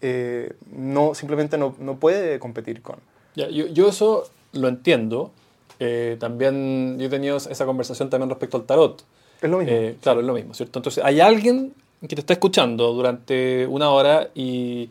eh, 0.00 0.54
no, 0.74 1.14
simplemente 1.14 1.58
no, 1.58 1.74
no, 1.78 1.96
puede 1.96 2.38
competir 2.38 2.80
con. 2.80 2.96
Ya, 3.34 3.48
yo, 3.50 3.66
yo, 3.66 3.88
eso 3.88 4.30
lo 4.52 4.68
entiendo. 4.68 5.30
Eh, 5.78 6.16
también 6.18 6.96
yo 6.98 7.06
he 7.06 7.10
tenido 7.10 7.36
esa 7.36 7.66
conversación 7.66 8.08
también 8.08 8.30
respecto 8.30 8.56
al 8.56 8.64
tarot. 8.64 9.04
Es 9.42 9.50
lo 9.50 9.58
mismo. 9.58 9.74
Eh, 9.74 9.96
claro, 10.00 10.20
es 10.20 10.26
lo 10.26 10.32
mismo, 10.32 10.54
¿cierto? 10.54 10.78
Entonces, 10.78 11.04
hay 11.04 11.20
alguien 11.20 11.74
que 12.00 12.14
te 12.14 12.20
está 12.20 12.32
escuchando 12.34 12.92
durante 12.92 13.66
una 13.66 13.90
hora 13.90 14.28
y, 14.34 14.88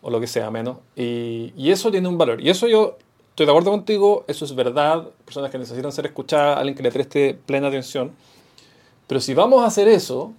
o 0.00 0.10
lo 0.10 0.20
que 0.20 0.26
sea, 0.26 0.50
menos, 0.50 0.78
y, 0.96 1.52
y 1.56 1.70
eso 1.70 1.90
tiene 1.90 2.08
un 2.08 2.18
valor. 2.18 2.40
Y 2.40 2.48
eso 2.48 2.66
yo 2.66 2.96
estoy 3.30 3.46
de 3.46 3.52
acuerdo 3.52 3.70
contigo, 3.70 4.24
eso 4.28 4.44
es 4.44 4.54
verdad, 4.54 5.08
personas 5.24 5.50
que 5.50 5.58
necesitan 5.58 5.90
ser 5.92 6.06
escuchadas, 6.06 6.58
alguien 6.58 6.74
que 6.74 6.82
le 6.82 6.92
preste 6.92 7.34
plena 7.34 7.68
atención. 7.68 8.12
Pero 9.06 9.20
si 9.20 9.34
vamos 9.34 9.62
a 9.62 9.66
hacer 9.66 9.88
eso, 9.88 10.32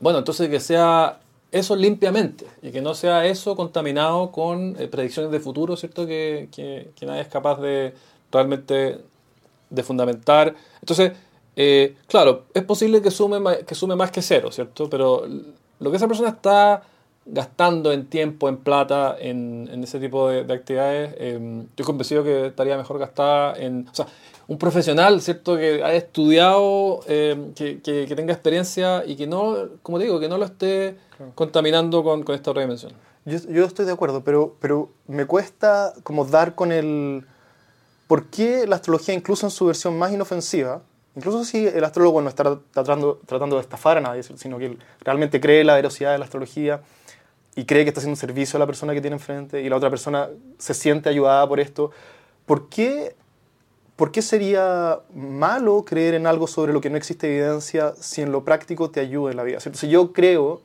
bueno, 0.00 0.18
entonces 0.18 0.48
que 0.48 0.60
sea 0.60 1.20
eso 1.52 1.76
limpiamente 1.76 2.46
y 2.62 2.70
que 2.70 2.80
no 2.80 2.94
sea 2.94 3.26
eso 3.26 3.54
contaminado 3.54 4.32
con 4.32 4.74
eh, 4.78 4.88
predicciones 4.88 5.30
de 5.30 5.40
futuro, 5.40 5.76
¿cierto? 5.76 6.06
Que, 6.06 6.48
que, 6.50 6.90
que, 6.96 7.06
nadie 7.06 7.20
es 7.20 7.28
capaz 7.28 7.60
de 7.60 7.94
realmente 8.32 8.98
de 9.70 9.82
fundamentar. 9.82 10.54
Entonces, 10.80 11.12
eh, 11.56 11.96
claro, 12.06 12.44
es 12.54 12.64
posible 12.64 13.02
que 13.02 13.10
sume, 13.10 13.64
que 13.66 13.74
sume 13.74 13.96
más 13.96 14.10
que 14.10 14.22
cero, 14.22 14.50
¿cierto? 14.50 14.88
Pero 14.88 15.26
lo 15.78 15.90
que 15.90 15.96
esa 15.96 16.08
persona 16.08 16.30
está 16.30 16.82
gastando 17.24 17.92
en 17.92 18.06
tiempo, 18.06 18.48
en 18.48 18.56
plata, 18.56 19.16
en, 19.18 19.68
en 19.70 19.84
ese 19.84 20.00
tipo 20.00 20.28
de, 20.28 20.44
de 20.44 20.54
actividades, 20.54 21.14
eh, 21.18 21.64
estoy 21.70 21.86
convencido 21.86 22.24
que 22.24 22.46
estaría 22.46 22.76
mejor 22.76 22.98
gastada 22.98 23.54
en... 23.56 23.88
O 23.90 23.94
sea, 23.94 24.06
un 24.48 24.58
profesional, 24.58 25.20
¿cierto? 25.20 25.56
Que 25.56 25.82
haya 25.84 25.96
estudiado, 25.96 27.00
eh, 27.06 27.52
que, 27.54 27.80
que, 27.80 28.06
que, 28.06 28.16
tenga 28.16 28.32
experiencia 28.32 29.04
y 29.06 29.16
que 29.16 29.26
no, 29.26 29.68
como 29.82 29.98
te 29.98 30.04
digo, 30.04 30.18
que 30.18 30.28
no 30.28 30.36
lo 30.36 30.44
esté 30.44 30.96
claro. 31.16 31.32
contaminando 31.34 32.02
con, 32.02 32.22
con, 32.24 32.34
esta 32.34 32.50
otra 32.50 32.62
dimensión. 32.62 32.92
Yo, 33.24 33.38
yo, 33.48 33.64
estoy 33.64 33.86
de 33.86 33.92
acuerdo, 33.92 34.24
pero, 34.24 34.56
pero 34.60 34.90
me 35.06 35.26
cuesta 35.26 35.94
como 36.02 36.24
dar 36.24 36.54
con 36.54 36.72
el... 36.72 37.24
¿Por 38.08 38.26
qué 38.26 38.66
la 38.66 38.76
astrología, 38.76 39.14
incluso 39.14 39.46
en 39.46 39.50
su 39.50 39.64
versión 39.64 39.96
más 39.96 40.12
inofensiva, 40.12 40.82
incluso 41.16 41.44
si 41.44 41.66
el 41.66 41.84
astrólogo 41.84 42.20
no 42.20 42.28
está 42.28 42.58
tratando, 42.72 43.20
de 43.56 43.60
estafar 43.60 43.98
a 43.98 44.00
nadie, 44.00 44.22
sino 44.22 44.58
que 44.58 44.76
realmente 45.00 45.40
cree 45.40 45.64
la 45.64 45.74
veracidad 45.74 46.12
de 46.12 46.18
la 46.18 46.24
astrología 46.24 46.80
y 47.54 47.64
cree 47.64 47.84
que 47.84 47.90
está 47.90 48.00
haciendo 48.00 48.14
un 48.14 48.20
servicio 48.20 48.56
a 48.56 48.60
la 48.60 48.66
persona 48.66 48.94
que 48.94 49.00
tiene 49.00 49.16
enfrente 49.16 49.60
y 49.62 49.68
la 49.68 49.76
otra 49.76 49.90
persona 49.90 50.28
se 50.58 50.74
siente 50.74 51.08
ayudada 51.08 51.46
por 51.48 51.60
esto, 51.60 51.90
¿por 52.46 52.68
qué 52.68 53.14
¿por 53.96 54.10
qué 54.10 54.22
sería 54.22 55.00
malo 55.14 55.84
creer 55.84 56.14
en 56.14 56.26
algo 56.26 56.46
sobre 56.46 56.72
lo 56.72 56.80
que 56.80 56.90
no 56.90 56.96
existe 56.96 57.28
evidencia 57.28 57.94
si 58.00 58.22
en 58.22 58.32
lo 58.32 58.44
práctico 58.44 58.90
te 58.90 59.00
ayuda 59.00 59.30
en 59.30 59.36
la 59.36 59.42
vida? 59.42 59.60
Si 59.60 59.88
yo 59.88 60.12
creo 60.12 60.60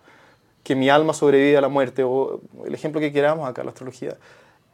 que 0.63 0.75
mi 0.75 0.89
alma 0.89 1.13
sobrevive 1.13 1.55
a 1.57 1.61
la 1.61 1.69
muerte, 1.69 2.03
o 2.03 2.41
el 2.65 2.73
ejemplo 2.73 2.99
que 2.99 3.11
queramos 3.11 3.47
acá, 3.47 3.63
la 3.63 3.69
astrología, 3.69 4.17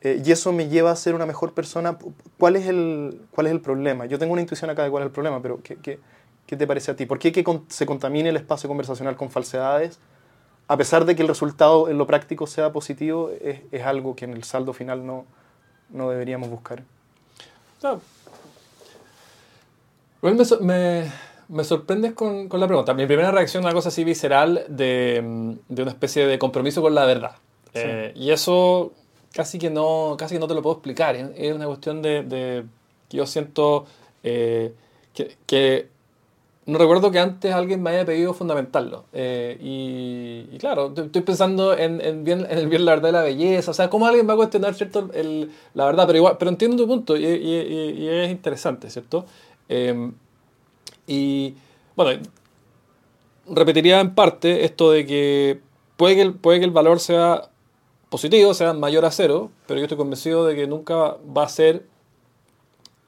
eh, 0.04 0.22
y 0.24 0.32
eso 0.32 0.52
me 0.52 0.68
lleva 0.68 0.92
a 0.92 0.96
ser 0.98 1.16
una 1.16 1.26
mejor 1.26 1.54
persona, 1.54 1.98
¿cuál 2.38 2.58
es, 2.58 2.68
el, 2.68 3.22
¿cuál 3.32 3.48
es 3.48 3.54
el 3.54 3.62
problema? 3.62 4.06
Yo 4.06 4.20
tengo 4.20 4.34
una 4.34 4.42
intuición 4.42 4.70
acá 4.70 4.84
de 4.84 4.90
cuál 4.90 5.04
es 5.04 5.08
el 5.08 5.14
problema, 5.14 5.42
pero 5.42 5.62
¿qué, 5.64 5.78
qué, 5.78 6.00
qué 6.46 6.58
te 6.58 6.68
parece 6.68 6.92
a 6.92 6.96
ti? 6.98 7.06
¿Por 7.06 7.20
qué 7.20 7.32
que 7.32 7.44
con, 7.44 7.66
se 7.70 7.86
contamine 7.86 8.30
el 8.30 8.36
espacio 8.36 8.68
conversacional 8.68 9.16
con 9.16 9.32
falsedades? 9.32 10.00
A 10.68 10.76
pesar 10.76 11.06
de 11.06 11.16
que 11.16 11.22
el 11.22 11.30
resultado 11.30 11.90
en 11.90 11.98
lo 11.98 12.06
práctico 12.06 12.48
sea 12.48 12.74
positivo, 12.74 13.32
es, 13.42 13.62
es 13.72 13.84
algo 13.84 14.16
que 14.16 14.26
en 14.26 14.34
el 14.34 14.44
saldo 14.44 14.74
final 14.74 15.06
no, 15.06 15.26
no 15.90 16.10
deberíamos 16.10 16.50
buscar. 16.50 16.84
No 17.82 18.02
bueno, 20.22 20.42
me, 20.62 20.66
me, 20.66 21.12
me, 21.50 21.64
sorprendes 21.66 22.14
con, 22.14 22.48
con, 22.48 22.62
la 22.62 22.68
pregunta. 22.68 22.94
Mi 22.94 23.06
primera 23.06 23.30
reacción 23.30 23.62
es 23.62 23.66
una 23.66 23.74
cosa 23.74 23.90
así 23.90 24.06
visceral 24.06 24.66
de, 24.70 25.58
de 25.68 25.82
una 25.82 25.92
especie 25.92 26.26
de 26.26 26.40
compromiso 26.40 26.82
con 26.82 26.96
la 26.96 27.06
verdad. 27.06 27.36
Sí. 27.74 27.82
Eh, 27.84 28.14
y 28.16 28.32
eso 28.32 28.94
casi 29.34 29.60
que, 29.60 29.70
no, 29.70 30.16
casi 30.18 30.36
que 30.36 30.40
no 30.40 30.48
te 30.48 30.54
lo 30.54 30.62
puedo 30.62 30.76
explicar. 30.76 31.16
Es 31.16 31.54
una 31.54 31.66
cuestión 31.66 32.02
de, 32.02 32.66
que 33.10 33.18
yo 33.18 33.26
siento 33.26 33.86
eh, 34.24 34.74
que, 35.14 35.36
que, 35.46 35.88
no 36.66 36.78
recuerdo 36.78 37.12
que 37.12 37.20
antes 37.20 37.54
alguien 37.54 37.84
me 37.84 37.90
haya 37.90 38.06
pedido 38.06 38.34
fundamentarlo. 38.34 39.04
Eh, 39.12 39.58
y, 39.60 40.58
claro, 40.60 40.94
estoy 40.96 41.22
pensando 41.22 41.78
en, 41.78 42.00
en, 42.00 42.24
bien, 42.24 42.48
en 42.50 42.58
el 42.58 42.70
bien 42.70 42.86
la 42.86 42.92
verdad 42.92 43.10
de 43.10 43.12
la 43.12 43.22
belleza. 43.22 43.72
O 43.72 43.74
sea, 43.74 43.90
¿cómo 43.90 44.08
alguien 44.08 44.30
va 44.30 44.34
a 44.34 44.38
cuestionar 44.38 44.74
¿cierto? 44.76 45.10
El, 45.14 45.52
la 45.74 45.86
verdad? 45.86 46.06
Pero, 46.08 46.18
igual, 46.20 46.38
pero 46.40 46.50
entiendo 46.50 46.78
tu 46.78 46.88
punto 46.88 47.18
y, 47.18 47.26
es 47.26 48.32
interesante, 48.32 48.90
¿cierto? 48.90 49.26
Eh, 49.68 50.12
y 51.06 51.56
bueno, 51.98 52.22
repetiría 53.50 54.00
en 54.00 54.16
parte 54.16 54.64
esto 54.64 54.92
de 54.92 55.06
que 55.06 55.60
puede 55.98 56.16
que, 56.16 56.32
puede 56.32 56.60
que 56.60 56.66
el 56.66 56.72
valor 56.72 57.02
sea 57.02 57.50
positivo, 58.14 58.54
sea 58.54 58.74
mayor 58.74 59.06
a 59.06 59.10
cero, 59.10 59.50
pero 59.66 59.80
yo 59.80 59.86
estoy 59.86 59.98
convencido 59.98 60.46
de 60.46 60.56
que 60.56 60.68
nunca 60.68 61.18
va 61.36 61.46
a 61.46 61.50
ser 61.50 61.84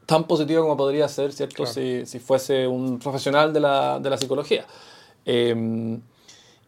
tan 0.07 0.23
positivo 0.23 0.63
como 0.63 0.75
podría 0.75 1.07
ser, 1.07 1.31
¿cierto? 1.31 1.57
Claro. 1.57 1.71
Si, 1.71 2.07
si, 2.07 2.17
fuese 2.17 2.65
un 2.65 2.97
profesional 2.97 3.53
de 3.53 3.59
la, 3.59 3.99
de 3.99 4.09
la 4.09 4.17
psicología. 4.17 4.65
Eh, 5.27 5.99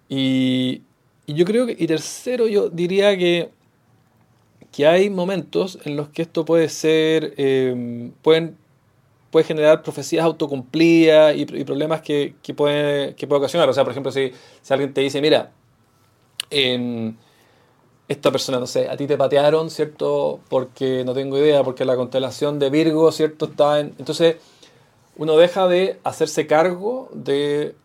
y, 0.08 0.84
y, 1.26 1.34
yo 1.34 1.46
creo 1.46 1.66
que, 1.66 1.76
y 1.80 1.88
tercero, 1.88 2.46
yo 2.46 2.70
diría 2.70 3.18
que, 3.18 3.50
que 4.72 4.86
hay 4.86 5.10
momentos 5.10 5.80
en 5.84 5.96
los 5.96 6.10
que 6.10 6.22
esto 6.22 6.46
puede 6.46 6.70
ser, 6.70 7.34
eh, 7.38 8.12
pueden 8.22 8.56
puede 9.32 9.46
generar 9.46 9.82
profecías 9.82 10.24
autocumplidas 10.24 11.36
y, 11.36 11.42
y 11.42 11.64
problemas 11.64 12.02
que, 12.02 12.36
que, 12.44 12.54
puede, 12.54 13.16
que 13.16 13.26
puede 13.26 13.40
ocasionar. 13.40 13.68
O 13.68 13.74
sea, 13.74 13.84
por 13.84 13.94
ejemplo, 13.94 14.12
si, 14.12 14.32
si 14.62 14.74
alguien 14.74 14.94
te 14.94 15.02
dice, 15.02 15.22
mira, 15.22 15.52
en, 16.52 17.18
esta 18.08 18.32
persona, 18.32 18.60
no 18.60 18.68
sé, 18.68 18.90
a 18.90 18.96
ti 18.96 19.06
te 19.06 19.18
patearon, 19.18 19.70
¿cierto? 19.70 20.40
Porque 20.50 21.04
no 21.06 21.14
tengo 21.14 21.38
idea, 21.38 21.64
porque 21.64 21.84
la 21.86 21.96
constelación 21.96 22.58
de 22.60 22.70
Virgo, 22.70 23.12
¿cierto? 23.12 23.46
Está 23.46 23.80
en... 23.80 23.94
Entonces, 24.00 24.38
uno 25.18 25.36
deja 25.36 25.68
de 25.68 26.00
hacerse 26.04 26.48
cargo 26.48 27.10
de, 27.12 27.76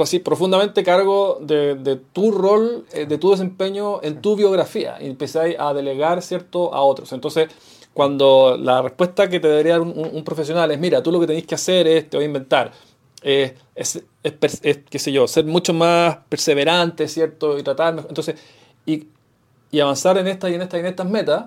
así, 0.00 0.18
profundamente 0.20 0.84
cargo 0.84 1.38
de, 1.40 1.74
de 1.74 1.96
tu 1.96 2.30
rol, 2.30 2.86
eh, 2.92 3.06
de 3.06 3.18
tu 3.18 3.30
desempeño 3.30 4.02
en 4.02 4.20
tu 4.20 4.36
biografía, 4.36 4.98
y 5.00 5.06
empezáis 5.06 5.56
a 5.58 5.74
delegar, 5.74 6.22
¿cierto?, 6.22 6.72
a 6.72 6.82
otros. 6.82 7.12
Entonces, 7.12 7.48
cuando 7.92 8.56
la 8.56 8.82
respuesta 8.82 9.28
que 9.28 9.40
te 9.40 9.48
debería 9.48 9.72
dar 9.72 9.80
un, 9.80 10.10
un, 10.12 10.24
profesional 10.24 10.70
es, 10.70 10.78
mira, 10.78 11.02
tú 11.02 11.10
lo 11.10 11.18
que 11.18 11.26
tenéis 11.26 11.46
que 11.46 11.56
hacer 11.56 11.88
es, 11.88 12.08
te 12.08 12.16
voy 12.16 12.24
a 12.24 12.26
inventar, 12.26 12.72
es, 13.22 13.54
es, 13.74 14.02
es, 14.22 14.78
qué 14.88 14.98
sé 14.98 15.12
yo, 15.12 15.26
ser 15.26 15.44
mucho 15.44 15.74
más 15.74 16.18
perseverante, 16.28 17.08
¿cierto? 17.08 17.58
Y 17.58 17.62
tratar, 17.62 18.06
entonces, 18.08 18.36
y, 18.86 19.08
y 19.70 19.80
avanzar 19.80 20.18
en 20.18 20.26
esta 20.26 20.50
y 20.50 20.54
en 20.54 20.62
esta 20.62 20.76
y 20.76 20.80
en 20.80 20.86
estas 20.86 21.08
metas, 21.08 21.46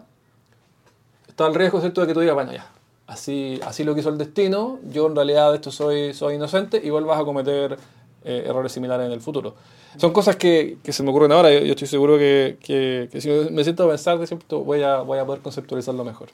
está 1.28 1.48
el 1.48 1.56
riesgo, 1.56 1.80
¿cierto?, 1.82 2.02
de 2.02 2.08
que 2.08 2.14
tú 2.14 2.20
digas, 2.20 2.36
bueno, 2.36 2.54
ya, 2.54 2.70
así, 3.08 3.60
así 3.66 3.84
lo 3.84 3.96
quiso 3.96 4.10
el 4.10 4.18
destino, 4.18 4.80
yo 4.90 5.08
en 5.08 5.16
realidad 5.16 5.50
de 5.50 5.56
esto 5.56 5.72
soy, 5.72 6.14
soy 6.14 6.36
inocente 6.36 6.80
y 6.84 6.90
vuelvas 6.90 7.20
a 7.20 7.26
cometer 7.26 7.78
eh, 8.24 8.44
errores 8.48 8.72
similares 8.72 9.06
en 9.06 9.12
el 9.12 9.22
futuro. 9.22 9.56
Son 9.98 10.12
cosas 10.12 10.36
que, 10.38 10.78
que 10.84 10.94
se 10.94 11.04
me 11.04 11.10
ocurren 11.10 11.32
ahora, 11.32 11.52
yo, 11.52 11.60
yo 11.60 11.72
estoy 11.72 11.88
seguro 11.88 12.18
que, 12.18 12.58
que, 12.62 13.10
que, 13.12 13.22
si 13.22 13.30
me 13.30 13.64
siento 13.64 13.84
a 13.84 13.90
pensar 13.90 14.18
de 14.18 14.28
cierto, 14.28 14.64
voy 14.64 14.84
a, 14.84 14.98
voy 14.98 15.20
a 15.20 15.26
poder 15.26 15.42
conceptualizarlo 15.42 16.04
mejor. 16.04 16.30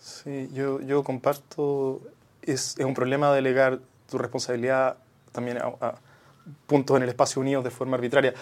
Sí, 0.00 0.48
yo, 0.52 0.80
yo 0.80 1.02
comparto, 1.02 2.00
es, 2.42 2.76
es 2.78 2.84
un 2.84 2.94
problema 2.94 3.32
delegar 3.32 3.80
tu 4.10 4.18
responsabilidad 4.18 4.96
también 5.32 5.58
a, 5.58 5.72
a 5.80 5.94
puntos 6.66 6.96
en 6.96 7.02
el 7.02 7.08
espacio 7.08 7.40
unidos 7.40 7.64
de 7.64 7.70
forma 7.70 7.96
arbitraria. 7.96 8.34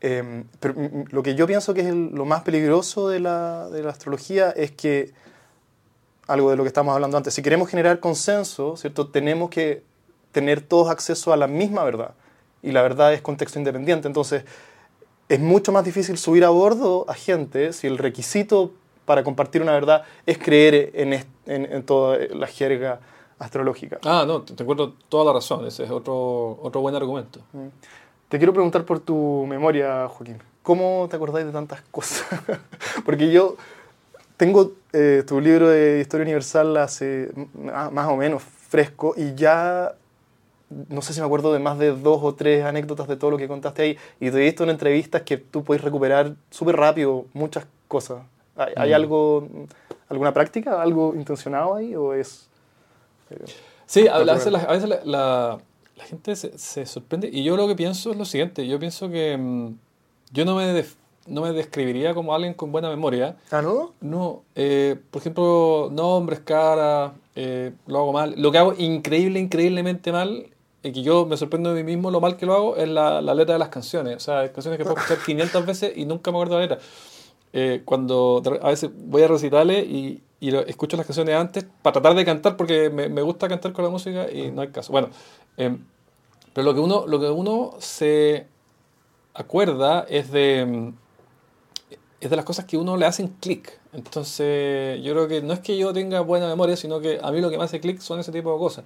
Eh, 0.00 0.44
pero 0.60 0.74
lo 1.10 1.22
que 1.22 1.34
yo 1.34 1.46
pienso 1.46 1.72
que 1.72 1.80
es 1.80 1.86
el, 1.86 2.10
lo 2.14 2.24
más 2.24 2.42
peligroso 2.42 3.08
de 3.08 3.20
la, 3.20 3.68
de 3.70 3.82
la 3.82 3.90
astrología 3.90 4.50
es 4.50 4.70
que 4.72 5.12
algo 6.26 6.50
de 6.50 6.56
lo 6.56 6.62
que 6.62 6.68
estamos 6.68 6.94
hablando 6.94 7.16
antes. 7.16 7.34
Si 7.34 7.42
queremos 7.42 7.68
generar 7.68 8.00
consenso, 8.00 8.76
¿cierto? 8.76 9.08
Tenemos 9.08 9.50
que 9.50 9.82
tener 10.32 10.60
todos 10.60 10.90
acceso 10.90 11.32
a 11.32 11.36
la 11.36 11.46
misma 11.46 11.84
verdad. 11.84 12.14
Y 12.62 12.72
la 12.72 12.82
verdad 12.82 13.12
es 13.12 13.20
contexto 13.20 13.58
independiente. 13.58 14.08
Entonces, 14.08 14.44
es 15.28 15.40
mucho 15.40 15.72
más 15.72 15.84
difícil 15.84 16.18
subir 16.18 16.44
a 16.44 16.50
bordo 16.50 17.04
a 17.08 17.14
gente 17.14 17.72
si 17.72 17.86
el 17.86 17.98
requisito 17.98 18.72
para 19.04 19.22
compartir 19.22 19.62
una 19.62 19.72
verdad 19.72 20.04
es 20.26 20.38
creer 20.38 20.90
en, 20.94 21.12
en, 21.12 21.26
en 21.46 21.82
toda 21.84 22.18
la 22.18 22.46
jerga 22.46 23.00
astrológica. 23.38 23.98
Ah, 24.04 24.24
no, 24.26 24.42
te, 24.42 24.54
te 24.54 24.62
encuentro 24.62 24.94
toda 25.08 25.24
la 25.26 25.32
razón. 25.34 25.66
Ese 25.66 25.84
es 25.84 25.90
otro, 25.90 26.58
otro 26.62 26.80
buen 26.80 26.94
argumento. 26.94 27.40
Mm. 27.52 27.66
Te 28.34 28.38
quiero 28.38 28.52
preguntar 28.52 28.84
por 28.84 28.98
tu 28.98 29.46
memoria, 29.48 30.08
Joaquín. 30.08 30.38
¿Cómo 30.64 31.06
te 31.08 31.14
acordáis 31.14 31.46
de 31.46 31.52
tantas 31.52 31.82
cosas? 31.92 32.26
Porque 33.06 33.30
yo 33.30 33.54
tengo 34.36 34.72
eh, 34.92 35.22
tu 35.24 35.40
libro 35.40 35.68
de 35.68 36.00
Historia 36.00 36.24
Universal 36.24 36.76
hace 36.78 37.30
más 37.54 38.08
o 38.08 38.16
menos 38.16 38.42
fresco 38.42 39.14
y 39.16 39.36
ya 39.36 39.92
no 40.88 41.00
sé 41.00 41.12
si 41.12 41.20
me 41.20 41.26
acuerdo 41.26 41.52
de 41.52 41.60
más 41.60 41.78
de 41.78 41.92
dos 41.92 42.18
o 42.24 42.34
tres 42.34 42.64
anécdotas 42.64 43.06
de 43.06 43.14
todo 43.16 43.30
lo 43.30 43.38
que 43.38 43.46
contaste 43.46 43.82
ahí 43.82 43.98
y 44.18 44.32
te 44.32 44.36
he 44.38 44.40
visto 44.40 44.64
en 44.64 44.70
entrevistas 44.70 45.22
que 45.22 45.36
tú 45.36 45.62
puedes 45.62 45.84
recuperar 45.84 46.34
súper 46.50 46.74
rápido 46.74 47.26
muchas 47.34 47.68
cosas. 47.86 48.22
¿Hay, 48.56 48.72
¿hay 48.76 48.90
Mm. 48.90 48.94
algo, 48.94 49.48
alguna 50.08 50.34
práctica, 50.34 50.82
algo 50.82 51.14
intencionado 51.14 51.76
ahí 51.76 51.94
o 51.94 52.12
es...? 52.12 52.48
eh, 53.30 53.44
Sí, 53.86 54.08
a, 54.08 54.16
a 54.16 54.24
veces, 54.24 54.50
la, 54.50 54.58
a 54.58 54.72
veces 54.72 54.88
la, 54.88 54.98
la- 55.04 55.58
la 55.96 56.04
gente 56.04 56.34
se, 56.36 56.56
se 56.58 56.86
sorprende 56.86 57.28
y 57.32 57.44
yo 57.44 57.56
lo 57.56 57.66
que 57.68 57.74
pienso 57.76 58.10
es 58.10 58.16
lo 58.16 58.24
siguiente, 58.24 58.66
yo 58.66 58.78
pienso 58.78 59.08
que 59.10 59.36
mm, 59.36 59.68
yo 60.32 60.44
no 60.44 60.56
me, 60.56 60.66
def- 60.72 60.96
no 61.26 61.40
me 61.42 61.52
describiría 61.52 62.14
como 62.14 62.34
alguien 62.34 62.54
con 62.54 62.72
buena 62.72 62.88
memoria, 62.90 63.36
¿Ah, 63.50 63.62
no? 63.62 63.92
no, 64.00 64.42
eh, 64.54 64.96
por 65.10 65.20
ejemplo, 65.22 65.88
nombres, 65.92 66.40
cara, 66.40 67.14
eh, 67.36 67.72
lo 67.86 67.98
hago 67.98 68.12
mal, 68.12 68.34
lo 68.36 68.50
que 68.52 68.58
hago 68.58 68.74
increíble, 68.76 69.38
increíblemente 69.40 70.10
mal, 70.12 70.46
y 70.82 70.92
que 70.92 71.02
yo 71.02 71.24
me 71.24 71.36
sorprendo 71.38 71.72
de 71.72 71.82
mí 71.82 71.94
mismo 71.94 72.10
lo 72.10 72.20
mal 72.20 72.36
que 72.36 72.44
lo 72.44 72.54
hago, 72.54 72.76
es 72.76 72.88
la, 72.88 73.22
la 73.22 73.34
letra 73.34 73.54
de 73.54 73.58
las 73.58 73.68
canciones, 73.70 74.16
o 74.16 74.20
sea, 74.20 74.40
hay 74.40 74.50
canciones 74.50 74.78
que 74.78 74.84
puedo 74.84 74.96
escuchar 74.98 75.18
500 75.24 75.64
veces 75.64 75.92
y 75.96 76.04
nunca 76.04 76.30
me 76.30 76.38
acuerdo 76.38 76.56
la 76.56 76.60
letra. 76.62 76.78
Eh, 77.56 77.82
cuando 77.84 78.42
a 78.62 78.68
veces 78.70 78.90
voy 78.92 79.22
a 79.22 79.28
recitales 79.28 79.86
y, 79.86 80.20
y 80.40 80.54
escucho 80.56 80.96
las 80.96 81.06
canciones 81.06 81.36
antes 81.36 81.64
para 81.82 81.92
tratar 81.94 82.14
de 82.16 82.24
cantar 82.24 82.56
porque 82.56 82.90
me, 82.90 83.08
me 83.08 83.22
gusta 83.22 83.48
cantar 83.48 83.72
con 83.72 83.84
la 83.84 83.90
música 83.92 84.28
y 84.28 84.50
no 84.50 84.62
hay 84.62 84.68
caso. 84.68 84.90
Bueno, 84.90 85.08
eh, 85.56 85.76
pero 86.52 86.64
lo 86.64 86.74
que 86.74 86.80
uno, 86.80 87.06
lo 87.06 87.20
que 87.20 87.30
uno 87.30 87.74
se 87.78 88.46
acuerda 89.34 90.06
es 90.08 90.30
de, 90.30 90.64
mm, 90.64 90.94
es 92.20 92.30
de 92.30 92.36
las 92.36 92.44
cosas 92.44 92.64
que 92.64 92.76
uno 92.76 92.96
le 92.96 93.06
hacen 93.06 93.28
clic. 93.40 93.78
Entonces, 93.92 95.02
yo 95.02 95.12
creo 95.12 95.28
que 95.28 95.42
no 95.42 95.52
es 95.52 95.60
que 95.60 95.76
yo 95.76 95.92
tenga 95.92 96.20
buena 96.20 96.46
memoria, 96.46 96.76
sino 96.76 97.00
que 97.00 97.18
a 97.22 97.30
mí 97.32 97.40
lo 97.40 97.50
que 97.50 97.58
me 97.58 97.64
hace 97.64 97.80
clic 97.80 98.00
son 98.00 98.20
ese 98.20 98.32
tipo 98.32 98.52
de 98.52 98.58
cosas. 98.58 98.84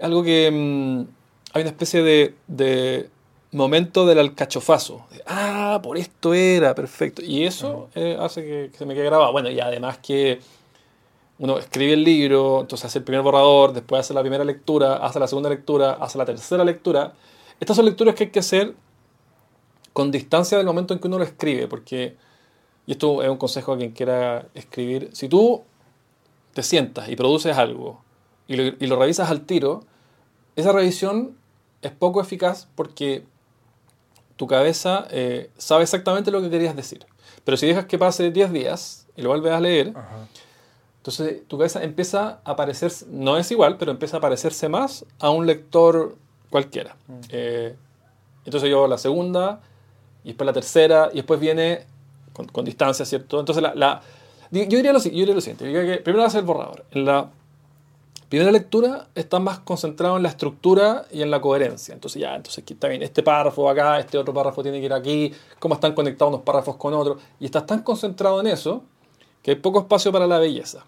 Algo 0.00 0.22
que 0.22 0.50
mm, 0.50 1.00
hay 1.54 1.62
una 1.62 1.70
especie 1.70 2.02
de, 2.02 2.34
de 2.46 3.08
momento 3.52 4.06
del 4.06 4.18
alcachofazo. 4.18 5.06
De, 5.10 5.22
ah, 5.26 5.80
por 5.82 5.96
esto 5.96 6.34
era, 6.34 6.74
perfecto. 6.74 7.22
Y 7.22 7.44
eso 7.44 7.88
eh, 7.94 8.16
hace 8.20 8.42
que, 8.42 8.68
que 8.70 8.78
se 8.78 8.86
me 8.86 8.94
quede 8.94 9.06
grabado. 9.06 9.32
Bueno, 9.32 9.50
y 9.50 9.60
además 9.60 9.98
que 9.98 10.40
uno 11.40 11.58
escribe 11.58 11.94
el 11.94 12.04
libro, 12.04 12.60
entonces 12.60 12.84
hace 12.84 12.98
el 12.98 13.04
primer 13.04 13.22
borrador, 13.22 13.72
después 13.72 14.00
hace 14.00 14.12
la 14.12 14.20
primera 14.20 14.44
lectura, 14.44 14.96
hace 14.96 15.18
la 15.18 15.26
segunda 15.26 15.48
lectura, 15.48 15.92
hace 15.92 16.18
la 16.18 16.26
tercera 16.26 16.64
lectura. 16.64 17.14
Estas 17.58 17.76
son 17.76 17.86
lecturas 17.86 18.14
que 18.14 18.24
hay 18.24 18.30
que 18.30 18.40
hacer 18.40 18.74
con 19.94 20.10
distancia 20.10 20.58
del 20.58 20.66
momento 20.66 20.92
en 20.92 21.00
que 21.00 21.08
uno 21.08 21.16
lo 21.16 21.24
escribe, 21.24 21.66
porque, 21.66 22.14
y 22.86 22.92
esto 22.92 23.22
es 23.22 23.30
un 23.30 23.38
consejo 23.38 23.72
a 23.72 23.78
quien 23.78 23.92
quiera 23.92 24.48
escribir, 24.52 25.08
si 25.14 25.30
tú 25.30 25.62
te 26.52 26.62
sientas 26.62 27.08
y 27.08 27.16
produces 27.16 27.56
algo 27.56 28.02
y 28.46 28.56
lo, 28.86 28.96
revisas 28.96 29.30
al 29.30 29.46
tiro, 29.46 29.84
esa 30.56 30.72
revisión 30.72 31.38
es 31.80 31.92
poco 31.92 32.20
eficaz 32.20 32.68
porque 32.74 33.24
tu 34.36 34.46
cabeza 34.46 35.06
eh, 35.10 35.50
sabe 35.56 35.84
exactamente 35.84 36.30
lo 36.30 36.42
que 36.42 36.50
querías 36.50 36.76
decir. 36.76 37.06
Pero 37.44 37.56
si 37.56 37.66
dejas 37.66 37.86
que 37.86 37.96
pase 37.96 38.30
10 38.30 38.52
días 38.52 39.06
y 39.16 39.22
lo 39.22 39.30
vuelves 39.30 39.52
a 39.52 39.60
leer. 39.60 39.94
Entonces 41.00 41.48
tu 41.48 41.56
cabeza 41.56 41.82
empieza 41.82 42.40
a 42.44 42.56
parecerse, 42.56 43.06
no 43.08 43.38
es 43.38 43.50
igual, 43.50 43.78
pero 43.78 43.90
empieza 43.90 44.18
a 44.18 44.20
parecerse 44.20 44.68
más 44.68 45.06
a 45.18 45.30
un 45.30 45.46
lector 45.46 46.16
cualquiera. 46.50 46.94
Eh, 47.30 47.74
entonces 48.44 48.68
yo 48.68 48.86
la 48.86 48.98
segunda, 48.98 49.60
y 50.24 50.28
después 50.28 50.44
la 50.44 50.52
tercera, 50.52 51.08
y 51.10 51.16
después 51.16 51.40
viene 51.40 51.86
con, 52.34 52.46
con 52.48 52.66
distancia, 52.66 53.06
¿cierto? 53.06 53.40
Entonces 53.40 53.62
la, 53.62 53.74
la- 53.74 54.02
yo, 54.50 54.64
diría 54.64 54.92
lo, 54.92 54.98
yo 54.98 55.10
diría 55.10 55.34
lo 55.34 55.40
siguiente, 55.40 55.64
yo 55.72 55.80
diría 55.80 55.96
que 55.96 56.02
primero 56.02 56.26
el 56.26 56.42
borrador. 56.42 56.84
En 56.90 57.06
la 57.06 57.30
primera 58.28 58.52
lectura 58.52 59.08
está 59.14 59.38
más 59.38 59.60
concentrado 59.60 60.18
en 60.18 60.22
la 60.22 60.28
estructura 60.28 61.06
y 61.10 61.22
en 61.22 61.30
la 61.30 61.40
coherencia. 61.40 61.94
Entonces 61.94 62.20
ya, 62.20 62.36
entonces 62.36 62.62
aquí 62.62 62.74
está 62.74 62.88
bien, 62.88 63.02
este 63.02 63.22
párrafo 63.22 63.62
va 63.62 63.72
acá, 63.72 63.98
este 64.00 64.18
otro 64.18 64.34
párrafo 64.34 64.62
tiene 64.62 64.80
que 64.80 64.86
ir 64.86 64.92
aquí, 64.92 65.32
cómo 65.58 65.74
están 65.74 65.94
conectados 65.94 66.34
unos 66.34 66.44
párrafos 66.44 66.76
con 66.76 66.92
otros, 66.92 67.22
y 67.38 67.46
estás 67.46 67.64
tan 67.64 67.82
concentrado 67.82 68.38
en 68.40 68.48
eso 68.48 68.82
que 69.42 69.52
hay 69.52 69.56
poco 69.56 69.80
espacio 69.80 70.12
para 70.12 70.26
la 70.26 70.38
belleza. 70.38 70.84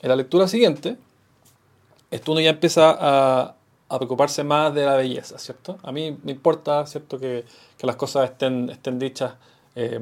En 0.00 0.08
la 0.08 0.16
lectura 0.16 0.48
siguiente, 0.48 0.96
esto 2.10 2.32
uno 2.32 2.40
ya 2.40 2.50
empieza 2.50 2.90
a, 2.98 3.54
a 3.88 3.96
preocuparse 3.98 4.42
más 4.44 4.74
de 4.74 4.84
la 4.84 4.96
belleza, 4.96 5.38
¿cierto? 5.38 5.78
A 5.82 5.92
mí 5.92 6.16
me 6.22 6.32
importa, 6.32 6.86
¿cierto?, 6.86 7.18
que, 7.18 7.44
que 7.78 7.86
las 7.86 7.96
cosas 7.96 8.30
estén, 8.30 8.70
estén 8.70 8.98
dichas 8.98 9.34
eh, 9.76 10.00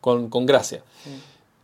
con, 0.00 0.28
con 0.28 0.44
gracia. 0.46 0.82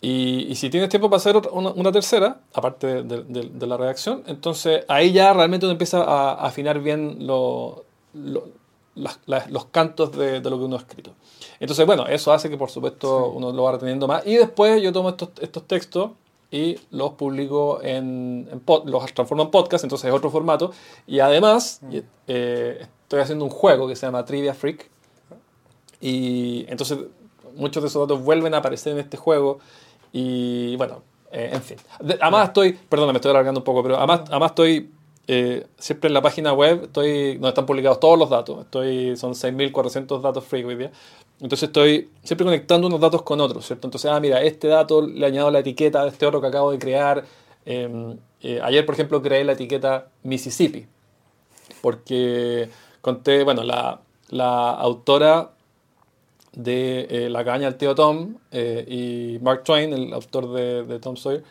Y, 0.00 0.46
y 0.50 0.54
si 0.56 0.68
tienes 0.70 0.88
tiempo 0.88 1.08
para 1.08 1.18
hacer 1.18 1.36
otra- 1.36 1.52
una, 1.52 1.70
una 1.70 1.92
tercera, 1.92 2.40
aparte 2.54 2.86
de, 2.86 3.02
de- 3.04 3.22
de- 3.24 3.48
de 3.50 3.66
la 3.66 3.76
redacción, 3.76 4.24
entonces 4.26 4.84
ahí 4.88 5.12
ya 5.12 5.32
realmente 5.32 5.66
uno 5.66 5.72
empieza 5.72 6.02
a, 6.02 6.32
a 6.32 6.46
afinar 6.46 6.80
bien 6.80 7.24
lo- 7.26 7.84
lo- 8.14 8.48
las- 8.96 9.20
las- 9.26 9.50
los 9.50 9.66
cantos 9.66 10.10
de, 10.16 10.40
de 10.40 10.50
lo 10.50 10.58
que 10.58 10.64
uno 10.64 10.76
ha 10.76 10.80
escrito. 10.80 11.12
Entonces, 11.60 11.86
bueno, 11.86 12.06
eso 12.06 12.32
hace 12.32 12.50
que 12.50 12.56
por 12.56 12.70
supuesto 12.70 13.28
uno 13.30 13.52
lo 13.52 13.62
va 13.64 13.72
reteniendo 13.72 14.06
más. 14.08 14.26
Y 14.26 14.34
después 14.36 14.82
yo 14.82 14.92
tomo 14.92 15.10
estos, 15.10 15.30
estos 15.40 15.66
textos 15.66 16.10
y 16.50 16.78
los 16.90 17.12
publico 17.12 17.80
en, 17.82 18.48
en 18.52 18.64
pod- 18.64 18.84
los 18.84 19.04
transformo 19.14 19.44
en 19.44 19.50
podcast, 19.50 19.84
entonces 19.84 20.08
es 20.08 20.14
otro 20.14 20.30
formato. 20.30 20.72
Y 21.06 21.20
además 21.20 21.80
y, 21.90 22.02
eh, 22.26 22.86
estoy 23.04 23.20
haciendo 23.20 23.44
un 23.44 23.50
juego 23.50 23.88
que 23.88 23.96
se 23.96 24.06
llama 24.06 24.24
Trivia 24.24 24.54
Freak. 24.54 24.90
Y 26.00 26.64
entonces 26.68 26.98
muchos 27.56 27.82
de 27.82 27.88
esos 27.88 28.06
datos 28.08 28.24
vuelven 28.24 28.54
a 28.54 28.58
aparecer 28.58 28.92
en 28.92 28.98
este 28.98 29.16
juego. 29.16 29.58
Y 30.12 30.76
bueno, 30.76 31.02
eh, 31.30 31.50
en 31.52 31.62
fin. 31.62 31.76
De- 32.00 32.18
además 32.20 32.48
estoy, 32.48 32.72
perdona, 32.72 33.12
me 33.12 33.18
estoy 33.18 33.30
alargando 33.30 33.60
un 33.60 33.64
poco, 33.64 33.82
pero 33.82 33.96
además, 33.96 34.22
además 34.28 34.50
estoy 34.50 34.90
eh, 35.28 35.66
siempre 35.78 36.08
en 36.08 36.14
la 36.14 36.20
página 36.22 36.52
web, 36.52 36.82
estoy 36.84 37.34
donde 37.34 37.48
están 37.48 37.64
publicados 37.66 38.00
todos 38.00 38.18
los 38.18 38.28
datos. 38.28 38.60
Estoy, 38.64 39.16
son 39.16 39.32
6.400 39.34 40.20
datos 40.20 40.44
free 40.44 40.64
hoy 40.64 40.74
día. 40.76 40.90
Entonces 41.42 41.64
estoy 41.68 42.08
siempre 42.22 42.46
conectando 42.46 42.86
unos 42.86 43.00
datos 43.00 43.22
con 43.22 43.40
otros, 43.40 43.66
¿cierto? 43.66 43.86
Entonces, 43.86 44.10
ah, 44.10 44.18
mira, 44.20 44.40
este 44.42 44.68
dato 44.68 45.06
le 45.06 45.26
añado 45.26 45.50
la 45.50 45.58
etiqueta 45.58 46.02
de 46.04 46.08
este 46.08 46.24
otro 46.24 46.40
que 46.40 46.46
acabo 46.46 46.70
de 46.70 46.78
crear. 46.78 47.24
Eh, 47.66 48.16
eh, 48.40 48.60
ayer, 48.62 48.86
por 48.86 48.94
ejemplo, 48.94 49.20
creé 49.20 49.44
la 49.44 49.52
etiqueta 49.52 50.08
Mississippi 50.22 50.86
porque 51.82 52.70
conté, 53.02 53.44
bueno, 53.44 53.62
la, 53.62 54.00
la 54.30 54.70
autora 54.70 55.50
de 56.52 57.06
eh, 57.10 57.30
La 57.30 57.44
cabaña 57.44 57.66
del 57.66 57.76
tío 57.76 57.94
Tom 57.94 58.36
eh, 58.50 58.84
y 58.88 59.38
Mark 59.42 59.64
Twain, 59.64 59.92
el 59.92 60.12
autor 60.14 60.52
de, 60.52 60.84
de 60.84 60.98
Tom 60.98 61.16
Sawyer, 61.16 61.42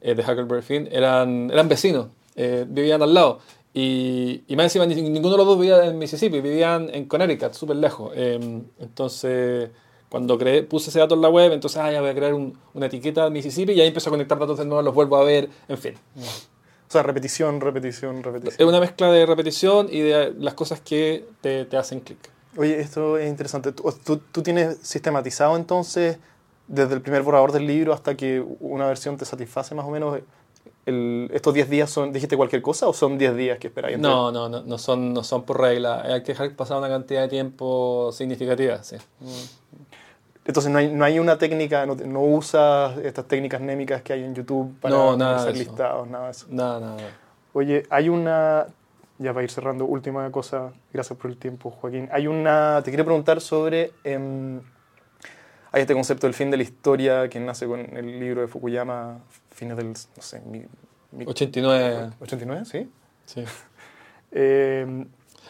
eh, 0.00 0.14
de 0.14 0.22
Huckleberry 0.22 0.62
Finn, 0.62 0.88
eran, 0.90 1.50
eran 1.50 1.68
vecinos, 1.68 2.08
vivían 2.36 3.02
al 3.02 3.12
lado. 3.12 3.40
Y, 3.72 4.42
y 4.48 4.56
más 4.56 4.64
encima, 4.64 4.86
ninguno 4.86 5.30
de 5.30 5.38
los 5.38 5.46
dos 5.46 5.58
vivía 5.58 5.84
en 5.84 5.98
Mississippi, 5.98 6.40
vivían 6.40 6.90
en 6.92 7.06
Connecticut, 7.06 7.52
súper 7.52 7.76
lejos. 7.76 8.12
Em, 8.16 8.64
entonces, 8.78 9.70
cuando 10.08 10.36
creé, 10.36 10.64
puse 10.64 10.90
ese 10.90 10.98
dato 10.98 11.14
en 11.14 11.20
la 11.20 11.28
web, 11.28 11.52
entonces, 11.52 11.80
ah, 11.80 11.92
ya 11.92 12.00
voy 12.00 12.10
a 12.10 12.14
crear 12.14 12.34
una 12.34 12.86
etiqueta 12.86 13.24
de 13.24 13.30
Mississippi 13.30 13.72
y 13.72 13.80
ahí 13.80 13.86
empiezo 13.86 14.10
a 14.10 14.12
conectar 14.12 14.38
datos 14.38 14.58
de 14.58 14.64
nuevo, 14.64 14.82
los 14.82 14.94
vuelvo 14.94 15.16
a 15.16 15.24
ver, 15.24 15.48
en 15.68 15.78
fin. 15.78 15.94
O 16.16 16.92
sea, 16.92 17.04
repetición, 17.04 17.60
repetición, 17.60 18.20
repetición. 18.24 18.56
Es 18.58 18.66
una 18.66 18.80
mezcla 18.80 19.12
de 19.12 19.24
repetición 19.24 19.86
y 19.88 20.00
de 20.00 20.34
las 20.36 20.54
cosas 20.54 20.80
que 20.80 21.24
te, 21.40 21.64
te 21.64 21.76
hacen 21.76 22.00
clic. 22.00 22.18
Oye, 22.56 22.80
esto 22.80 23.16
es 23.16 23.28
interesante. 23.28 23.70
¿Tú, 23.70 23.92
tú, 24.32 24.42
tienes 24.42 24.78
sistematizado 24.82 25.56
entonces 25.56 26.18
desde 26.66 26.94
el 26.94 27.00
primer 27.00 27.22
borrador 27.22 27.52
del 27.52 27.66
libro 27.66 27.92
hasta 27.92 28.16
que 28.16 28.44
una 28.58 28.86
versión 28.86 29.16
te 29.16 29.24
satisface 29.24 29.74
más 29.76 29.86
o 29.86 29.90
menos? 29.90 30.18
El, 30.86 31.30
¿Estos 31.32 31.54
10 31.54 31.68
días 31.70 31.90
son, 31.90 32.12
dijiste 32.12 32.36
cualquier 32.36 32.62
cosa 32.62 32.88
o 32.88 32.92
son 32.92 33.18
10 33.18 33.36
días 33.36 33.58
que 33.58 33.66
esperáis? 33.66 33.98
No, 33.98 34.32
no, 34.32 34.48
no, 34.48 34.62
no, 34.62 34.78
son, 34.78 35.12
no 35.12 35.22
son 35.22 35.44
por 35.44 35.60
regla. 35.60 36.02
Hay 36.02 36.22
que 36.22 36.32
dejar 36.32 36.54
pasar 36.56 36.78
una 36.78 36.88
cantidad 36.88 37.22
de 37.22 37.28
tiempo 37.28 38.10
significativa, 38.12 38.82
sí. 38.82 38.96
Mm. 39.20 39.26
Entonces 40.46 40.72
no 40.72 40.78
hay, 40.78 40.88
no 40.88 41.04
hay 41.04 41.18
una 41.18 41.38
técnica, 41.38 41.84
no, 41.86 41.94
no, 41.94 42.22
usas 42.22 42.96
estas 42.98 43.26
técnicas 43.26 43.60
némicas 43.60 44.02
que 44.02 44.14
hay 44.14 44.24
en 44.24 44.34
YouTube 44.34 44.74
para 44.80 44.94
no, 44.94 45.16
nada 45.16 45.36
hacer 45.36 45.56
listados, 45.56 46.08
nada 46.08 46.24
de 46.24 46.30
eso. 46.30 46.46
Nada, 46.48 46.80
nada. 46.80 46.96
Oye, 47.52 47.84
hay 47.90 48.08
una, 48.08 48.66
ya 49.18 49.32
para 49.34 49.44
ir 49.44 49.50
cerrando, 49.50 49.84
última 49.84 50.30
cosa, 50.32 50.72
gracias 50.92 51.18
por 51.18 51.30
el 51.30 51.36
tiempo, 51.36 51.70
Joaquín. 51.70 52.08
Hay 52.10 52.26
una, 52.26 52.80
te 52.82 52.90
quería 52.90 53.04
preguntar 53.04 53.40
sobre, 53.40 53.92
eh, 54.02 54.60
hay 55.72 55.82
este 55.82 55.94
concepto 55.94 56.26
del 56.26 56.34
fin 56.34 56.50
de 56.50 56.56
la 56.56 56.62
historia 56.62 57.28
que 57.28 57.38
nace 57.38 57.66
con 57.66 57.80
el 57.80 58.18
libro 58.18 58.40
de 58.40 58.48
Fukuyama, 58.48 59.18
fines 59.50 59.76
del, 59.76 59.88
no 59.88 60.22
sé, 60.22 60.40
mi, 60.40 60.64
89. 61.26 62.10
89, 62.20 62.64
sí. 62.64 62.90
Sí. 63.26 63.44
eh, 64.32 65.04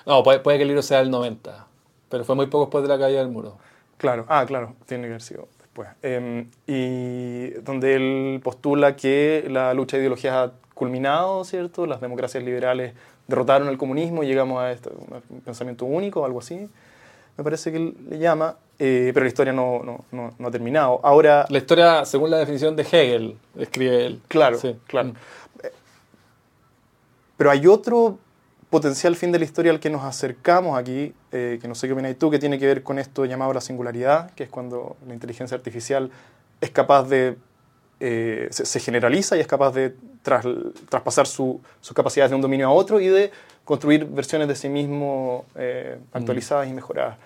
no, 0.07 0.23
puede, 0.23 0.41
puede, 0.41 0.59
que 0.59 0.63
el 0.63 0.69
libro 0.69 0.83
sea 0.83 0.99
del 0.99 1.11
90, 1.11 1.67
pero 2.09 2.25
fue 2.25 2.35
muy 2.35 2.47
poco 2.47 2.65
después 2.65 2.83
de 2.83 2.89
la 2.89 2.99
caída 2.99 3.21
del 3.21 3.29
muro. 3.29 3.59
Claro, 3.99 4.25
ah, 4.29 4.45
claro, 4.47 4.75
tiene 4.87 5.05
que 5.05 5.11
haber 5.11 5.23
sido 5.23 5.49
después. 5.59 5.89
Eh, 6.03 6.47
y 6.67 7.51
donde 7.61 7.95
él 7.95 8.41
postula 8.43 8.97
que 8.97 9.47
la 9.49 9.75
lucha 9.75 9.97
de 9.97 10.05
ideologías 10.05 10.35
ha 10.35 10.53
culminado, 10.75 11.45
¿cierto? 11.45 11.87
Las 11.87 12.01
democracias 12.01 12.43
liberales 12.43 12.95
derrotaron 13.29 13.69
el 13.69 13.77
comunismo 13.77 14.23
y 14.23 14.27
llegamos 14.27 14.63
a 14.63 14.73
este, 14.73 14.89
un 15.29 15.41
pensamiento 15.43 15.85
único, 15.85 16.25
algo 16.25 16.39
así, 16.39 16.69
me 17.41 17.45
parece 17.45 17.73
que 17.73 17.79
él 17.79 17.97
le 18.11 18.19
llama, 18.19 18.55
eh, 18.79 19.13
pero 19.15 19.25
la 19.25 19.29
historia 19.29 19.51
no, 19.51 19.83
no, 19.83 20.05
no, 20.13 20.35
no, 20.39 20.49
ha 20.49 20.51
terminado. 20.51 21.01
Ahora... 21.03 21.47
La 21.49 21.57
historia, 21.57 22.05
según 22.05 22.29
la 22.29 22.37
definición 22.37 22.77
de 22.77 22.83
Hegel, 22.83 23.39
escribe 23.57 24.05
él. 24.05 24.21
Claro, 24.29 24.59
sí. 24.59 24.77
claro. 24.87 25.09
Mm. 25.09 25.15
Pero 27.39 27.51
hay 27.51 27.67
otro 27.67 28.19
potencial 28.69 29.17
fin 29.17 29.33
de 29.33 29.39
la 29.39 29.47
historia 29.47 29.73
al 29.73 29.81
que 29.81 29.89
nos 29.89 30.05
acercamos 30.05 30.79
aquí, 30.79 31.15
eh, 31.33 31.59
que 31.63 31.67
no 31.67 31.75
sé 31.75 31.87
qué 31.87 31.95
opinas 31.95 32.15
tú, 32.19 32.31
que 32.31 32.39
tiene 32.39 32.59
que 32.59 32.67
ver 32.67 32.83
con 32.83 32.99
esto 32.99 33.25
llamado 33.25 33.55
la 33.55 33.63
singularidad, 33.63 34.33
que 34.33 34.43
es 34.43 34.51
cuando 34.51 34.99
la 35.09 35.15
inteligencia 35.15 35.57
artificial 35.57 36.11
es 36.61 36.71
capaz 36.71 37.05
de 37.05 37.39
eh, 38.01 38.49
se, 38.51 38.67
se, 38.67 38.81
generaliza 38.81 39.35
y 39.39 39.41
es 39.41 39.47
capaz 39.47 39.73
de 39.73 39.95
tras, 40.23 40.45
traspasar 40.91 41.27
su, 41.27 41.59
sus 41.81 41.95
capacidades 41.95 42.31
de 42.31 42.37
un 42.37 42.43
dominio 42.43 42.69
a 42.69 42.73
otro 42.73 43.01
y 43.01 43.09
de 43.09 43.31
construir 43.65 44.05
versiones 44.05 44.49
de 44.49 44.57
sí 44.57 44.69
mismo 44.69 45.45
eh, 45.55 45.99
actualizadas 46.13 46.67
mm. 46.67 46.71
y 46.71 46.75
mejoradas. 46.75 47.17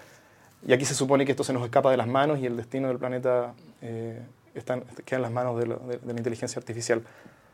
Y 0.67 0.73
aquí 0.73 0.85
se 0.85 0.95
supone 0.95 1.25
que 1.25 1.33
esto 1.33 1.45
se 1.45 1.53
nos 1.53 1.63
escapa 1.65 1.91
de 1.91 1.97
las 1.97 2.07
manos 2.07 2.39
y 2.39 2.47
el 2.47 2.57
destino 2.57 2.89
del 2.89 2.99
planeta 2.99 3.55
eh, 3.83 4.21
está, 4.55 4.81
queda 5.05 5.17
en 5.17 5.23
las 5.23 5.33
manos 5.33 5.59
de, 5.59 5.67
lo, 5.67 5.77
de, 5.79 5.99
de, 5.99 6.13
la 6.13 6.19
inteligencia 6.19 6.59
artificial. 6.59 7.03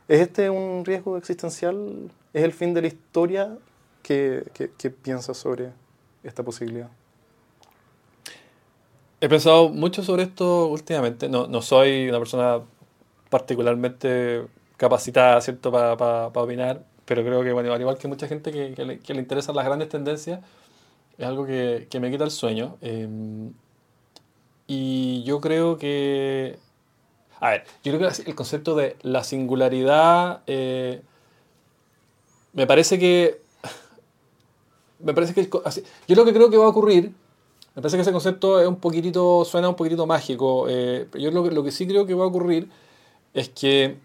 ¿Es 0.08 0.20
este 0.20 0.50
un 0.50 0.84
riesgo 0.84 1.16
existencial? 1.16 2.10
¿Es 2.32 2.44
el 2.44 2.52
fin 2.52 2.74
de 2.74 2.82
la 2.82 2.86
historia? 2.88 3.56
¿Qué, 4.02 4.44
qué, 4.54 4.70
qué 4.76 4.90
piensas 4.90 5.36
sobre 5.36 5.70
esta 6.22 6.42
posibilidad? 6.42 6.88
He 9.20 9.28
pensado 9.28 9.68
mucho 9.68 10.02
sobre 10.02 10.22
esto 10.22 10.68
últimamente. 10.68 11.28
No, 11.28 11.46
no 11.46 11.60
soy 11.60 12.08
una 12.08 12.18
persona 12.18 12.60
particularmente 13.28 14.46
capacitada, 14.76 15.40
¿cierto?, 15.40 15.70
para 15.70 15.96
pa, 15.96 16.32
pa 16.32 16.42
opinar, 16.42 16.82
pero 17.04 17.22
creo 17.22 17.42
que, 17.42 17.52
bueno, 17.52 17.72
al 17.72 17.80
igual 17.80 17.98
que 17.98 18.08
mucha 18.08 18.26
gente 18.26 18.50
que, 18.50 18.72
que, 18.72 18.84
le, 18.84 18.98
que 18.98 19.12
le, 19.12 19.20
interesan 19.20 19.54
las 19.54 19.66
grandes 19.66 19.90
tendencias, 19.90 20.40
es 21.20 21.26
algo 21.26 21.44
que, 21.44 21.86
que 21.90 22.00
me 22.00 22.10
quita 22.10 22.24
el 22.24 22.30
sueño. 22.30 22.78
Eh, 22.80 23.06
y 24.66 25.22
yo 25.24 25.40
creo 25.40 25.76
que... 25.76 26.58
A 27.40 27.50
ver, 27.50 27.64
yo 27.84 27.92
creo 27.92 28.10
que 28.10 28.22
el 28.22 28.34
concepto 28.34 28.74
de 28.74 28.96
la 29.02 29.22
singularidad 29.22 30.42
eh, 30.46 31.02
me 32.54 32.66
parece 32.66 32.98
que... 32.98 33.42
Me 34.98 35.14
parece 35.14 35.34
que... 35.34 35.48
Así, 35.64 35.82
yo 36.08 36.16
lo 36.16 36.24
que 36.24 36.32
creo 36.32 36.50
que 36.50 36.56
va 36.56 36.64
a 36.66 36.68
ocurrir 36.68 37.12
me 37.74 37.82
parece 37.82 37.96
que 37.96 38.02
ese 38.02 38.12
concepto 38.12 38.60
es 38.60 38.66
un 38.66 38.76
poquitito, 38.76 39.44
suena 39.44 39.68
un 39.68 39.76
poquitito 39.76 40.04
mágico. 40.06 40.66
Eh, 40.68 41.06
yo 41.14 41.30
lo 41.30 41.48
lo 41.48 41.62
que 41.62 41.70
sí 41.70 41.86
creo 41.86 42.04
que 42.04 42.14
va 42.14 42.24
a 42.24 42.26
ocurrir 42.26 42.68
es 43.32 43.48
que 43.48 43.96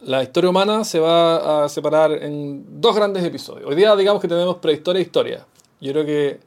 la 0.00 0.22
historia 0.22 0.50
humana 0.50 0.84
se 0.84 1.00
va 1.00 1.64
a 1.64 1.68
separar 1.68 2.12
en 2.12 2.80
dos 2.80 2.94
grandes 2.94 3.24
episodios. 3.24 3.68
Hoy 3.68 3.74
día 3.74 3.96
digamos 3.96 4.20
que 4.20 4.28
tenemos 4.28 4.56
prehistoria 4.56 5.00
e 5.00 5.02
historia. 5.02 5.46
Yo 5.80 5.92
creo 5.92 6.04
que 6.04 6.40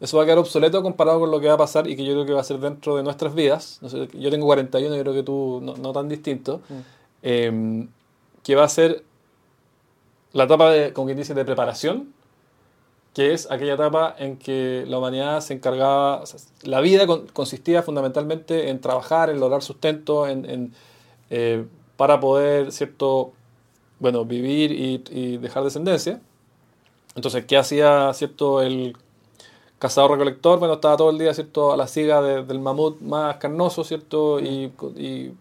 eso 0.00 0.16
va 0.16 0.22
a 0.22 0.26
quedar 0.26 0.38
obsoleto 0.38 0.82
comparado 0.82 1.20
con 1.20 1.30
lo 1.30 1.40
que 1.40 1.48
va 1.48 1.54
a 1.54 1.58
pasar 1.58 1.88
y 1.88 1.96
que 1.96 2.04
yo 2.04 2.12
creo 2.12 2.26
que 2.26 2.32
va 2.32 2.40
a 2.40 2.44
ser 2.44 2.58
dentro 2.58 2.96
de 2.96 3.02
nuestras 3.02 3.34
vidas. 3.34 3.78
No 3.82 3.88
sé, 3.88 4.08
yo 4.12 4.30
tengo 4.30 4.46
41, 4.46 4.94
yo 4.94 5.02
creo 5.02 5.14
que 5.14 5.22
tú 5.22 5.60
no, 5.62 5.76
no 5.76 5.92
tan 5.92 6.08
distinto. 6.08 6.60
Mm. 6.68 6.74
Eh, 7.22 7.86
que 8.42 8.54
va 8.54 8.64
a 8.64 8.68
ser 8.68 9.02
la 10.32 10.44
etapa, 10.44 10.70
de, 10.70 10.92
como 10.92 11.06
quien 11.06 11.18
dice, 11.18 11.34
de 11.34 11.44
preparación, 11.44 12.12
que 13.12 13.32
es 13.32 13.50
aquella 13.50 13.74
etapa 13.74 14.14
en 14.18 14.36
que 14.36 14.84
la 14.86 14.98
humanidad 14.98 15.40
se 15.40 15.54
encargaba, 15.54 16.20
o 16.20 16.26
sea, 16.26 16.38
la 16.62 16.80
vida 16.80 17.06
con, 17.06 17.26
consistía 17.28 17.82
fundamentalmente 17.82 18.68
en 18.68 18.80
trabajar, 18.80 19.30
en 19.30 19.40
lograr 19.40 19.62
sustento, 19.62 20.28
en, 20.28 20.48
en 20.48 20.74
eh, 21.30 21.64
para 21.96 22.20
poder, 22.20 22.70
¿cierto? 22.70 23.32
Bueno, 23.98 24.26
vivir 24.26 24.70
y, 24.70 25.02
y, 25.10 25.38
dejar 25.38 25.64
descendencia. 25.64 26.20
Entonces, 27.16 27.46
¿qué 27.46 27.56
hacía, 27.56 28.12
¿cierto? 28.12 28.60
El 28.60 28.94
cazador-recolector, 29.78 30.58
bueno, 30.58 30.74
estaba 30.74 30.98
todo 30.98 31.10
el 31.10 31.18
día, 31.18 31.32
¿cierto? 31.32 31.72
A 31.72 31.76
la 31.76 31.86
siga 31.86 32.20
de, 32.20 32.44
del 32.44 32.60
mamut 32.60 33.00
más 33.00 33.36
carnoso, 33.38 33.84
¿cierto? 33.84 34.38
Y, 34.38 34.70
y, 34.96 35.32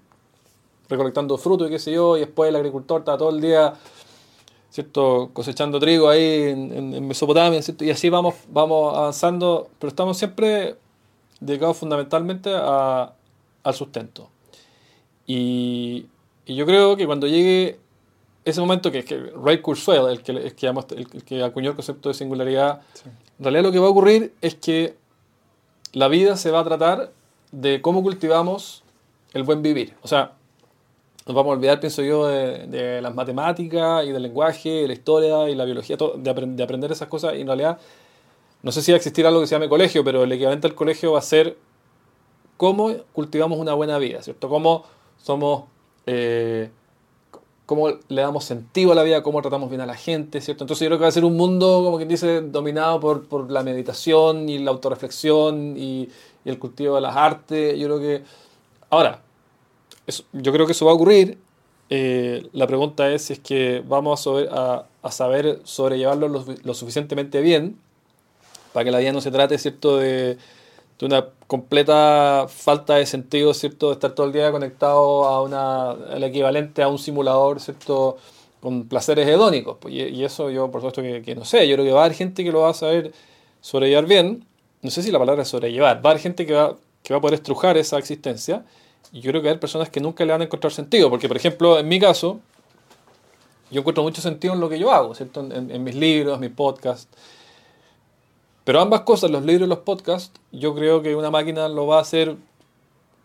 recolectando 0.88 1.38
fruto 1.38 1.68
y 1.68 1.70
qué 1.70 1.80
sé 1.80 1.92
yo, 1.92 2.16
y 2.16 2.22
después 2.22 2.50
el 2.50 2.56
agricultor 2.56 3.00
estaba 3.00 3.18
todo 3.18 3.30
el 3.30 3.42
día, 3.42 3.74
¿cierto? 4.70 5.32
Cosechando 5.34 5.80
trigo 5.80 6.08
ahí 6.08 6.44
en, 6.44 7.08
Mesopotamia, 7.08 7.62
¿cierto? 7.62 7.84
Y 7.84 7.92
así 7.92 8.10
vamos, 8.10 8.36
vamos 8.50 8.96
avanzando, 8.96 9.70
pero 9.80 9.90
estamos 9.90 10.18
siempre 10.18 10.76
dedicados 11.42 11.78
fundamentalmente 11.78 12.52
a, 12.54 13.14
al 13.64 13.74
sustento. 13.74 14.30
Y, 15.28 16.06
y, 16.46 16.56
yo 16.56 16.66
creo 16.66 16.96
que 16.96 17.06
cuando 17.06 17.28
llegue 17.28 17.80
ese 18.46 18.62
momento 18.62 18.92
que, 18.92 19.04
que 19.04 19.32
Ray 19.44 19.60
Kurzweil, 19.62 20.08
el 20.08 20.22
que, 20.22 20.32
el, 20.32 20.56
que 20.56 20.68
llamó, 20.68 20.86
el, 20.92 21.08
el, 21.12 21.24
que 21.24 21.44
acuñó 21.44 21.72
el 21.72 21.76
concepto 21.76 22.10
de 22.10 22.16
singularidad, 22.16 22.82
sí. 22.94 23.10
en 23.40 23.44
realidad 23.44 23.64
lo 23.64 23.72
que 23.72 23.80
va 23.80 23.88
a 23.88 23.90
ocurrir 23.90 24.34
es 24.42 24.56
que 24.56 24.96
la 25.94 26.08
vida 26.08 26.38
se 26.38 26.52
va 26.52 26.60
a 26.60 26.64
tratar 26.64 27.12
de 27.52 27.82
cómo 27.82 28.04
cultivamos 28.04 28.84
el 29.34 29.44
buen 29.44 29.62
vivir. 29.62 29.96
O 30.02 30.08
sea, 30.08 30.34
nos 31.26 31.36
vamos 31.36 31.52
a 31.52 31.54
olvidar, 31.56 31.80
pienso 31.80 32.04
yo, 32.04 32.28
de, 32.28 32.68
de 32.68 33.02
las 33.02 33.16
matemáticas 33.16 34.06
y 34.06 34.12
del 34.12 34.22
lenguaje, 34.22 34.70
de 34.70 34.88
la 34.88 34.94
historia 34.94 35.50
y 35.50 35.56
la 35.56 35.66
biología, 35.66 35.98
todo, 35.98 36.16
de, 36.18 36.30
aprend 36.30 36.56
de 36.56 36.64
aprender 36.64 36.92
esas 36.92 37.08
cosas. 37.08 37.34
Y 37.36 37.42
en 37.42 37.48
realidad, 37.48 37.80
no 38.62 38.72
sé 38.72 38.82
si 38.84 38.92
va 38.92 38.96
a 38.96 38.98
existir 38.98 39.26
algo 39.26 39.42
que 39.42 39.48
se 39.48 39.56
llame 39.56 39.68
colegio, 39.68 40.04
pero 40.04 40.24
el 40.24 40.32
equivalente 40.32 40.68
al 40.68 40.76
colegio 40.76 41.14
va 41.14 41.20
a 41.20 41.24
ser 41.24 41.58
cómo 42.58 42.94
cultivamos 43.14 43.58
una 43.58 43.74
buena 43.74 43.98
vida, 43.98 44.22
¿cierto? 44.22 44.50
Cómo 44.50 44.84
somos, 45.18 45.64
eh, 46.06 46.70
cómo 47.66 47.90
le 47.90 48.22
damos 48.22 48.46
sentido 48.46 48.92
a 48.92 48.96
la 48.96 49.04
vida, 49.04 49.24
cómo 49.24 49.42
tratamos 49.42 49.70
bien 49.70 49.82
a 49.82 49.86
la 49.86 49.96
gente, 49.96 50.42
¿cierto? 50.42 50.64
Entonces 50.64 50.86
yo 50.86 50.90
creo 50.90 51.00
que 51.00 51.04
va 51.04 51.10
a 51.10 51.12
ser 51.12 51.26
un 51.26 51.36
mundo, 51.36 51.82
como 51.84 51.98
quien 51.98 52.10
dice, 52.10 52.42
dominado 52.42 53.00
por, 53.00 53.52
la 53.52 53.64
meditación 53.64 54.50
y 54.50 54.60
la 54.60 54.72
autorreflexión 54.72 55.76
y, 55.78 56.10
y, 56.46 56.50
el 56.50 56.60
cultivo 56.60 56.96
de 56.96 57.02
las 57.02 57.16
artes. 57.16 57.78
Yo 57.80 57.88
creo 57.88 58.00
que... 58.00 58.24
Ahora, 58.90 59.22
yo 60.34 60.52
creo 60.52 60.66
que 60.66 60.74
eso 60.74 60.86
va 60.86 60.92
a 60.92 60.96
ocurrir. 60.96 61.38
Eh, 61.90 62.48
la 62.54 62.68
pregunta 62.68 63.12
es 63.12 63.24
si 63.24 63.34
es 63.34 63.40
que 63.40 63.84
vamos 63.86 64.28
a 64.28 65.12
saber 65.12 65.62
sobrellevarlo 65.64 66.28
lo, 66.28 66.46
lo, 66.64 66.74
suficientemente 66.74 67.42
bien 67.42 67.78
para 68.74 68.84
que 68.84 68.92
la 68.92 69.00
vida 69.00 69.12
no 69.12 69.22
se 69.22 69.32
trate, 69.32 69.58
¿cierto?, 69.58 69.98
de 69.98 70.38
de 71.00 71.06
una 71.06 71.26
completa 71.48 72.48
falta 72.48 72.96
de 72.96 73.06
sentido, 73.06 73.54
¿cierto? 73.54 73.88
De 73.88 73.94
estar 73.94 74.12
todo 74.14 74.28
el 74.28 74.34
día 74.34 74.52
conectado 74.52 75.26
a 75.26 75.42
una, 75.42 75.96
el 76.16 76.24
equivalente 76.24 76.82
a 76.84 76.88
un 76.88 76.98
simulador, 76.98 77.60
¿cierto? 77.60 78.18
Con 78.62 78.88
placeres 78.88 79.28
hedónicos. 79.28 79.78
Pues, 79.80 79.94
y, 79.94 80.24
eso 80.24 80.50
yo, 80.50 80.72
por 80.72 80.82
supuesto, 80.82 81.02
que, 81.02 81.22
que, 81.22 81.36
no 81.36 81.46
sé. 81.46 81.68
Yo 81.68 81.76
creo 81.76 81.86
que 81.86 81.92
va 81.92 82.02
a 82.02 82.06
haber 82.06 82.18
gente 82.18 82.44
que 82.44 82.52
lo 82.52 82.62
va 82.62 82.70
a 82.70 82.74
saber 82.74 83.12
sobrellevar 83.62 84.06
bien. 84.06 84.46
No 84.82 84.90
sé 84.90 85.04
si 85.04 85.12
la 85.12 85.20
palabra 85.20 85.44
es 85.44 85.50
sobrellevar. 85.50 85.98
Va 86.04 86.10
a 86.10 86.12
haber 86.12 86.22
gente 86.22 86.46
que 86.46 86.54
va, 86.54 86.76
que 87.04 87.14
va 87.14 87.18
a 87.18 87.22
poder 87.22 87.36
estrujar 87.36 87.78
esa 87.78 87.98
existencia. 87.98 88.66
Y 89.12 89.22
yo 89.22 89.32
creo 89.32 89.42
que 89.42 89.50
hay 89.50 89.58
personas 89.58 89.90
que 89.90 90.00
nunca 90.00 90.26
le 90.26 90.32
van 90.32 90.42
a 90.42 90.46
encontrar 90.46 90.72
sentido, 90.72 91.10
porque 91.10 91.28
por 91.28 91.38
ejemplo, 91.38 91.78
en 91.78 91.88
mi 91.88 92.00
caso, 92.00 92.40
yo 93.70 93.82
encuentro 93.82 94.04
mucho 94.04 94.22
sentido 94.22 94.54
en 94.54 94.60
lo 94.60 94.70
que 94.70 94.80
yo 94.80 94.92
hago, 94.92 95.14
¿cierto? 95.14 95.42
En, 95.42 95.72
en 95.72 95.84
mis 95.84 95.96
libros, 95.96 96.40
mis 96.40 96.52
podcasts. 96.52 97.08
Pero 98.66 98.82
ambas 98.82 99.02
cosas, 99.02 99.32
los 99.32 99.46
libros 99.46 99.68
y 99.68 99.70
los 99.70 99.80
podcasts, 99.80 100.38
yo 100.52 100.76
creo 100.76 101.02
que 101.02 101.16
una 101.16 101.32
máquina 101.32 101.70
lo 101.70 101.88
va 101.88 102.00
a 102.00 102.02
hacer 102.02 102.36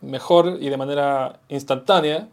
mejor 0.02 0.58
y 0.60 0.68
de 0.68 0.76
manera 0.76 1.40
instantánea 1.48 2.28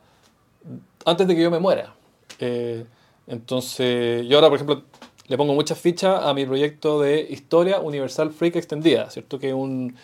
antes 1.05 1.27
de 1.27 1.35
que 1.35 1.41
yo 1.41 1.49
me 1.49 1.59
muera. 1.59 1.95
Eh, 2.39 2.85
entonces, 3.25 4.27
yo 4.27 4.37
ahora, 4.37 4.49
por 4.49 4.57
ejemplo, 4.57 4.83
le 5.27 5.37
pongo 5.37 5.53
muchas 5.53 5.79
fichas 5.79 6.23
a 6.23 6.33
mi 6.33 6.45
proyecto 6.45 7.01
de 7.01 7.21
Historia 7.29 7.79
Universal 7.79 8.31
Freak 8.31 8.55
Extendida, 8.55 9.09
¿cierto? 9.09 9.39
Que 9.39 9.49
es 9.49 9.53
un, 9.53 9.95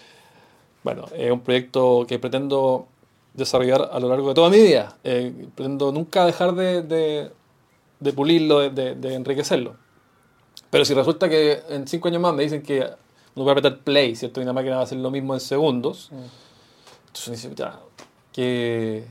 bueno, 0.84 1.06
es 1.16 1.32
un 1.32 1.42
proyecto 1.42 2.06
que 2.08 2.20
pretendo 2.20 2.88
desarrollar 3.34 3.90
a 3.92 4.00
lo 4.00 4.10
largo 4.10 4.30
de 4.30 4.34
toda 4.34 4.50
mi 4.50 4.62
vida. 4.62 4.98
Eh, 5.04 5.48
pretendo 5.56 5.92
nunca 5.92 6.26
dejar 6.26 6.54
de, 6.56 7.32
de, 8.00 8.14
pulirlo, 8.14 8.70
de, 8.70 9.14
enriquecerlo. 9.14 9.76
Pero 10.74 10.86
si 10.86 10.96
resulta 10.96 11.30
que 11.30 11.62
en 11.70 11.88
cinco 11.88 12.08
años 12.08 12.20
más 12.20 12.34
me 12.34 12.42
dicen 12.42 12.64
que 12.64 12.80
uno 12.80 13.46
puede 13.46 13.52
apretar 13.52 13.78
play, 13.82 14.16
¿cierto? 14.16 14.40
Y 14.40 14.44
una 14.44 14.54
máquina 14.54 14.78
va 14.78 14.82
a 14.82 14.86
hacer 14.86 14.98
lo 14.98 15.12
mismo 15.12 15.36
en 15.36 15.40
segundos. 15.40 16.10
Mm. 16.12 16.16
Entonces 17.06 17.44
dice, 17.44 17.54
ya, 17.56 17.80
que 18.32 19.04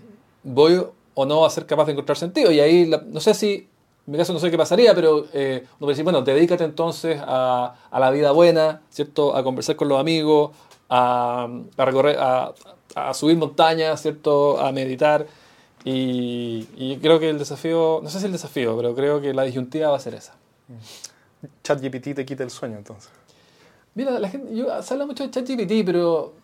voy 0.43 0.85
o 1.15 1.25
no 1.25 1.45
a 1.45 1.51
ser 1.51 1.65
capaz 1.65 1.85
de 1.85 1.93
encontrar 1.93 2.19
sentido. 2.19 2.51
Y 2.51 2.59
ahí, 2.59 2.91
no 3.07 3.21
sé 3.21 3.33
si, 3.35 3.55
en 3.55 3.69
mi 4.07 4.19
caso 4.19 4.33
no 4.33 4.41
sé 4.41 4.51
qué 4.51 4.59
pasaría, 4.59 4.93
pero 4.93 5.27
eh, 5.33 5.61
uno 5.63 5.79
puede 5.79 5.93
decir, 5.93 6.03
bueno, 6.03 6.23
dedícate 6.23 6.65
entonces 6.65 7.21
a, 7.25 7.77
a, 7.93 8.01
la 8.01 8.11
vida 8.11 8.33
buena, 8.33 8.83
¿cierto? 8.91 9.37
A 9.37 9.45
conversar 9.45 9.77
con 9.77 9.87
los 9.87 10.01
amigos, 10.01 10.51
a, 10.89 11.47
a 11.77 11.85
recorrer, 11.85 12.19
a, 12.19 12.53
a, 12.97 13.15
subir 13.15 13.37
montañas, 13.37 14.03
¿cierto? 14.03 14.59
A 14.59 14.73
meditar. 14.73 15.29
Y, 15.85 16.67
y, 16.77 16.99
creo 17.01 17.21
que 17.21 17.31
el 17.31 17.39
desafío, 17.39 18.01
no 18.03 18.11
sé 18.11 18.19
si 18.19 18.27
el 18.27 18.33
desafío, 18.33 18.77
pero 18.77 18.97
creo 18.97 19.21
que 19.21 19.33
la 19.33 19.45
disyuntiva 19.45 19.91
va 19.91 19.99
a 19.99 20.01
ser 20.01 20.15
esa. 20.15 20.35
ChatGPT 21.63 22.15
te 22.15 22.25
quita 22.25 22.43
el 22.43 22.51
sueño 22.51 22.79
entonces. 22.79 23.11
Mira, 23.95 24.19
la 24.19 24.29
gente, 24.29 24.55
yo, 24.55 24.83
se 24.83 24.95
habla 24.95 25.07
mucho 25.07 25.25
de 25.25 25.31
ChatGPT, 25.31 25.85
pero 25.85 26.35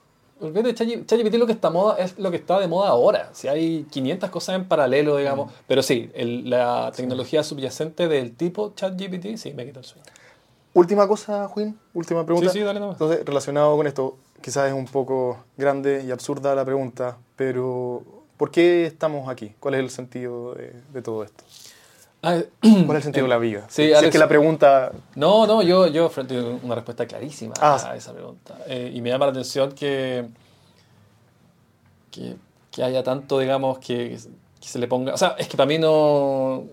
ChatGPT 0.41 1.35
lo 1.35 1.47
que 1.47 1.53
está 1.53 1.71
moda 1.71 1.97
es 1.99 2.19
lo 2.19 2.31
que 2.31 2.37
está 2.37 2.59
de 2.61 2.69
moda 2.69 2.91
ahora. 2.91 3.31
Si 3.33 3.49
hay 3.49 3.85
500 3.91 4.31
cosas 4.31 4.57
en 4.57 4.67
paralelo, 4.67 5.17
digamos. 5.17 5.51
Mm. 5.51 5.55
Pero 5.67 5.83
sí, 5.83 6.11
el, 6.15 6.49
la 6.49 6.93
tecnología 6.95 7.43
subyacente 7.43 8.09
del 8.09 8.35
tipo 8.35 8.73
ChatGPT, 8.75 9.37
sí, 9.37 9.53
me 9.55 9.67
quita 9.67 9.81
el 9.81 9.85
sueño. 9.85 10.05
Última 10.75 11.09
cosa, 11.09 11.49
Juan, 11.49 11.77
última 11.95 12.25
pregunta. 12.25 12.51
Sí, 12.51 12.59
sí, 12.59 12.65
dale 12.65 12.79
nomás. 12.79 12.95
Entonces, 12.95 13.25
relacionado 13.25 13.77
con 13.77 13.87
esto, 13.87 14.17
quizás 14.41 14.69
es 14.69 14.75
un 14.75 14.85
poco 14.85 15.39
grande 15.57 16.05
y 16.07 16.11
absurda 16.11 16.55
la 16.55 16.65
pregunta, 16.65 17.17
pero 17.35 18.03
¿por 18.37 18.51
qué 18.51 18.87
estamos 18.87 19.29
aquí? 19.29 19.55
¿Cuál 19.59 19.75
es 19.75 19.81
el 19.81 19.91
sentido 19.91 20.55
de, 20.55 20.73
de 20.93 21.03
todo 21.03 21.25
esto? 21.25 21.43
Ah, 22.23 22.41
¿Cuál 22.61 22.91
es 22.91 22.97
el 22.97 23.03
sentido 23.03 23.25
de 23.27 23.31
la 23.31 23.39
vida? 23.39 23.65
Sí, 23.69 23.87
si 23.87 23.93
Alex, 23.93 24.05
es 24.07 24.11
que 24.13 24.19
la 24.19 24.29
pregunta... 24.29 24.93
No, 25.15 25.47
no, 25.47 25.63
yo, 25.63 25.87
yo 25.87 26.09
frente 26.09 26.41
una 26.41 26.75
respuesta 26.75 27.07
clarísima 27.07 27.55
Ah. 27.61 27.79
a 27.91 27.97
esa 27.97 28.13
pregunta. 28.13 28.59
Eh, 28.67 28.91
y 28.95 29.01
me 29.01 29.11
llama 29.11 29.27
la 29.27 29.31
atención 29.33 29.73
que, 29.73 30.27
que, 32.11 32.35
que 32.71 32.83
haya 32.83 33.03
tanto, 33.03 33.39
digamos, 33.39 33.79
que, 33.79 34.19
que 34.61 34.69
se 34.69 34.79
le 34.79 34.89
ponga... 34.89 35.15
O 35.15 35.17
sea, 35.17 35.37
es 35.39 35.49
que 35.49 35.57
para 35.57 35.69
mí 35.69 35.79
no... 35.79 36.65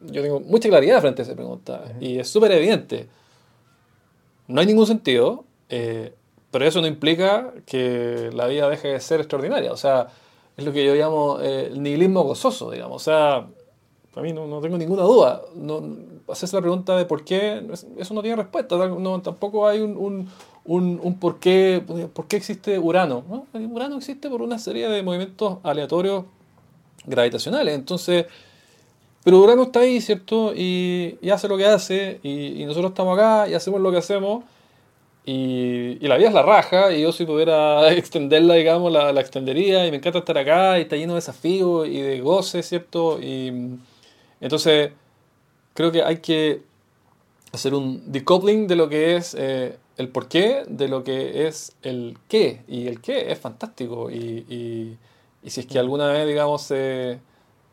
Yo 0.00 0.22
tengo 0.22 0.40
mucha 0.40 0.68
claridad 0.68 1.00
frente 1.00 1.22
a 1.22 1.24
esa 1.24 1.34
pregunta. 1.34 1.82
Y 2.00 2.18
es 2.18 2.28
súper 2.28 2.52
evidente. 2.52 3.08
No 4.46 4.60
hay 4.60 4.66
ningún 4.66 4.86
sentido, 4.86 5.44
eh, 5.68 6.12
pero 6.50 6.64
eso 6.64 6.80
no 6.80 6.86
implica 6.86 7.52
que 7.66 8.30
la 8.32 8.46
vida 8.46 8.68
deje 8.68 8.88
de 8.88 9.00
ser 9.00 9.20
extraordinaria. 9.20 9.72
O 9.72 9.76
sea, 9.76 10.08
es 10.56 10.64
lo 10.64 10.72
que 10.72 10.84
yo 10.84 10.94
llamo 10.94 11.38
eh, 11.40 11.66
el 11.72 11.82
nihilismo 11.82 12.22
gozoso, 12.22 12.70
digamos. 12.70 13.02
O 13.02 13.04
sea, 13.04 13.46
para 14.14 14.26
mí 14.26 14.32
no, 14.32 14.46
no 14.46 14.60
tengo 14.60 14.78
ninguna 14.78 15.02
duda. 15.02 15.42
No, 15.54 15.82
hacerse 16.28 16.56
la 16.56 16.62
pregunta 16.62 16.96
de 16.96 17.04
por 17.04 17.24
qué, 17.24 17.62
eso 17.98 18.14
no 18.14 18.22
tiene 18.22 18.36
respuesta. 18.36 18.76
No, 18.76 19.20
tampoco 19.20 19.68
hay 19.68 19.80
un, 19.80 19.96
un, 19.96 20.28
un, 20.64 21.00
un 21.02 21.18
por, 21.18 21.38
qué, 21.38 21.82
por 22.12 22.26
qué 22.26 22.36
existe 22.36 22.78
Urano. 22.78 23.24
¿no? 23.28 23.46
Urano 23.70 23.96
existe 23.96 24.28
por 24.28 24.42
una 24.42 24.58
serie 24.58 24.88
de 24.88 25.02
movimientos 25.02 25.58
aleatorios 25.62 26.24
gravitacionales. 27.06 27.74
Entonces, 27.74 28.26
pero 29.24 29.40
Urano 29.40 29.64
está 29.64 29.80
ahí, 29.80 30.00
¿cierto? 30.00 30.52
Y, 30.54 31.18
y 31.20 31.30
hace 31.30 31.48
lo 31.48 31.56
que 31.56 31.66
hace, 31.66 32.20
y, 32.22 32.62
y, 32.62 32.64
nosotros 32.64 32.92
estamos 32.92 33.18
acá 33.18 33.48
y 33.48 33.54
hacemos 33.54 33.80
lo 33.80 33.90
que 33.90 33.98
hacemos. 33.98 34.44
Y, 35.26 35.98
y, 36.00 36.08
la 36.08 36.16
vida 36.16 36.28
es 36.28 36.34
la 36.34 36.42
raja, 36.42 36.92
y 36.92 37.02
yo 37.02 37.12
si 37.12 37.26
pudiera 37.26 37.92
extenderla, 37.92 38.54
digamos, 38.54 38.90
la, 38.90 39.12
la 39.12 39.20
extendería, 39.20 39.86
y 39.86 39.90
me 39.90 39.98
encanta 39.98 40.20
estar 40.20 40.38
acá, 40.38 40.78
y 40.78 40.82
está 40.82 40.96
lleno 40.96 41.12
de 41.12 41.18
desafíos 41.18 41.86
y 41.88 42.00
de 42.00 42.20
goce, 42.20 42.62
¿cierto? 42.62 43.20
Y 43.20 43.78
entonces, 44.40 44.92
creo 45.74 45.92
que 45.92 46.02
hay 46.02 46.18
que 46.18 46.62
hacer 47.52 47.74
un 47.74 48.02
decoupling 48.10 48.66
de 48.66 48.76
lo 48.76 48.88
que 48.88 49.16
es 49.16 49.34
eh, 49.38 49.76
el 49.96 50.08
por 50.08 50.28
qué, 50.28 50.64
de 50.68 50.88
lo 50.88 51.04
que 51.04 51.46
es 51.46 51.72
el 51.82 52.18
qué. 52.28 52.62
Y 52.68 52.86
el 52.86 53.00
qué 53.00 53.32
es 53.32 53.38
fantástico. 53.38 54.10
Y, 54.10 54.44
y, 54.48 54.98
y 55.42 55.50
si 55.50 55.60
es 55.60 55.66
que 55.66 55.78
alguna 55.78 56.08
vez, 56.08 56.26
digamos, 56.26 56.62
se, 56.62 57.18